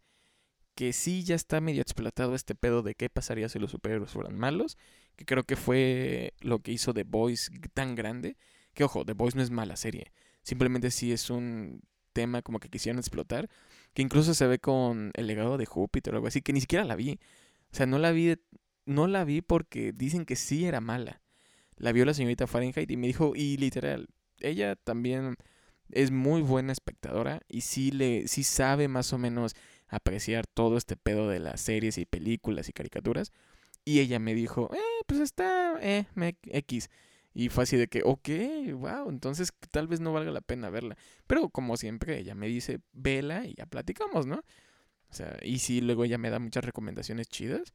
que 0.75 0.93
sí 0.93 1.23
ya 1.23 1.35
está 1.35 1.61
medio 1.61 1.83
explotado 1.83 2.35
este 2.35 2.55
pedo 2.55 2.83
de 2.83 2.95
qué 2.95 3.11
pasaría 3.11 3.49
si 3.49 3.59
los 3.59 3.71
superhéroes 3.71 4.11
fueran 4.11 4.39
malos, 4.39 4.79
que 5.17 5.25
creo 5.25 5.45
que 5.45 5.57
fue 5.57 6.33
lo 6.41 6.61
que 6.61 6.73
hizo 6.73 6.95
The 6.95 7.05
Boys 7.05 7.51
tan 7.75 7.95
grande, 7.95 8.37
que 8.73 8.85
ojo, 8.85 9.05
The 9.05 9.13
Boys 9.13 9.35
no 9.35 9.43
es 9.43 9.51
mala 9.51 9.77
serie, 9.77 10.13
simplemente 10.43 10.91
sí 10.91 11.13
es 11.13 11.29
un 11.29 11.83
tema 12.13 12.43
como 12.43 12.59
que 12.59 12.71
quisieron 12.71 12.99
explotar, 12.99 13.51
que 13.95 14.03
incluso 14.03 14.35
se 14.35 14.47
ve 14.47 14.59
con 14.59 15.11
el 15.15 15.27
legado 15.27 15.59
de 15.59 15.67
Júpiter 15.67 16.15
o 16.15 16.17
algo 16.17 16.29
así, 16.29 16.43
que 16.43 16.53
ni 16.53 16.61
siquiera 16.61 16.85
la 16.85 16.97
vi. 16.97 17.19
O 17.73 17.77
sea, 17.77 17.87
no 17.87 17.99
la 17.99 18.13
vi, 18.13 18.37
no 18.87 19.07
la 19.07 19.25
vi 19.25 19.43
porque 19.43 19.93
dicen 19.93 20.25
que 20.25 20.37
sí 20.37 20.65
era 20.65 20.81
mala. 20.81 21.21
La 21.77 21.93
vio 21.93 22.05
la 22.05 22.15
señorita 22.15 22.47
Fahrenheit 22.47 22.91
y 22.91 22.97
me 22.97 23.07
dijo, 23.07 23.33
y 23.35 23.57
literal, 23.57 24.09
ella 24.41 24.77
también 24.77 25.37
es 25.91 26.11
muy 26.11 26.43
buena 26.43 26.73
espectadora 26.73 27.41
y 27.49 27.63
sí 27.63 27.91
le, 27.91 28.29
sí 28.29 28.45
sabe 28.45 28.89
más 28.89 29.13
o 29.13 29.19
menos 29.19 29.55
apreciar 29.89 30.47
todo 30.47 30.79
este 30.79 30.97
pedo 30.97 31.29
de 31.29 31.39
las 31.39 31.61
series 31.61 31.99
y 31.99 32.07
películas 32.07 32.69
y 32.69 32.73
caricaturas. 32.73 33.33
Y 33.85 34.01
ella 34.01 34.19
me 34.19 34.35
dijo, 34.35 34.71
eh, 34.73 35.03
pues 35.07 35.21
está, 35.21 35.77
eh, 35.81 36.07
X. 36.45 36.89
Y 37.35 37.49
fue 37.49 37.65
así 37.65 37.77
de 37.77 37.89
que, 37.89 38.03
ok, 38.05 38.29
wow, 38.75 39.09
entonces 39.09 39.53
tal 39.71 39.89
vez 39.89 40.01
no 40.01 40.13
valga 40.13 40.31
la 40.31 40.43
pena 40.43 40.71
verla. 40.71 40.97
Pero 41.27 41.49
como 41.49 41.77
siempre, 41.77 42.19
ella 42.19 42.35
me 42.35 42.47
dice, 42.47 42.81
vela 42.93 43.47
y 43.47 43.55
ya 43.55 43.67
platicamos, 43.67 44.27
¿no? 44.27 44.43
O 45.11 45.15
sea, 45.15 45.39
y 45.43 45.59
sí, 45.59 45.81
luego 45.81 46.05
ella 46.05 46.19
me 46.19 46.31
da 46.31 46.39
muchas 46.39 46.65
recomendaciones 46.65 47.29
chidas. 47.29 47.75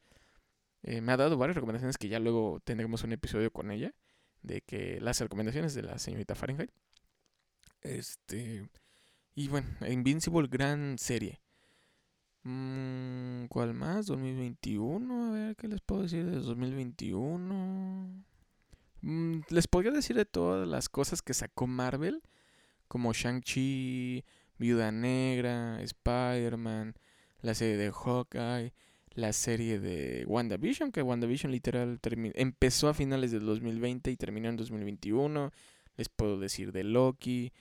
Eh, 0.83 1.01
me 1.01 1.11
ha 1.11 1.17
dado 1.17 1.37
varias 1.37 1.55
recomendaciones 1.55 1.97
que 1.97 2.07
ya 2.07 2.19
luego 2.19 2.59
tendremos 2.63 3.03
un 3.03 3.13
episodio 3.13 3.51
con 3.51 3.71
ella. 3.71 3.93
De 4.43 4.61
que 4.61 4.99
las 5.01 5.19
recomendaciones 5.19 5.73
de 5.73 5.83
la 5.83 5.99
señorita 5.99 6.35
Fahrenheit. 6.35 6.71
Este. 7.81 8.69
Y 9.35 9.47
bueno, 9.49 9.67
Invincible, 9.87 10.47
gran 10.47 10.97
serie. 10.97 11.41
Mm, 12.43 13.45
¿Cuál 13.47 13.73
más? 13.73 14.05
2021. 14.07 15.27
A 15.27 15.31
ver, 15.31 15.55
¿qué 15.55 15.67
les 15.67 15.81
puedo 15.81 16.03
decir 16.03 16.25
de 16.25 16.37
2021? 16.37 18.23
Mm, 19.07 19.43
les 19.51 19.69
podría 19.69 19.91
decir 19.93 20.17
de 20.17 20.25
todas 20.25 20.67
las 20.67 20.89
cosas 20.89 21.21
que 21.21 21.33
sacó 21.33 21.65
Marvel, 21.65 22.21
como 22.89 23.13
Shang-Chi, 23.13 24.25
Viuda 24.57 24.91
Negra, 24.91 25.81
Spider-Man, 25.81 26.93
la 27.39 27.53
serie 27.53 27.77
de 27.77 27.89
Hawkeye, 27.89 28.73
la 29.11 29.31
serie 29.31 29.79
de 29.79 30.25
WandaVision, 30.27 30.91
que 30.91 31.01
WandaVision 31.03 31.53
literal 31.53 32.01
empezó 32.33 32.89
a 32.89 32.93
finales 32.93 33.31
del 33.31 33.45
2020 33.45 34.11
y 34.11 34.17
terminó 34.17 34.49
en 34.49 34.57
2021. 34.57 35.53
Les 35.95 36.09
puedo 36.09 36.37
decir 36.37 36.73
de 36.73 36.83
Loki. 36.83 37.53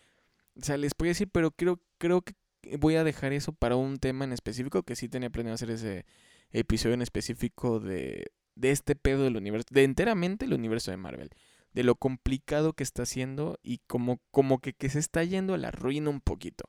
O 0.60 0.64
sea, 0.64 0.76
les 0.76 0.94
puedo 0.94 1.10
decir, 1.10 1.28
pero 1.30 1.52
creo, 1.52 1.80
creo 1.98 2.22
que 2.22 2.34
voy 2.76 2.96
a 2.96 3.04
dejar 3.04 3.32
eso 3.32 3.52
para 3.52 3.76
un 3.76 3.98
tema 3.98 4.24
en 4.24 4.32
específico, 4.32 4.82
que 4.82 4.96
sí 4.96 5.08
tenía 5.08 5.30
planeado 5.30 5.54
hacer 5.54 5.70
ese 5.70 6.06
episodio 6.50 6.94
en 6.94 7.02
específico 7.02 7.78
de, 7.78 8.32
de 8.56 8.70
este 8.72 8.96
pedo 8.96 9.22
del 9.22 9.36
universo, 9.36 9.68
de 9.70 9.84
enteramente 9.84 10.46
el 10.46 10.54
universo 10.54 10.90
de 10.90 10.96
Marvel, 10.96 11.30
de 11.72 11.84
lo 11.84 11.94
complicado 11.94 12.72
que 12.72 12.82
está 12.82 13.02
haciendo 13.02 13.60
y 13.62 13.78
como, 13.86 14.20
como 14.30 14.60
que, 14.60 14.72
que 14.72 14.88
se 14.88 14.98
está 14.98 15.22
yendo 15.22 15.54
a 15.54 15.58
la 15.58 15.70
ruina 15.70 16.10
un 16.10 16.20
poquito. 16.20 16.64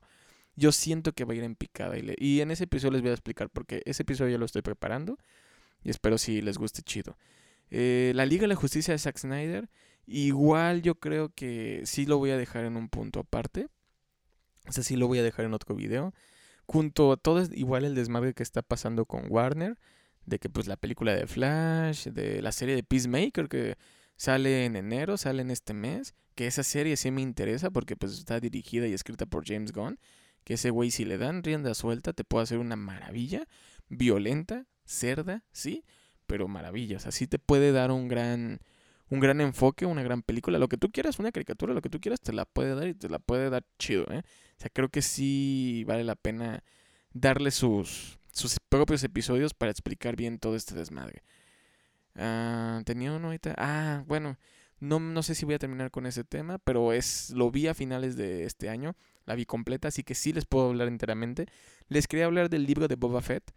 Yo 0.54 0.70
siento 0.70 1.12
que 1.12 1.24
va 1.24 1.32
a 1.32 1.36
ir 1.36 1.44
en 1.44 1.56
picada 1.56 1.96
y, 1.96 2.40
en 2.40 2.50
ese 2.50 2.64
episodio 2.64 2.92
les 2.92 3.02
voy 3.02 3.10
a 3.10 3.14
explicar 3.14 3.48
porque 3.48 3.82
ese 3.86 4.02
episodio 4.02 4.32
ya 4.32 4.38
lo 4.38 4.44
estoy 4.44 4.62
preparando 4.62 5.18
y 5.82 5.90
espero 5.90 6.18
si 6.18 6.42
les 6.42 6.58
guste 6.58 6.82
chido. 6.82 7.16
Eh, 7.70 8.12
la 8.14 8.26
Liga 8.26 8.42
de 8.42 8.48
la 8.48 8.54
Justicia 8.54 8.92
de 8.92 8.98
Zack 8.98 9.18
Snyder, 9.18 9.70
igual 10.06 10.82
yo 10.82 10.96
creo 10.96 11.30
que 11.34 11.82
sí 11.84 12.06
lo 12.06 12.18
voy 12.18 12.30
a 12.30 12.36
dejar 12.36 12.64
en 12.64 12.76
un 12.76 12.88
punto 12.88 13.20
aparte. 13.20 13.68
O 14.66 14.72
sea, 14.72 14.82
sí 14.84 14.96
lo 14.96 15.06
voy 15.06 15.20
a 15.20 15.22
dejar 15.22 15.46
en 15.46 15.54
otro 15.54 15.74
video. 15.74 16.12
Junto 16.66 17.12
a 17.12 17.16
todo 17.16 17.42
igual 17.52 17.84
el 17.86 17.94
desmadre 17.94 18.34
que 18.34 18.42
está 18.42 18.60
pasando 18.60 19.06
con 19.06 19.24
Warner 19.30 19.78
de 20.28 20.38
que 20.38 20.48
pues 20.48 20.66
la 20.66 20.76
película 20.76 21.14
de 21.14 21.26
Flash, 21.26 22.08
de 22.08 22.42
la 22.42 22.52
serie 22.52 22.74
de 22.74 22.82
Peacemaker 22.82 23.48
que 23.48 23.76
sale 24.16 24.64
en 24.64 24.76
enero, 24.76 25.16
sale 25.16 25.42
en 25.42 25.50
este 25.50 25.74
mes, 25.74 26.14
que 26.34 26.46
esa 26.46 26.62
serie 26.62 26.96
sí 26.96 27.10
me 27.10 27.22
interesa 27.22 27.70
porque 27.70 27.96
pues 27.96 28.12
está 28.18 28.40
dirigida 28.40 28.86
y 28.86 28.92
escrita 28.92 29.26
por 29.26 29.46
James 29.46 29.72
Gunn, 29.72 29.98
que 30.44 30.54
ese 30.54 30.70
güey 30.70 30.90
si 30.90 31.04
le 31.04 31.18
dan 31.18 31.42
rienda 31.42 31.74
suelta 31.74 32.12
te 32.12 32.24
puede 32.24 32.44
hacer 32.44 32.58
una 32.58 32.76
maravilla, 32.76 33.46
violenta, 33.88 34.66
cerda, 34.84 35.44
sí, 35.52 35.84
pero 36.26 36.48
maravillas, 36.48 37.06
así 37.06 37.26
te 37.26 37.38
puede 37.38 37.72
dar 37.72 37.90
un 37.90 38.08
gran 38.08 38.60
un 39.10 39.20
gran 39.20 39.40
enfoque, 39.40 39.86
una 39.86 40.02
gran 40.02 40.22
película, 40.22 40.58
lo 40.58 40.68
que 40.68 40.76
tú 40.76 40.90
quieras, 40.90 41.18
una 41.18 41.32
caricatura, 41.32 41.72
lo 41.72 41.80
que 41.80 41.88
tú 41.88 42.00
quieras 42.00 42.20
te 42.20 42.32
la 42.32 42.44
puede 42.44 42.74
dar 42.74 42.88
y 42.88 42.94
te 42.94 43.08
la 43.08 43.18
puede 43.18 43.48
dar 43.50 43.64
chido, 43.78 44.04
¿eh? 44.10 44.18
O 44.20 44.60
sea, 44.60 44.70
creo 44.70 44.90
que 44.90 45.02
sí 45.02 45.84
vale 45.86 46.04
la 46.04 46.14
pena 46.14 46.62
darle 47.12 47.50
sus 47.50 48.17
sus 48.38 48.58
propios 48.68 49.04
episodios 49.04 49.52
para 49.52 49.70
explicar 49.70 50.16
bien 50.16 50.38
todo 50.38 50.56
este 50.56 50.74
desmadre. 50.74 51.22
Ah, 52.14 52.82
tenía 52.84 53.12
uno 53.12 53.26
ahorita. 53.26 53.54
Ah, 53.58 54.04
bueno, 54.06 54.38
no, 54.80 55.00
no 55.00 55.22
sé 55.22 55.34
si 55.34 55.44
voy 55.44 55.54
a 55.54 55.58
terminar 55.58 55.90
con 55.90 56.06
ese 56.06 56.24
tema, 56.24 56.58
pero 56.58 56.92
es 56.92 57.30
lo 57.30 57.50
vi 57.50 57.66
a 57.66 57.74
finales 57.74 58.16
de 58.16 58.44
este 58.44 58.68
año, 58.68 58.96
la 59.26 59.34
vi 59.34 59.44
completa, 59.44 59.88
así 59.88 60.02
que 60.04 60.14
sí 60.14 60.32
les 60.32 60.46
puedo 60.46 60.68
hablar 60.68 60.88
enteramente. 60.88 61.46
Les 61.88 62.06
quería 62.06 62.26
hablar 62.26 62.48
del 62.48 62.64
libro 62.64 62.88
de 62.88 62.96
Boba 62.96 63.20
Fett, 63.20 63.52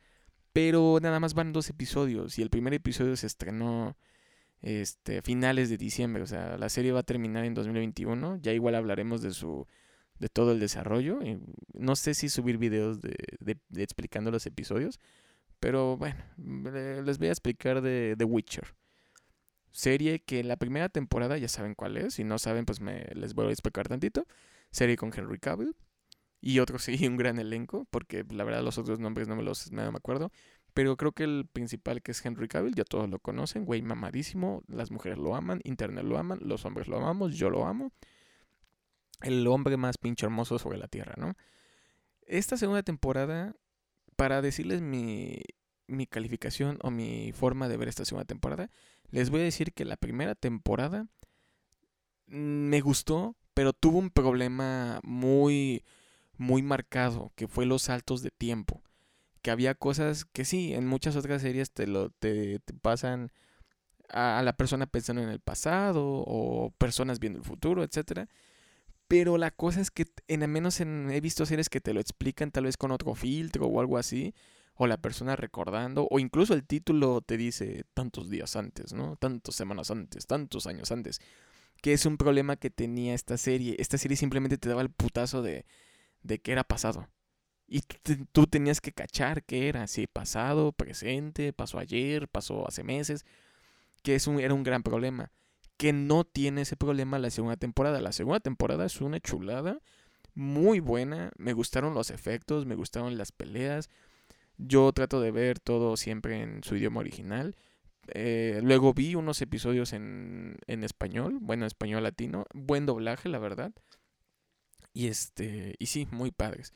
pero 0.53 0.99
nada 1.01 1.19
más 1.19 1.33
van 1.33 1.53
dos 1.53 1.69
episodios 1.69 2.37
y 2.39 2.41
el 2.41 2.49
primer 2.49 2.73
episodio 2.73 3.15
se 3.15 3.27
estrenó 3.27 3.97
este 4.61 5.21
finales 5.21 5.69
de 5.69 5.77
diciembre, 5.77 6.23
o 6.23 6.27
sea, 6.27 6.57
la 6.57 6.69
serie 6.69 6.91
va 6.91 6.99
a 6.99 7.03
terminar 7.03 7.45
en 7.45 7.53
2021, 7.53 8.37
ya 8.41 8.53
igual 8.53 8.75
hablaremos 8.75 9.21
de 9.21 9.31
su 9.31 9.67
de 10.21 10.29
todo 10.29 10.51
el 10.51 10.59
desarrollo. 10.59 11.19
no 11.73 11.95
sé 11.95 12.13
si 12.13 12.29
subir 12.29 12.59
videos 12.59 13.01
de, 13.01 13.15
explicando 13.75 14.29
los 14.31 14.45
episodios, 14.45 14.99
Pero 15.59 15.97
bueno, 15.97 16.23
les 17.03 17.17
voy 17.17 17.27
a 17.27 17.31
explicar 17.31 17.81
de 17.81 18.15
The 18.17 18.23
Witcher. 18.25 18.75
Serie 19.71 20.19
que 20.19 20.43
la 20.43 20.57
primera 20.57 20.89
temporada 20.89 21.37
ya 21.37 21.47
saben 21.47 21.75
cuál 21.75 21.97
es. 21.97 22.15
Si 22.15 22.23
no 22.23 22.37
saben, 22.39 22.65
pues 22.65 22.81
me 22.81 23.05
les 23.15 23.33
voy 23.33 23.47
a 23.47 23.51
explicar 23.51 23.87
tantito. 23.87 24.27
Serie 24.71 24.95
con 24.95 25.11
Henry 25.15 25.39
Cavill. 25.39 25.75
Y 26.39 26.59
otro 26.59 26.77
sí, 26.79 27.07
un 27.07 27.17
gran 27.17 27.39
elenco. 27.39 27.87
Porque 27.89 28.23
la 28.29 28.43
verdad 28.43 28.63
los 28.63 28.77
otros 28.77 28.99
nombres 28.99 29.27
no 29.27 29.35
me 29.35 29.43
los 29.43 29.71
no 29.71 29.91
me 29.91 29.97
acuerdo. 29.97 30.31
Pero 30.73 30.97
creo 30.97 31.13
que 31.13 31.23
el 31.23 31.47
principal 31.51 32.01
que 32.03 32.11
es 32.11 32.23
Henry 32.23 32.47
Cavill, 32.47 32.75
ya 32.75 32.83
todos 32.83 33.09
lo 33.09 33.19
conocen. 33.19 33.65
Güey 33.65 33.81
mamadísimo. 33.81 34.63
Las 34.67 34.91
mujeres 34.91 35.17
lo 35.17 35.35
aman. 35.35 35.61
Internet 35.63 36.05
lo 36.05 36.17
aman. 36.19 36.39
Los 36.43 36.65
hombres 36.65 36.87
lo 36.87 36.97
amamos. 36.97 37.35
Yo 37.35 37.49
lo 37.49 37.65
amo. 37.65 37.91
El 39.21 39.45
hombre 39.47 39.77
más 39.77 39.97
pinche 39.97 40.25
hermoso 40.25 40.59
sobre 40.59 40.77
la 40.77 40.87
tierra, 40.87 41.13
¿no? 41.17 41.35
Esta 42.25 42.57
segunda 42.57 42.83
temporada, 42.83 43.55
para 44.15 44.41
decirles 44.41 44.81
mi, 44.81 45.41
mi 45.87 46.07
calificación 46.07 46.79
o 46.81 46.91
mi 46.91 47.31
forma 47.33 47.67
de 47.67 47.77
ver 47.77 47.87
esta 47.87 48.05
segunda 48.05 48.25
temporada, 48.25 48.69
les 49.09 49.29
voy 49.29 49.41
a 49.41 49.45
decir 49.45 49.73
que 49.73 49.85
la 49.85 49.97
primera 49.97 50.35
temporada 50.35 51.07
me 52.27 52.79
gustó, 52.81 53.35
pero 53.53 53.73
tuvo 53.73 53.99
un 53.99 54.09
problema 54.09 54.99
muy, 55.03 55.83
muy 56.37 56.61
marcado, 56.63 57.31
que 57.35 57.47
fue 57.47 57.65
los 57.65 57.83
saltos 57.83 58.21
de 58.21 58.31
tiempo. 58.31 58.81
Que 59.41 59.51
había 59.51 59.75
cosas 59.75 60.25
que 60.25 60.45
sí, 60.45 60.73
en 60.73 60.87
muchas 60.87 61.15
otras 61.15 61.41
series 61.41 61.71
te, 61.71 61.87
lo, 61.87 62.09
te, 62.11 62.61
pasan 62.81 63.31
a, 64.09 64.41
la 64.43 64.53
persona 64.53 64.85
pensando 64.87 65.21
en 65.21 65.29
el 65.29 65.39
pasado 65.39 66.05
o 66.05 66.71
personas 66.77 67.19
viendo 67.19 67.39
el 67.39 67.45
futuro, 67.45 67.83
etc. 67.83 68.29
Pero 69.11 69.37
la 69.37 69.51
cosa 69.51 69.81
es 69.81 69.91
que, 69.91 70.05
en 70.29 70.41
al 70.41 70.47
menos 70.47 70.79
en, 70.79 71.11
he 71.11 71.19
visto 71.19 71.45
series 71.45 71.67
que 71.67 71.81
te 71.81 71.93
lo 71.93 71.99
explican 71.99 72.49
tal 72.49 72.63
vez 72.63 72.77
con 72.77 72.91
otro 72.91 73.13
filtro 73.13 73.65
o 73.65 73.81
algo 73.81 73.97
así 73.97 74.33
o 74.75 74.87
la 74.87 74.95
persona 74.95 75.35
recordando, 75.35 76.07
o 76.09 76.17
incluso 76.17 76.53
el 76.53 76.65
título 76.65 77.19
te 77.19 77.35
dice 77.35 77.83
tantos 77.93 78.29
días 78.29 78.55
antes, 78.55 78.93
¿no? 78.93 79.17
Tantas 79.17 79.53
semanas 79.53 79.91
antes, 79.91 80.27
tantos 80.27 80.65
años 80.65 80.93
antes. 80.93 81.19
Que 81.81 81.91
es 81.91 82.05
un 82.05 82.15
problema 82.15 82.55
que 82.55 82.69
tenía 82.69 83.13
esta 83.13 83.35
serie. 83.35 83.75
Esta 83.79 83.97
serie 83.97 84.15
simplemente 84.15 84.57
te 84.57 84.69
daba 84.69 84.81
el 84.81 84.89
putazo 84.89 85.41
de, 85.41 85.65
de 86.23 86.39
que 86.39 86.53
era 86.53 86.63
pasado. 86.63 87.09
Y 87.67 87.81
tú, 88.31 88.47
tenías 88.47 88.79
que 88.79 88.93
cachar 88.93 89.43
qué 89.43 89.67
era, 89.67 89.87
si 89.87 90.07
pasado, 90.07 90.71
presente, 90.71 91.51
pasó 91.51 91.79
ayer, 91.79 92.29
pasó 92.29 92.65
hace 92.65 92.85
meses. 92.85 93.25
Que 94.03 94.15
es 94.15 94.25
un, 94.27 94.39
era 94.39 94.53
un 94.53 94.63
gran 94.63 94.83
problema. 94.83 95.33
Que 95.81 95.93
no 95.93 96.23
tiene 96.25 96.61
ese 96.61 96.75
problema 96.75 97.17
la 97.17 97.31
segunda 97.31 97.57
temporada. 97.57 98.01
La 98.01 98.11
segunda 98.11 98.39
temporada 98.39 98.85
es 98.85 99.01
una 99.01 99.19
chulada, 99.19 99.79
muy 100.35 100.79
buena. 100.79 101.31
Me 101.37 101.53
gustaron 101.53 101.95
los 101.95 102.11
efectos, 102.11 102.67
me 102.67 102.75
gustaron 102.75 103.17
las 103.17 103.31
peleas 103.31 103.89
yo 104.67 104.91
trato 104.93 105.21
de 105.21 105.31
ver 105.31 105.59
todo 105.59 105.97
siempre 105.97 106.41
en 106.41 106.63
su 106.63 106.75
idioma 106.75 106.99
original. 106.99 107.55
Eh, 108.07 108.59
luego 108.63 108.93
vi 108.93 109.15
unos 109.15 109.41
episodios 109.41 109.93
en, 109.93 110.57
en 110.67 110.83
español, 110.83 111.37
bueno, 111.41 111.65
español 111.65 112.03
latino. 112.03 112.45
Buen 112.53 112.85
doblaje, 112.85 113.29
la 113.29 113.39
verdad. 113.39 113.71
Y 114.93 115.07
este, 115.07 115.75
y 115.79 115.87
sí, 115.87 116.07
muy 116.11 116.31
padres. 116.31 116.73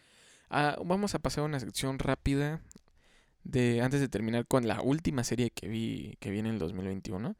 Ah, 0.49 0.77
vamos 0.83 1.15
a 1.15 1.19
pasar 1.19 1.43
a 1.43 1.45
una 1.45 1.59
sección 1.59 1.99
rápida 1.99 2.61
de 3.43 3.81
antes 3.81 3.99
de 3.99 4.07
terminar 4.07 4.47
con 4.47 4.67
la 4.67 4.81
última 4.81 5.23
serie 5.23 5.51
que 5.51 5.67
vi 5.67 6.17
que 6.19 6.31
viene 6.31 6.49
en 6.49 6.55
el 6.55 6.59
2021. 6.59 7.35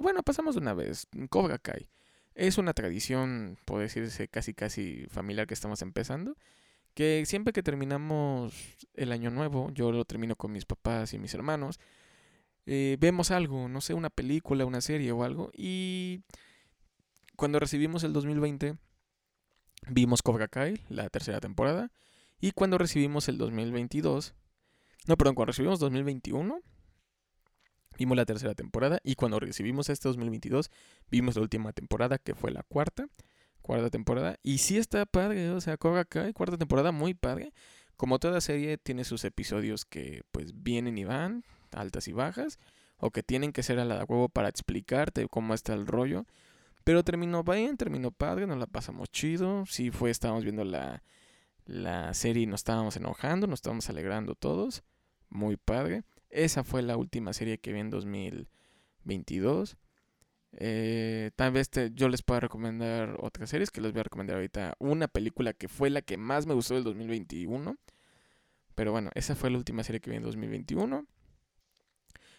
O 0.00 0.02
bueno, 0.02 0.22
pasamos 0.22 0.54
de 0.54 0.62
una 0.62 0.72
vez, 0.72 1.08
Cobra 1.28 1.58
Kai. 1.58 1.90
Es 2.34 2.56
una 2.56 2.72
tradición, 2.72 3.58
puede 3.66 3.82
decirse 3.82 4.28
casi 4.28 4.54
casi 4.54 5.04
familiar 5.10 5.46
que 5.46 5.52
estamos 5.52 5.82
empezando 5.82 6.38
que 6.94 7.26
siempre 7.26 7.52
que 7.52 7.62
terminamos 7.62 8.54
el 8.94 9.12
año 9.12 9.30
nuevo, 9.30 9.70
yo 9.74 9.92
lo 9.92 10.06
termino 10.06 10.36
con 10.36 10.52
mis 10.52 10.64
papás 10.64 11.12
y 11.12 11.18
mis 11.18 11.34
hermanos, 11.34 11.78
eh, 12.64 12.96
vemos 12.98 13.30
algo, 13.30 13.68
no 13.68 13.82
sé, 13.82 13.92
una 13.92 14.08
película, 14.08 14.64
una 14.64 14.80
serie 14.80 15.12
o 15.12 15.22
algo, 15.22 15.50
y 15.52 16.22
cuando 17.36 17.60
recibimos 17.60 18.02
el 18.02 18.14
2020, 18.14 18.78
vimos 19.90 20.22
Cobra 20.22 20.48
Kai, 20.48 20.80
la 20.88 21.10
tercera 21.10 21.40
temporada, 21.40 21.92
y 22.40 22.52
cuando 22.52 22.78
recibimos 22.78 23.28
el 23.28 23.36
2022, 23.36 24.34
no, 25.06 25.18
perdón, 25.18 25.34
cuando 25.34 25.50
recibimos 25.50 25.78
2021, 25.78 26.62
vimos 27.98 28.16
la 28.16 28.24
tercera 28.24 28.54
temporada, 28.54 29.00
y 29.04 29.14
cuando 29.14 29.40
recibimos 29.40 29.88
este 29.88 30.08
2022, 30.08 30.70
vimos 31.10 31.36
la 31.36 31.42
última 31.42 31.72
temporada, 31.72 32.18
que 32.18 32.34
fue 32.34 32.50
la 32.50 32.62
cuarta, 32.62 33.06
cuarta 33.62 33.90
temporada. 33.90 34.36
Y 34.42 34.58
sí 34.58 34.78
está 34.78 35.06
padre, 35.06 35.50
o 35.50 35.60
sea, 35.60 35.76
Cobra 35.76 36.04
Kai, 36.04 36.32
cuarta 36.32 36.56
temporada, 36.56 36.92
muy 36.92 37.14
padre. 37.14 37.52
Como 37.96 38.18
toda 38.18 38.40
serie, 38.40 38.78
tiene 38.78 39.04
sus 39.04 39.24
episodios 39.24 39.84
que 39.84 40.22
pues 40.32 40.62
vienen 40.62 40.96
y 40.96 41.04
van, 41.04 41.44
altas 41.72 42.08
y 42.08 42.12
bajas, 42.12 42.58
o 42.96 43.10
que 43.10 43.22
tienen 43.22 43.52
que 43.52 43.62
ser 43.62 43.78
a 43.78 43.84
la 43.84 44.04
huevo 44.04 44.28
para 44.28 44.48
explicarte 44.48 45.26
cómo 45.28 45.54
está 45.54 45.74
el 45.74 45.86
rollo. 45.86 46.26
Pero 46.84 47.04
terminó 47.04 47.44
bien, 47.44 47.76
terminó 47.76 48.10
padre, 48.10 48.46
nos 48.46 48.58
la 48.58 48.66
pasamos 48.66 49.10
chido. 49.10 49.64
Sí 49.66 49.90
fue, 49.90 50.10
estábamos 50.10 50.44
viendo 50.44 50.64
la, 50.64 51.02
la 51.66 52.14
serie 52.14 52.44
y 52.44 52.46
nos 52.46 52.60
estábamos 52.60 52.96
enojando, 52.96 53.46
nos 53.46 53.58
estábamos 53.58 53.88
alegrando 53.90 54.34
todos. 54.34 54.82
Muy 55.28 55.56
padre. 55.56 56.02
Esa 56.30 56.64
fue 56.64 56.82
la 56.82 56.96
última 56.96 57.32
serie 57.32 57.58
que 57.58 57.72
vi 57.72 57.80
en 57.80 57.90
2022. 57.90 59.76
Eh, 60.52 61.30
tal 61.36 61.52
vez 61.52 61.70
yo 61.94 62.08
les 62.08 62.22
pueda 62.22 62.40
recomendar 62.40 63.16
otras 63.20 63.50
series 63.50 63.70
que 63.70 63.80
les 63.80 63.92
voy 63.92 64.00
a 64.00 64.04
recomendar 64.04 64.36
ahorita. 64.36 64.74
Una 64.78 65.08
película 65.08 65.52
que 65.52 65.68
fue 65.68 65.90
la 65.90 66.02
que 66.02 66.16
más 66.16 66.46
me 66.46 66.54
gustó 66.54 66.74
del 66.74 66.84
2021. 66.84 67.76
Pero 68.74 68.92
bueno, 68.92 69.10
esa 69.14 69.34
fue 69.34 69.50
la 69.50 69.58
última 69.58 69.84
serie 69.84 70.00
que 70.00 70.10
vi 70.10 70.16
en 70.16 70.22
2021. 70.22 71.06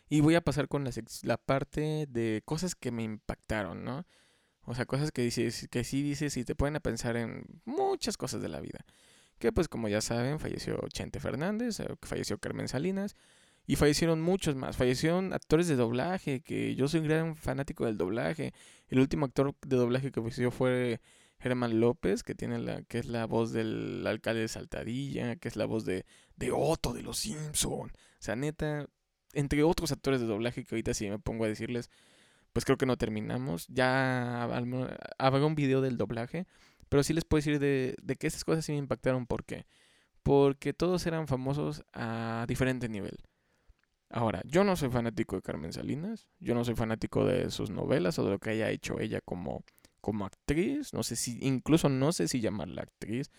Y 0.09 0.21
voy 0.21 0.35
a 0.35 0.41
pasar 0.41 0.67
con 0.67 0.83
la, 0.83 0.91
la 1.23 1.37
parte 1.37 2.05
de 2.09 2.41
cosas 2.45 2.75
que 2.75 2.91
me 2.91 3.03
impactaron, 3.03 3.83
¿no? 3.83 4.05
O 4.63 4.75
sea, 4.75 4.85
cosas 4.85 5.11
que, 5.11 5.21
dices, 5.21 5.67
que 5.69 5.83
sí 5.83 6.03
dices 6.03 6.37
y 6.37 6.45
te 6.45 6.55
pueden 6.55 6.75
a 6.75 6.79
pensar 6.79 7.17
en 7.17 7.45
muchas 7.65 8.17
cosas 8.17 8.41
de 8.41 8.49
la 8.49 8.59
vida. 8.59 8.85
Que 9.39 9.51
pues 9.51 9.67
como 9.67 9.87
ya 9.87 10.01
saben, 10.01 10.39
falleció 10.39 10.79
Chente 10.89 11.19
Fernández, 11.19 11.79
eh, 11.79 11.87
falleció 12.03 12.37
Carmen 12.37 12.67
Salinas, 12.67 13.15
y 13.71 13.77
fallecieron 13.77 14.21
muchos 14.21 14.53
más. 14.53 14.75
Fallecieron 14.75 15.31
actores 15.31 15.69
de 15.69 15.77
doblaje, 15.77 16.41
que 16.41 16.75
yo 16.75 16.89
soy 16.89 16.99
un 16.99 17.07
gran 17.07 17.37
fanático 17.37 17.85
del 17.85 17.97
doblaje. 17.97 18.53
El 18.89 18.99
último 18.99 19.25
actor 19.25 19.55
de 19.65 19.77
doblaje 19.77 20.11
que 20.11 20.19
falleció 20.19 20.51
fue 20.51 20.99
Germán 21.39 21.79
López, 21.79 22.21
que 22.21 22.35
tiene 22.35 22.59
la, 22.59 22.81
que 22.81 22.99
es 22.99 23.05
la 23.05 23.27
voz 23.27 23.53
del 23.53 24.05
alcalde 24.05 24.41
de 24.41 24.49
Saltadilla, 24.49 25.37
que 25.37 25.47
es 25.47 25.55
la 25.55 25.63
voz 25.67 25.85
de, 25.85 26.05
de 26.35 26.51
Otto 26.51 26.91
de 26.91 27.01
los 27.01 27.19
Simpson. 27.19 27.91
O 27.91 28.19
sea, 28.19 28.35
neta, 28.35 28.87
entre 29.31 29.63
otros 29.63 29.93
actores 29.93 30.19
de 30.19 30.27
doblaje 30.27 30.65
que 30.65 30.75
ahorita 30.75 30.93
si 30.93 31.09
me 31.09 31.17
pongo 31.17 31.45
a 31.45 31.47
decirles, 31.47 31.89
pues 32.51 32.65
creo 32.65 32.77
que 32.77 32.85
no 32.85 32.97
terminamos. 32.97 33.67
Ya 33.69 34.43
habrá 34.43 35.45
un 35.45 35.55
video 35.55 35.79
del 35.79 35.95
doblaje, 35.95 36.45
pero 36.89 37.03
sí 37.03 37.13
les 37.13 37.23
puedo 37.23 37.39
decir 37.39 37.57
de, 37.57 37.95
de 38.03 38.17
que 38.17 38.27
estas 38.27 38.43
cosas 38.43 38.65
sí 38.65 38.73
me 38.73 38.79
impactaron. 38.79 39.27
¿Por 39.27 39.45
qué? 39.45 39.65
Porque 40.23 40.73
todos 40.73 41.07
eran 41.07 41.29
famosos 41.29 41.85
a 41.93 42.43
diferente 42.49 42.89
nivel. 42.89 43.17
Ahora, 44.13 44.41
yo 44.45 44.63
no 44.63 44.75
soy 44.75 44.89
fanático 44.89 45.37
de 45.37 45.41
Carmen 45.41 45.71
Salinas, 45.71 46.27
yo 46.39 46.53
no 46.53 46.65
soy 46.65 46.75
fanático 46.75 47.25
de 47.25 47.49
sus 47.49 47.69
novelas 47.69 48.19
o 48.19 48.25
de 48.25 48.31
lo 48.31 48.39
que 48.39 48.49
haya 48.49 48.69
hecho 48.69 48.99
ella 48.99 49.21
como, 49.23 49.63
como 50.01 50.25
actriz, 50.25 50.93
no 50.93 51.01
sé 51.03 51.15
si, 51.15 51.39
incluso 51.41 51.87
no 51.87 52.11
sé 52.11 52.27
si 52.27 52.41
llamarla 52.41 52.81
actriz, 52.81 53.31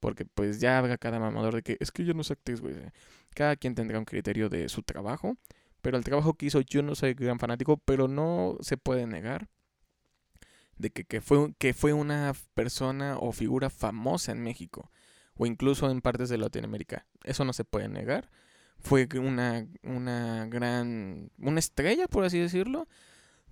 porque 0.00 0.24
pues 0.24 0.60
ya 0.60 0.78
habrá 0.78 0.98
cada 0.98 1.20
mamador 1.20 1.54
de 1.54 1.62
que 1.62 1.76
es 1.78 1.92
que 1.92 2.04
yo 2.04 2.12
no 2.12 2.24
soy 2.24 2.34
actriz, 2.34 2.60
güey. 2.60 2.74
Cada 3.34 3.56
quien 3.56 3.74
tendrá 3.74 3.98
un 3.98 4.04
criterio 4.04 4.48
de 4.48 4.68
su 4.68 4.82
trabajo, 4.82 5.36
pero 5.80 5.96
el 5.96 6.04
trabajo 6.04 6.34
que 6.34 6.46
hizo 6.46 6.60
yo 6.60 6.82
no 6.82 6.96
soy 6.96 7.14
gran 7.14 7.38
fanático, 7.38 7.76
pero 7.76 8.08
no 8.08 8.56
se 8.60 8.76
puede 8.76 9.06
negar 9.06 9.48
de 10.76 10.90
que, 10.90 11.04
que, 11.04 11.20
fue, 11.20 11.54
que 11.58 11.72
fue 11.72 11.92
una 11.92 12.32
persona 12.54 13.16
o 13.18 13.32
figura 13.32 13.70
famosa 13.70 14.32
en 14.32 14.42
México, 14.42 14.90
o 15.34 15.46
incluso 15.46 15.88
en 15.90 16.00
partes 16.00 16.28
de 16.28 16.38
Latinoamérica. 16.38 17.06
Eso 17.22 17.44
no 17.44 17.52
se 17.52 17.64
puede 17.64 17.88
negar 17.88 18.28
fue 18.78 19.08
una, 19.14 19.66
una 19.82 20.46
gran, 20.46 21.30
una 21.38 21.58
estrella, 21.58 22.06
por 22.08 22.24
así 22.24 22.38
decirlo. 22.38 22.88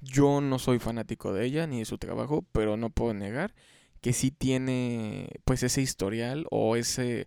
Yo 0.01 0.41
no 0.41 0.59
soy 0.59 0.79
fanático 0.79 1.33
de 1.33 1.47
ella 1.47 1.66
ni 1.66 1.81
de 1.81 1.85
su 1.85 1.99
trabajo, 1.99 2.45
pero 2.53 2.77
no 2.77 2.91
puedo 2.91 3.14
negar 3.14 3.55
que 4.05 4.12
sí 4.12 4.31
tiene 4.31 5.31
pues 5.47 5.62
ese 5.62 5.81
historial 5.81 6.47
o 6.51 6.77
ese, 6.77 7.27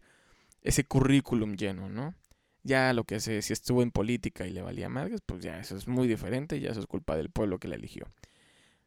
ese 0.61 0.83
currículum 0.83 1.55
lleno, 1.55 1.89
¿no? 1.89 2.13
Ya 2.61 2.93
lo 2.93 3.03
que 3.03 3.19
sé, 3.19 3.41
si 3.41 3.51
estuvo 3.51 3.81
en 3.81 3.89
política 3.89 4.45
y 4.45 4.51
le 4.51 4.61
valía 4.61 4.87
madres, 4.87 5.21
pues 5.25 5.41
ya 5.41 5.59
eso 5.59 5.75
es 5.75 5.87
muy 5.87 6.07
diferente, 6.07 6.59
ya 6.59 6.69
eso 6.69 6.79
es 6.79 6.85
culpa 6.85 7.15
del 7.15 7.31
pueblo 7.31 7.57
que 7.57 7.67
la 7.67 7.77
eligió. 7.77 8.05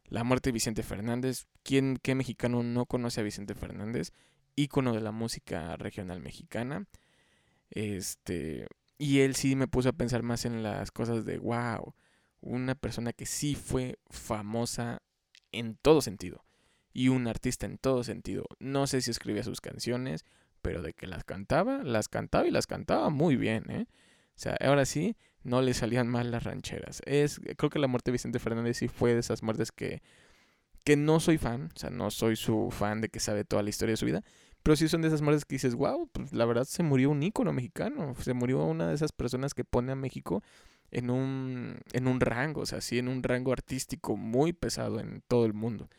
La 0.05 0.23
muerte 0.23 0.49
de 0.49 0.53
Vicente 0.53 0.83
Fernández, 0.83 1.47
¿quién, 1.63 1.97
qué 2.01 2.15
mexicano 2.15 2.63
no 2.63 2.85
conoce 2.85 3.19
a 3.19 3.23
Vicente 3.23 3.55
Fernández? 3.55 4.13
Ícono 4.55 4.93
de 4.93 5.01
la 5.01 5.11
música 5.11 5.75
regional 5.75 6.21
mexicana. 6.21 6.85
Este, 7.71 8.67
y 9.01 9.21
él 9.21 9.33
sí 9.33 9.55
me 9.55 9.67
puso 9.67 9.89
a 9.89 9.93
pensar 9.93 10.21
más 10.21 10.45
en 10.45 10.61
las 10.61 10.91
cosas 10.91 11.25
de, 11.25 11.39
wow, 11.39 11.95
una 12.39 12.75
persona 12.75 13.13
que 13.13 13.25
sí 13.25 13.55
fue 13.55 13.97
famosa 14.11 15.01
en 15.51 15.75
todo 15.75 16.01
sentido. 16.01 16.45
Y 16.93 17.07
un 17.07 17.27
artista 17.27 17.65
en 17.65 17.79
todo 17.79 18.03
sentido. 18.03 18.45
No 18.59 18.85
sé 18.85 19.01
si 19.01 19.09
escribía 19.09 19.41
sus 19.41 19.59
canciones, 19.59 20.23
pero 20.61 20.83
de 20.83 20.93
que 20.93 21.07
las 21.07 21.23
cantaba, 21.23 21.81
las 21.83 22.09
cantaba 22.09 22.45
y 22.45 22.51
las 22.51 22.67
cantaba 22.67 23.09
muy 23.09 23.37
bien, 23.37 23.71
¿eh? 23.71 23.87
O 23.89 24.39
sea, 24.39 24.55
ahora 24.59 24.85
sí, 24.85 25.17
no 25.41 25.63
le 25.63 25.73
salían 25.73 26.07
mal 26.07 26.29
las 26.29 26.43
rancheras. 26.43 27.01
Es, 27.07 27.41
creo 27.57 27.71
que 27.71 27.79
la 27.79 27.87
muerte 27.87 28.11
de 28.11 28.13
Vicente 28.13 28.37
Fernández 28.37 28.77
sí 28.77 28.87
fue 28.87 29.15
de 29.15 29.21
esas 29.21 29.41
muertes 29.41 29.71
que, 29.71 30.03
que 30.83 30.95
no 30.95 31.19
soy 31.19 31.39
fan. 31.39 31.71
O 31.75 31.79
sea, 31.79 31.89
no 31.89 32.11
soy 32.11 32.35
su 32.35 32.69
fan 32.69 33.01
de 33.01 33.09
que 33.09 33.19
sabe 33.19 33.45
toda 33.45 33.63
la 33.63 33.71
historia 33.71 33.93
de 33.93 33.97
su 33.97 34.05
vida. 34.05 34.23
Pero 34.63 34.75
sí 34.75 34.87
son 34.87 35.01
de 35.01 35.07
esas 35.07 35.21
muertes 35.21 35.45
que 35.45 35.55
dices, 35.55 35.75
wow, 35.75 36.07
pues 36.11 36.33
la 36.33 36.45
verdad 36.45 36.65
se 36.65 36.83
murió 36.83 37.09
un 37.09 37.23
ícono 37.23 37.51
mexicano. 37.51 38.13
Se 38.21 38.33
murió 38.33 38.63
una 38.63 38.87
de 38.87 38.95
esas 38.95 39.11
personas 39.11 39.53
que 39.53 39.63
pone 39.63 39.91
a 39.91 39.95
México 39.95 40.43
en 40.91 41.09
un, 41.09 41.79
en 41.93 42.07
un 42.07 42.19
rango, 42.19 42.61
o 42.61 42.65
sea, 42.65 42.81
sí, 42.81 42.99
en 42.99 43.07
un 43.07 43.23
rango 43.23 43.53
artístico 43.53 44.17
muy 44.17 44.53
pesado 44.53 44.99
en 44.99 45.23
todo 45.27 45.45
el 45.45 45.53
mundo. 45.53 45.89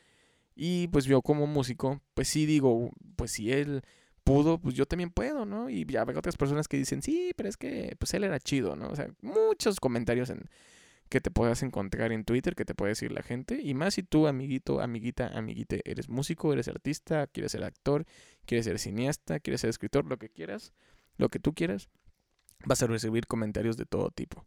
Y 0.55 0.89
pues 0.89 1.07
yo 1.07 1.23
como 1.23 1.47
músico, 1.47 2.01
pues 2.15 2.29
sí 2.29 2.47
digo, 2.47 2.91
pues 3.17 3.33
si 3.33 3.51
él 3.51 3.83
pudo, 4.23 4.59
pues 4.59 4.75
yo 4.75 4.87
también 4.87 5.11
puedo, 5.11 5.47
¿no? 5.47 5.71
Y 5.71 5.85
ya 5.87 6.05
veo 6.05 6.19
otras 6.19 6.37
personas 6.37 6.69
que 6.69 6.77
dicen, 6.77 7.03
sí, 7.03 7.33
pero 7.37 7.49
es 7.49 7.57
que 7.57 7.97
pues 7.99 8.15
él 8.15 8.25
era 8.25 8.39
chido, 8.39 8.77
¿no? 8.77 8.89
O 8.89 8.97
sea, 8.97 9.09
muchos 9.23 9.81
comentarios 9.81 10.31
en, 10.31 10.49
que 11.13 11.21
te 11.21 11.31
puedas 11.31 11.63
encontrar 11.63 12.11
en 12.11 12.25
Twitter, 12.25 12.55
que 12.55 12.65
te 12.65 12.75
puede 12.75 12.93
decir 12.93 13.13
la 13.13 13.23
gente. 13.23 13.61
Y 13.63 13.75
más 13.75 13.95
si 13.95 14.03
tú, 14.03 14.27
amiguito, 14.27 14.81
amiguita, 14.81 15.29
amiguite, 15.29 15.83
eres 15.85 16.09
músico, 16.09 16.53
eres 16.55 16.69
artista, 16.69 17.27
quieres 17.27 17.53
ser 17.53 17.65
actor, 17.65 18.07
quieres 18.47 18.67
ser 18.67 18.79
cineasta, 18.79 19.41
quieres 19.41 19.61
ser 19.61 19.71
escritor, 19.71 20.05
lo 20.05 20.19
que 20.19 20.29
quieras, 20.29 20.73
lo 21.17 21.29
que 21.29 21.39
tú 21.39 21.55
quieras, 21.55 21.89
vas 22.65 22.83
a 22.83 22.87
recibir 22.87 23.27
comentarios 23.27 23.77
de 23.77 23.87
todo 23.87 24.11
tipo. 24.11 24.47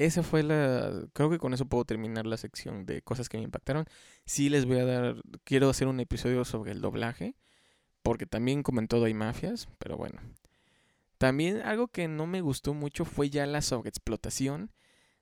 Esa 0.00 0.22
fue 0.22 0.42
la. 0.42 1.06
Creo 1.12 1.28
que 1.28 1.38
con 1.38 1.52
eso 1.52 1.66
puedo 1.66 1.84
terminar 1.84 2.24
la 2.24 2.38
sección 2.38 2.86
de 2.86 3.02
cosas 3.02 3.28
que 3.28 3.36
me 3.36 3.44
impactaron. 3.44 3.84
Sí, 4.24 4.48
les 4.48 4.64
voy 4.64 4.78
a 4.78 4.86
dar. 4.86 5.16
Quiero 5.44 5.68
hacer 5.68 5.88
un 5.88 6.00
episodio 6.00 6.46
sobre 6.46 6.72
el 6.72 6.80
doblaje. 6.80 7.36
Porque 8.02 8.24
también, 8.24 8.62
como 8.62 8.80
en 8.80 8.88
todo, 8.88 9.04
hay 9.04 9.12
mafias. 9.12 9.68
Pero 9.78 9.98
bueno. 9.98 10.18
También 11.18 11.60
algo 11.60 11.88
que 11.88 12.08
no 12.08 12.26
me 12.26 12.40
gustó 12.40 12.72
mucho 12.72 13.04
fue 13.04 13.28
ya 13.28 13.44
la 13.44 13.60
sobreexplotación 13.60 14.70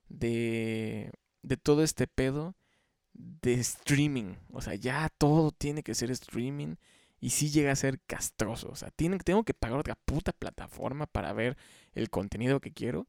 de. 0.07 1.11
de 1.41 1.57
todo 1.57 1.83
este 1.83 2.07
pedo 2.07 2.55
de 3.13 3.55
streaming. 3.55 4.35
O 4.53 4.61
sea, 4.61 4.75
ya 4.75 5.09
todo 5.17 5.51
tiene 5.51 5.83
que 5.83 5.93
ser 5.93 6.09
streaming. 6.09 6.75
Y 7.19 7.31
sí 7.31 7.49
llega 7.49 7.71
a 7.71 7.75
ser 7.75 7.99
castroso. 8.01 8.69
O 8.69 8.75
sea, 8.75 8.91
tengo 8.91 9.43
que 9.43 9.53
pagar 9.53 9.79
otra 9.79 9.95
puta 10.05 10.31
plataforma 10.31 11.05
para 11.05 11.33
ver 11.33 11.57
el 11.93 12.09
contenido 12.09 12.59
que 12.59 12.71
quiero. 12.71 13.07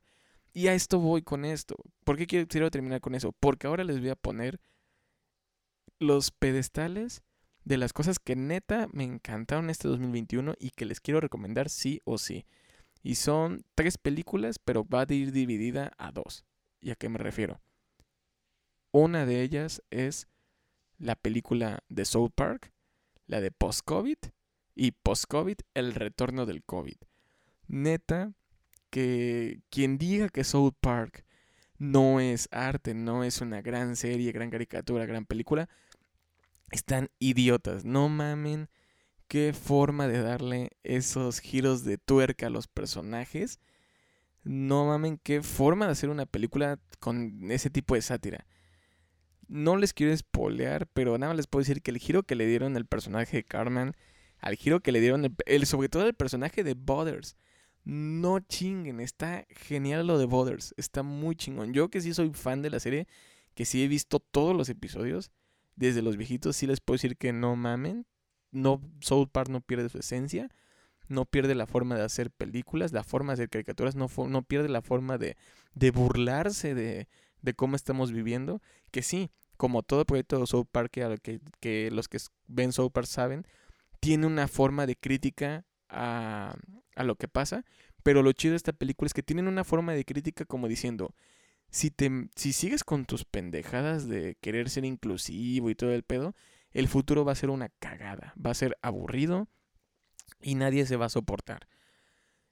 Y 0.53 0.67
a 0.67 0.75
esto 0.75 0.99
voy 0.99 1.23
con 1.23 1.45
esto. 1.45 1.77
¿Por 2.05 2.17
qué 2.17 2.27
quiero, 2.27 2.71
terminar 2.71 3.01
con 3.01 3.15
eso? 3.15 3.33
Porque 3.33 3.67
ahora 3.67 3.85
les 3.85 4.01
voy 4.01 4.11
a 4.11 4.17
poner 4.17 4.61
los 5.99 6.31
pedestales 6.31 7.23
de 7.65 7.77
las 7.77 7.93
cosas 7.93 8.19
que 8.19 8.35
neta 8.35 8.89
me 8.93 9.05
encantaron 9.05 9.71
este 9.71 9.87
2021 9.87 10.55
y 10.59 10.71
que 10.71 10.87
les 10.87 11.01
quiero 11.01 11.21
recomendar 11.21 11.69
sí 11.69 12.01
o 12.05 12.19
sí. 12.19 12.47
Y 13.03 13.15
son 13.15 13.65
tres 13.75 13.97
películas, 13.97 14.59
pero 14.59 14.85
va 14.85 15.03
a 15.03 15.13
ir 15.13 15.31
dividida 15.31 15.93
a 15.99 16.11
dos. 16.11 16.45
¿Y 16.81 16.91
a 16.91 16.97
qué 16.97 17.09
me 17.09 17.19
refiero? 17.19 17.61
Una 18.93 19.25
de 19.25 19.43
ellas 19.43 19.83
es 19.91 20.27
la 20.99 21.15
película 21.15 21.85
de 21.89 22.05
South 22.05 22.33
Park, 22.35 22.73
la 23.31 23.41
de 23.41 23.53
Post-COVID 23.53 24.17
y 24.75 24.91
Post-COVID, 24.91 25.57
el 25.75 25.95
retorno 25.95 26.47
del 26.47 26.65
COVID. 26.65 26.97
Neta, 27.69 28.33
que 28.91 29.61
quien 29.71 29.99
diga 29.99 30.29
que 30.29 30.43
South 30.43 30.75
Park 30.81 31.25
no 31.79 32.19
es 32.19 32.49
arte, 32.51 32.93
no 32.93 33.23
es 33.23 33.41
una 33.41 33.63
gran 33.63 33.95
serie, 33.95 34.33
gran 34.33 34.51
caricatura, 34.51 35.07
gran 35.07 35.27
película, 35.27 35.69
están 36.73 37.09
idiotas. 37.21 37.85
No 37.85 38.09
mamen 38.09 38.69
qué 39.29 39.53
forma 39.53 40.09
de 40.09 40.23
darle 40.23 40.73
esos 40.83 41.39
giros 41.39 41.85
de 41.85 41.99
tuerca 41.99 42.49
a 42.49 42.51
los 42.51 42.67
personajes. 42.67 43.61
No 44.43 44.87
mamen 44.87 45.21
qué 45.23 45.41
forma 45.41 45.87
de 45.87 45.93
hacer 45.93 46.11
una 46.11 46.27
película 46.27 46.81
con 46.99 47.49
ese 47.53 47.71
tipo 47.71 47.95
de 47.95 48.03
sátira. 48.03 48.45
No 49.51 49.77
les 49.77 49.93
quiero 49.93 50.13
espolear, 50.13 50.87
pero 50.87 51.19
nada 51.19 51.33
más 51.33 51.37
les 51.37 51.49
puedo 51.49 51.63
decir 51.63 51.83
que 51.83 51.91
el 51.91 51.99
giro 51.99 52.23
que 52.23 52.37
le 52.37 52.47
dieron 52.47 52.77
al 52.77 52.87
personaje 52.87 53.39
de 53.39 53.45
Carmen, 53.45 53.97
al 54.39 54.55
giro 54.55 54.81
que 54.81 54.93
le 54.93 55.01
dieron, 55.01 55.37
el, 55.45 55.67
sobre 55.67 55.89
todo 55.89 56.05
al 56.05 56.15
personaje 56.15 56.63
de 56.63 56.75
Butters, 56.75 57.37
no 57.85 58.39
chinguen, 58.39 59.01
está 59.01 59.47
genial 59.51 60.07
lo 60.07 60.19
de 60.19 60.27
Bothers, 60.27 60.73
está 60.77 61.03
muy 61.03 61.35
chingón. 61.35 61.73
Yo 61.73 61.91
que 61.91 62.01
sí 62.01 62.15
soy 62.15 62.31
fan 62.33 62.63
de 62.63 62.71
la 62.71 62.79
serie, 62.79 63.09
que 63.55 63.65
sí 63.65 63.83
he 63.83 63.89
visto 63.89 64.21
todos 64.21 64.57
los 64.57 64.69
episodios, 64.69 65.33
desde 65.75 66.01
los 66.03 66.17
viejitos, 66.17 66.57
sí 66.57 66.69
les 66.69 66.81
puedo 66.81 66.97
decir 66.97 67.17
que 67.17 67.33
no 67.33 67.57
mamen. 67.57 68.07
No, 68.53 68.81
South 69.01 69.31
Park 69.33 69.49
no 69.49 69.61
pierde 69.61 69.89
su 69.89 69.99
esencia, 69.99 70.49
no 71.09 71.25
pierde 71.25 71.57
la 71.57 71.67
forma 71.67 71.97
de 71.97 72.05
hacer 72.05 72.31
películas, 72.31 72.93
la 72.93 73.03
forma 73.03 73.33
de 73.33 73.35
hacer 73.35 73.49
caricaturas, 73.49 73.97
no, 73.97 74.09
no 74.29 74.43
pierde 74.43 74.69
la 74.69 74.83
forma 74.83 75.19
de, 75.19 75.37
de 75.75 75.91
burlarse 75.91 76.75
de, 76.75 77.09
de, 77.43 77.55
cómo 77.55 77.77
estamos 77.77 78.13
viviendo. 78.13 78.63
Que 78.93 79.03
sí, 79.03 79.31
como 79.61 79.83
todo 79.83 80.07
proyecto 80.07 80.41
de 80.41 80.47
South 80.47 80.69
Park, 80.73 80.91
que, 81.61 81.91
los 81.93 82.09
que 82.09 82.17
ven 82.47 82.73
South 82.73 82.93
Park 82.93 83.07
saben, 83.07 83.47
tiene 84.01 84.27
una 84.27 84.49
forma 84.49 84.87
de 84.87 84.97
crítica 84.97 85.67
a, 85.91 86.57
lo 86.97 87.17
que 87.17 87.29
pasa. 87.29 87.67
Pero 88.03 88.23
lo 88.23 88.33
chido 88.33 88.53
de 88.53 88.57
esta 88.57 88.73
película 88.73 89.07
es 89.07 89.13
que 89.13 89.23
tienen 89.23 89.49
una 89.49 89.63
forma 89.63 89.93
de 89.93 90.07
crítica 90.07 90.47
como 90.47 90.67
diciendo, 90.67 91.15
si, 91.69 91.93
si 92.37 92.55
sigues 92.55 92.85
con 92.85 93.05
tus 93.05 93.27
pendejadas 93.27 94.09
de 94.09 94.39
querer 94.41 94.71
ser 94.71 94.87
inclusivo 94.87 95.69
y 95.69 95.75
todo 95.75 95.93
el 95.93 96.05
pedo, 96.05 96.35
el 96.73 96.89
futuro 96.89 97.27
va 97.27 97.33
a 97.33 97.35
ser 97.35 97.51
una 97.51 97.69
cagada, 97.69 98.33
va 98.43 98.53
a 98.53 98.55
ser 98.55 98.79
aburrido 98.81 99.47
y 100.41 100.55
nadie 100.55 100.87
se 100.87 100.97
va 100.97 101.05
a 101.05 101.11
soportar. 101.11 101.69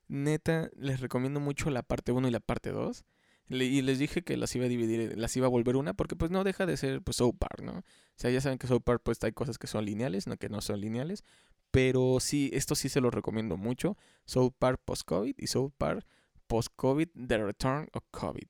Neta, 0.08 0.68
les 0.76 1.00
recomiendo 1.00 1.40
mucho 1.40 1.70
la 1.70 1.82
parte 1.82 2.12
1 2.12 2.28
y 2.28 2.32
la 2.32 2.40
parte 2.40 2.68
2. 2.68 3.02
Y 3.48 3.82
les 3.82 3.98
dije 3.98 4.22
que 4.22 4.36
las 4.36 4.54
iba 4.54 4.66
a 4.66 4.68
dividir, 4.68 5.16
las 5.16 5.36
iba 5.36 5.46
a 5.46 5.50
volver 5.50 5.76
una, 5.76 5.94
porque 5.94 6.16
pues 6.16 6.30
no 6.30 6.44
deja 6.44 6.66
de 6.66 6.76
ser 6.76 7.02
pues 7.02 7.18
Park, 7.38 7.62
¿no? 7.62 7.78
O 7.78 7.82
sea, 8.16 8.30
ya 8.30 8.40
saben 8.40 8.58
que 8.58 8.66
South 8.66 8.82
Park 8.84 9.02
pues 9.04 9.22
hay 9.22 9.32
cosas 9.32 9.58
que 9.58 9.66
son 9.66 9.84
lineales, 9.84 10.26
no 10.26 10.36
que 10.36 10.48
no 10.48 10.60
son 10.60 10.80
lineales, 10.80 11.24
pero 11.70 12.18
sí, 12.20 12.50
esto 12.52 12.74
sí 12.74 12.88
se 12.88 13.00
lo 13.00 13.10
recomiendo 13.10 13.56
mucho. 13.56 13.96
South 14.24 14.52
Park 14.58 14.80
Post-COVID 14.84 15.34
y 15.38 15.46
South 15.46 15.72
Park 15.76 16.06
Post-COVID 16.46 17.08
The 17.26 17.38
Return 17.38 17.88
of 17.92 18.04
COVID. 18.10 18.48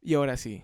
Y 0.00 0.14
ahora 0.14 0.36
sí, 0.36 0.62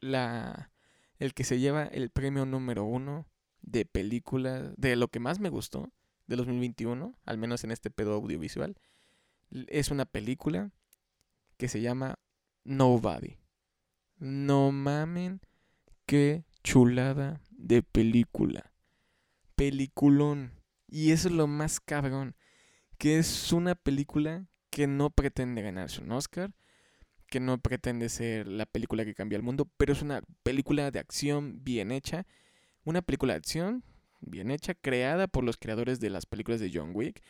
la, 0.00 0.70
el 1.18 1.34
que 1.34 1.44
se 1.44 1.58
lleva 1.58 1.84
el 1.84 2.10
premio 2.10 2.46
número 2.46 2.84
uno 2.84 3.26
de 3.62 3.84
película, 3.84 4.72
de 4.76 4.96
lo 4.96 5.08
que 5.08 5.20
más 5.20 5.40
me 5.40 5.48
gustó 5.48 5.92
de 6.26 6.36
2021, 6.36 7.18
al 7.24 7.38
menos 7.38 7.64
en 7.64 7.70
este 7.70 7.90
pedo 7.90 8.14
audiovisual, 8.14 8.76
es 9.50 9.90
una 9.90 10.04
película 10.04 10.70
que 11.56 11.68
se 11.68 11.80
llama 11.80 12.18
Nobody. 12.68 13.38
No 14.18 14.72
mamen, 14.72 15.40
qué 16.04 16.44
chulada 16.62 17.40
de 17.50 17.82
película. 17.82 18.72
Peliculón. 19.56 20.52
Y 20.86 21.12
eso 21.12 21.28
es 21.28 21.34
lo 21.34 21.46
más 21.46 21.80
cabrón. 21.80 22.36
Que 22.98 23.18
es 23.18 23.54
una 23.54 23.74
película 23.74 24.48
que 24.68 24.86
no 24.86 25.08
pretende 25.08 25.62
ganarse 25.62 26.02
un 26.02 26.12
Oscar. 26.12 26.52
Que 27.28 27.40
no 27.40 27.56
pretende 27.56 28.10
ser 28.10 28.46
la 28.46 28.66
película 28.66 29.06
que 29.06 29.14
cambia 29.14 29.36
el 29.36 29.42
mundo. 29.42 29.66
Pero 29.78 29.94
es 29.94 30.02
una 30.02 30.20
película 30.42 30.90
de 30.90 30.98
acción 30.98 31.64
bien 31.64 31.90
hecha. 31.90 32.26
Una 32.84 33.00
película 33.00 33.32
de 33.32 33.38
acción 33.38 33.82
bien 34.20 34.50
hecha. 34.50 34.74
Creada 34.74 35.26
por 35.26 35.42
los 35.42 35.56
creadores 35.56 36.00
de 36.00 36.10
las 36.10 36.26
películas 36.26 36.60
de 36.60 36.70
John 36.70 36.90
Wick. 36.92 37.22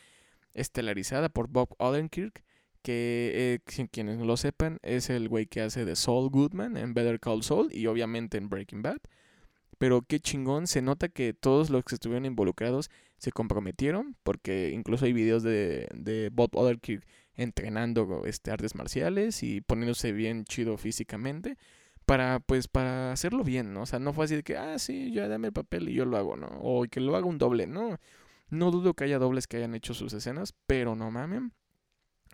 Estelarizada 0.53 1.29
por 1.29 1.47
Bob 1.47 1.75
Odenkirk. 1.77 2.43
Que 2.81 3.59
eh, 3.67 3.87
quienes 3.91 4.17
no 4.17 4.25
lo 4.25 4.37
sepan 4.37 4.79
es 4.83 5.09
el 5.09 5.29
güey 5.29 5.45
que 5.47 5.61
hace 5.61 5.85
de 5.85 5.95
Saul 5.95 6.29
Goodman 6.29 6.77
en 6.77 6.93
Better 6.93 7.19
Call 7.19 7.43
Saul. 7.43 7.69
Y 7.73 7.87
obviamente 7.87 8.37
en 8.37 8.49
Breaking 8.49 8.81
Bad. 8.81 8.99
Pero 9.77 10.01
qué 10.01 10.19
chingón, 10.19 10.67
se 10.67 10.81
nota 10.81 11.07
que 11.07 11.33
todos 11.33 11.69
los 11.69 11.85
que 11.85 11.95
estuvieron 11.95 12.25
involucrados 12.25 12.91
se 13.17 13.31
comprometieron, 13.31 14.17
porque 14.23 14.71
incluso 14.73 15.05
hay 15.05 15.13
videos 15.13 15.41
de, 15.41 15.87
de 15.93 16.29
Bob 16.33 16.49
Odenkirk 16.53 17.05
entrenando 17.35 18.25
este, 18.25 18.51
artes 18.51 18.75
marciales 18.75 19.41
y 19.43 19.61
poniéndose 19.61 20.11
bien 20.11 20.43
chido 20.43 20.77
físicamente 20.77 21.57
para 22.05 22.39
pues 22.39 22.67
para 22.67 23.11
hacerlo 23.11 23.43
bien, 23.43 23.73
¿no? 23.73 23.83
O 23.83 23.85
sea, 23.85 23.99
no 23.99 24.13
fue 24.13 24.25
así 24.25 24.35
de 24.35 24.43
que, 24.43 24.57
ah, 24.57 24.79
sí, 24.79 25.11
ya 25.13 25.27
dame 25.27 25.47
el 25.47 25.53
papel 25.53 25.89
y 25.89 25.93
yo 25.93 26.05
lo 26.05 26.17
hago, 26.17 26.35
¿no? 26.35 26.47
O 26.61 26.83
que 26.89 26.99
lo 26.99 27.15
haga 27.15 27.27
un 27.27 27.37
doble, 27.37 27.67
no. 27.67 27.99
No 28.49 28.71
dudo 28.71 28.95
que 28.95 29.03
haya 29.03 29.19
dobles 29.19 29.47
que 29.47 29.57
hayan 29.57 29.75
hecho 29.75 29.93
sus 29.93 30.11
escenas, 30.13 30.55
pero 30.65 30.95
no 30.95 31.11
mamen. 31.11 31.53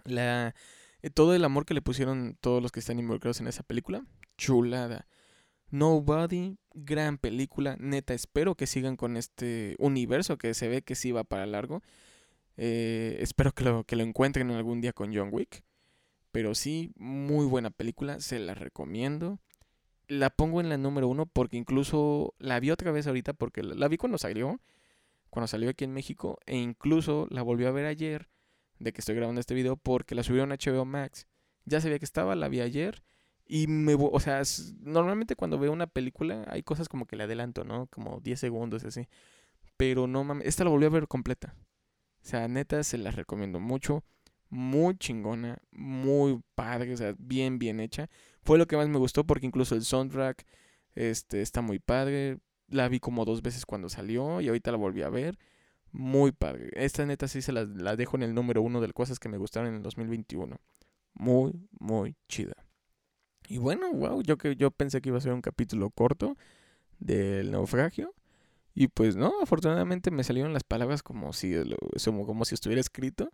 La, 0.06 0.56
eh, 1.06 1.12
todo 1.12 1.36
el 1.36 1.44
amor 1.44 1.66
que 1.66 1.76
le 1.76 1.84
pusieron 1.84 2.36
todos 2.42 2.64
los 2.64 2.72
que 2.72 2.80
están 2.80 2.98
involucrados 2.98 3.40
en 3.40 3.48
esa 3.48 3.62
película, 3.62 4.06
chulada. 4.38 5.08
Nobody, 5.70 6.58
gran 6.74 7.18
película, 7.20 7.76
neta, 7.80 8.16
espero 8.16 8.56
que 8.56 8.66
sigan 8.66 8.96
con 8.96 9.18
este 9.18 9.76
universo 9.78 10.38
que 10.38 10.54
se 10.56 10.68
ve 10.68 10.82
que 10.82 10.96
sí 10.96 11.12
va 11.12 11.24
para 11.24 11.46
largo. 11.46 11.84
Eh, 12.58 13.18
espero 13.20 13.52
que 13.52 13.64
lo, 13.66 13.84
que 13.84 13.96
lo 13.96 14.04
encuentren 14.04 14.50
algún 14.50 14.82
día 14.82 14.94
con 14.94 15.14
John 15.14 15.30
Wick. 15.32 15.64
Pero 16.32 16.56
sí, 16.56 16.92
muy 16.96 17.46
buena 17.46 17.70
película, 17.70 18.20
se 18.20 18.40
la 18.40 18.56
recomiendo. 18.56 19.40
La 20.08 20.30
pongo 20.32 20.60
en 20.60 20.70
la 20.70 20.78
número 20.78 21.08
uno 21.08 21.28
porque 21.28 21.58
incluso 21.58 22.34
la 22.40 22.60
vi 22.60 22.72
otra 22.72 22.92
vez 22.92 23.06
ahorita 23.06 23.34
porque 23.34 23.62
la, 23.62 23.76
la 23.76 23.88
vi 23.88 23.98
cuando 23.98 24.18
salió, 24.18 24.60
cuando 25.30 25.48
salió 25.48 25.70
aquí 25.70 25.84
en 25.84 25.94
México, 25.94 26.40
e 26.48 26.58
incluso 26.58 27.28
la 27.30 27.42
volví 27.44 27.66
a 27.66 27.72
ver 27.72 27.86
ayer 27.86 28.28
de 28.80 28.94
que 28.94 29.02
estoy 29.02 29.16
grabando 29.16 29.42
este 29.42 29.54
video 29.54 29.78
porque 29.78 30.16
la 30.16 30.24
subieron 30.24 30.52
a 30.52 30.56
HBO 30.56 30.86
Max 30.86 31.28
Ya 31.66 31.82
sabía 31.82 32.00
que 32.00 32.06
estaba, 32.06 32.36
la 32.36 32.48
vi 32.48 32.62
ayer. 32.62 33.04
Y 33.48 33.68
me, 33.68 33.96
o 33.96 34.20
sea, 34.20 34.42
normalmente 34.82 35.36
cuando 35.36 35.60
veo 35.60 35.72
una 35.72 35.88
película 35.88 36.46
hay 36.48 36.64
cosas 36.64 36.90
como 36.90 37.06
que 37.06 37.16
le 37.16 37.24
adelanto, 37.24 37.64
¿no? 37.64 37.88
Como 37.88 38.20
10 38.22 38.40
segundos 38.40 38.84
así. 38.84 39.08
Pero 39.78 40.08
no 40.08 40.24
mames, 40.24 40.48
esta 40.48 40.64
la 40.64 40.72
volví 40.72 40.86
a 40.86 40.90
ver 40.90 41.08
completa. 41.08 41.56
O 42.24 42.28
sea, 42.28 42.48
neta, 42.48 42.84
se 42.84 42.98
la 42.98 43.12
recomiendo 43.12 43.60
mucho. 43.60 44.04
Muy 44.50 44.98
chingona, 44.98 45.60
muy 45.72 46.42
padre, 46.56 46.94
o 46.94 46.98
sea, 46.98 47.16
bien, 47.20 47.60
bien 47.60 47.80
hecha. 47.80 48.10
Fue 48.42 48.58
lo 48.58 48.68
que 48.68 48.78
más 48.78 48.88
me 48.90 48.98
gustó 48.98 49.26
porque 49.26 49.46
incluso 49.46 49.76
el 49.76 49.84
soundtrack 49.84 50.46
este, 50.96 51.42
está 51.42 51.62
muy 51.62 51.80
padre. 51.80 52.40
La 52.68 52.90
vi 52.90 53.00
como 53.00 53.26
dos 53.26 53.42
veces 53.44 53.66
cuando 53.66 53.90
salió 53.90 54.42
y 54.42 54.48
ahorita 54.48 54.72
la 54.72 54.78
volví 54.78 55.04
a 55.04 55.10
ver. 55.10 55.38
Muy 55.98 56.34
padre. 56.34 56.72
Esta 56.74 57.06
neta 57.06 57.30
sí 57.30 57.42
se 57.42 57.54
la, 57.54 57.64
la 57.64 57.96
dejo 57.96 58.18
en 58.18 58.24
el 58.24 58.34
número 58.34 58.62
uno 58.62 58.82
de 58.82 58.92
cosas 58.92 59.18
que 59.18 59.30
me 59.30 59.38
gustaron 59.38 59.70
en 59.70 59.76
el 59.76 59.82
2021. 59.82 60.58
Muy, 61.14 61.54
muy 61.80 62.16
chida. 62.28 62.54
Y 63.48 63.60
bueno, 63.60 63.94
wow, 63.94 64.22
yo, 64.22 64.38
que, 64.38 64.58
yo 64.58 64.72
pensé 64.72 65.02
que 65.02 65.08
iba 65.08 65.18
a 65.18 65.22
ser 65.22 65.32
un 65.32 65.42
capítulo 65.42 65.90
corto 65.92 66.36
del 67.00 67.50
naufragio. 67.52 68.14
Y 68.74 68.90
pues 68.90 69.16
no, 69.16 69.36
afortunadamente 69.42 70.12
me 70.12 70.26
salieron 70.26 70.52
las 70.52 70.66
palabras 70.66 71.02
como 71.02 71.32
si, 71.32 71.54
como 72.04 72.44
si 72.44 72.56
estuviera 72.56 72.82
escrito. 72.82 73.32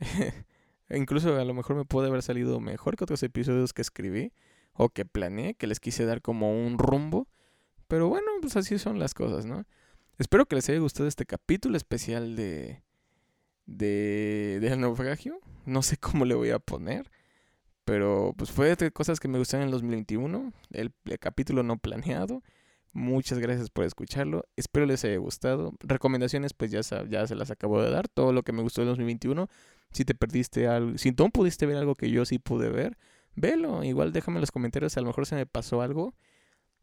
Incluso 0.90 1.34
a 1.40 1.44
lo 1.46 1.54
mejor 1.54 1.76
me 1.76 1.86
puede 1.86 2.08
haber 2.08 2.22
salido 2.22 2.60
mejor 2.60 2.96
que 2.96 3.04
otros 3.04 3.22
episodios 3.22 3.72
que 3.72 3.80
escribí 3.80 4.32
o 4.74 4.90
que 4.90 5.06
planeé, 5.06 5.54
que 5.54 5.66
les 5.66 5.80
quise 5.80 6.04
dar 6.04 6.20
como 6.20 6.52
un 6.52 6.78
rumbo. 6.78 7.26
Pero 7.88 8.08
bueno, 8.08 8.26
pues 8.42 8.54
así 8.56 8.78
son 8.78 8.98
las 8.98 9.14
cosas, 9.14 9.46
¿no? 9.46 9.64
Espero 10.20 10.44
que 10.44 10.54
les 10.54 10.68
haya 10.68 10.78
gustado 10.80 11.08
este 11.08 11.24
capítulo 11.24 11.78
especial 11.78 12.36
de, 12.36 12.82
de 13.64 14.58
del 14.60 14.78
naufragio. 14.78 15.40
No 15.64 15.80
sé 15.80 15.96
cómo 15.96 16.26
le 16.26 16.34
voy 16.34 16.50
a 16.50 16.58
poner. 16.58 17.10
Pero 17.86 18.34
pues 18.36 18.50
fue 18.50 18.76
de 18.76 18.90
cosas 18.90 19.18
que 19.18 19.28
me 19.28 19.38
gustaron 19.38 19.62
en 19.62 19.68
el 19.68 19.72
2021. 19.72 20.52
El, 20.72 20.92
capítulo 21.18 21.62
no 21.62 21.78
planeado. 21.78 22.42
Muchas 22.92 23.38
gracias 23.38 23.70
por 23.70 23.86
escucharlo. 23.86 24.44
Espero 24.56 24.84
les 24.84 25.02
haya 25.06 25.16
gustado. 25.16 25.72
Recomendaciones, 25.80 26.52
pues 26.52 26.70
ya, 26.70 26.82
ya 27.08 27.26
se 27.26 27.34
las 27.34 27.50
acabo 27.50 27.82
de 27.82 27.90
dar. 27.90 28.06
Todo 28.08 28.34
lo 28.34 28.42
que 28.42 28.52
me 28.52 28.60
gustó 28.60 28.82
en 28.82 28.88
2021. 28.88 29.48
Si 29.90 30.04
te 30.04 30.14
perdiste 30.14 30.68
algo, 30.68 30.98
si 30.98 31.12
tú 31.12 31.30
pudiste 31.30 31.64
ver 31.64 31.78
algo 31.78 31.94
que 31.94 32.10
yo 32.10 32.26
sí 32.26 32.38
pude 32.38 32.68
ver, 32.68 32.98
velo. 33.36 33.82
Igual 33.84 34.12
déjame 34.12 34.36
en 34.36 34.42
los 34.42 34.52
comentarios. 34.52 34.98
A 34.98 35.00
lo 35.00 35.06
mejor 35.06 35.24
se 35.24 35.36
me 35.36 35.46
pasó 35.46 35.80
algo. 35.80 36.14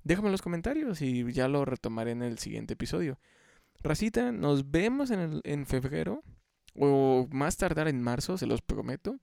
Déjame 0.08 0.30
en 0.30 0.32
los 0.32 0.42
comentarios 0.42 1.02
y 1.02 1.30
ya 1.34 1.50
lo 1.50 1.66
retomaré 1.66 2.12
en 2.12 2.22
el 2.22 2.38
siguiente 2.38 2.76
episodio. 2.76 3.20
Racita, 3.84 4.32
nos 4.32 4.72
vemos 4.72 5.12
en, 5.12 5.66
febrero. 5.66 6.24
O 6.80 7.28
más 7.30 7.58
tardar 7.58 7.90
en 7.90 8.02
marzo, 8.02 8.38
se 8.38 8.48
los 8.48 8.62
prometo. 8.62 9.20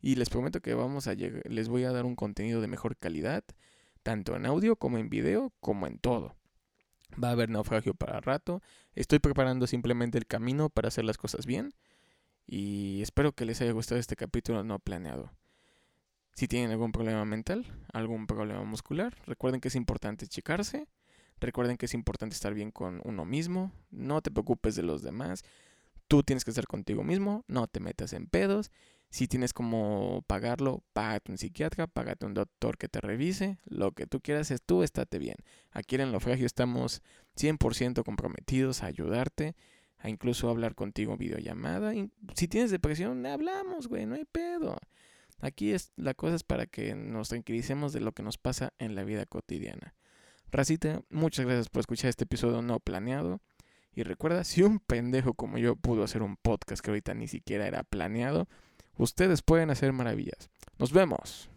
Y 0.00 0.14
les 0.14 0.30
prometo 0.30 0.60
que 0.60 0.74
vamos 0.74 1.08
a 1.08 1.14
les 1.14 1.68
voy 1.68 1.82
a 1.82 1.90
dar 1.90 2.04
un 2.04 2.14
contenido 2.14 2.60
de 2.60 2.68
mejor 2.68 2.96
calidad, 2.96 3.42
tanto 4.04 4.36
en 4.36 4.46
audio 4.46 4.76
como 4.76 4.98
en 4.98 5.10
video, 5.10 5.52
como 5.58 5.88
en 5.88 5.98
todo. 5.98 6.36
Va 7.20 7.30
a 7.30 7.32
haber 7.32 7.50
naufragio 7.50 7.94
para 7.94 8.20
rato. 8.20 8.62
Estoy 8.94 9.18
preparando 9.18 9.66
simplemente 9.66 10.18
el 10.18 10.26
camino 10.28 10.70
para 10.70 10.86
hacer 10.86 11.04
las 11.04 11.18
cosas 11.18 11.46
bien. 11.46 11.74
Y 12.46 13.02
espero 13.02 13.32
que 13.32 13.44
les 13.44 13.60
haya 13.60 13.72
gustado 13.72 13.98
este 13.98 14.14
capítulo 14.14 14.62
no 14.62 14.78
planeado. 14.78 15.32
Si 16.38 16.46
tienen 16.46 16.70
algún 16.70 16.92
problema 16.92 17.24
mental, 17.24 17.66
algún 17.92 18.28
problema 18.28 18.62
muscular, 18.62 19.12
recuerden 19.26 19.60
que 19.60 19.66
es 19.66 19.74
importante 19.74 20.28
checarse. 20.28 20.86
Recuerden 21.40 21.76
que 21.76 21.86
es 21.86 21.94
importante 21.94 22.34
estar 22.34 22.54
bien 22.54 22.70
con 22.70 23.00
uno 23.02 23.24
mismo. 23.24 23.72
No 23.90 24.22
te 24.22 24.30
preocupes 24.30 24.76
de 24.76 24.84
los 24.84 25.02
demás. 25.02 25.42
Tú 26.06 26.22
tienes 26.22 26.44
que 26.44 26.52
estar 26.52 26.68
contigo 26.68 27.02
mismo. 27.02 27.44
No 27.48 27.66
te 27.66 27.80
metas 27.80 28.12
en 28.12 28.28
pedos. 28.28 28.70
Si 29.10 29.26
tienes 29.26 29.52
como 29.52 30.22
pagarlo, 30.28 30.84
págate 30.92 31.32
un 31.32 31.38
psiquiatra, 31.38 31.88
págate 31.88 32.24
un 32.24 32.34
doctor 32.34 32.78
que 32.78 32.86
te 32.86 33.00
revise. 33.00 33.58
Lo 33.64 33.90
que 33.90 34.06
tú 34.06 34.20
quieras 34.20 34.52
es 34.52 34.62
tú, 34.62 34.84
estate 34.84 35.18
bien. 35.18 35.38
Aquí 35.72 35.96
en 35.96 36.12
Lo 36.12 36.20
Fragio 36.20 36.46
estamos 36.46 37.02
100% 37.36 38.04
comprometidos 38.04 38.84
a 38.84 38.86
ayudarte, 38.86 39.56
a 39.98 40.08
incluso 40.08 40.48
hablar 40.48 40.76
contigo 40.76 41.16
videollamada. 41.16 41.92
Si 42.36 42.46
tienes 42.46 42.70
depresión, 42.70 43.26
hablamos, 43.26 43.88
güey, 43.88 44.06
no 44.06 44.14
hay 44.14 44.24
pedo. 44.24 44.78
Aquí 45.40 45.72
es 45.72 45.92
la 45.96 46.14
cosa 46.14 46.36
es 46.36 46.44
para 46.44 46.66
que 46.66 46.94
nos 46.94 47.28
tranquilicemos 47.28 47.92
de 47.92 48.00
lo 48.00 48.12
que 48.12 48.22
nos 48.22 48.38
pasa 48.38 48.72
en 48.78 48.94
la 48.94 49.04
vida 49.04 49.26
cotidiana. 49.26 49.94
Racita, 50.50 51.02
muchas 51.10 51.46
gracias 51.46 51.68
por 51.68 51.80
escuchar 51.80 52.10
este 52.10 52.24
episodio 52.24 52.62
no 52.62 52.80
planeado. 52.80 53.40
Y 53.94 54.02
recuerda, 54.02 54.44
si 54.44 54.62
un 54.62 54.78
pendejo 54.78 55.34
como 55.34 55.58
yo 55.58 55.76
pudo 55.76 56.04
hacer 56.04 56.22
un 56.22 56.36
podcast 56.36 56.82
que 56.82 56.90
ahorita 56.90 57.14
ni 57.14 57.28
siquiera 57.28 57.66
era 57.66 57.82
planeado, 57.82 58.48
Ustedes 58.98 59.42
pueden 59.42 59.70
hacer 59.70 59.92
maravillas. 59.92 60.50
Nos 60.76 60.92
vemos. 60.92 61.48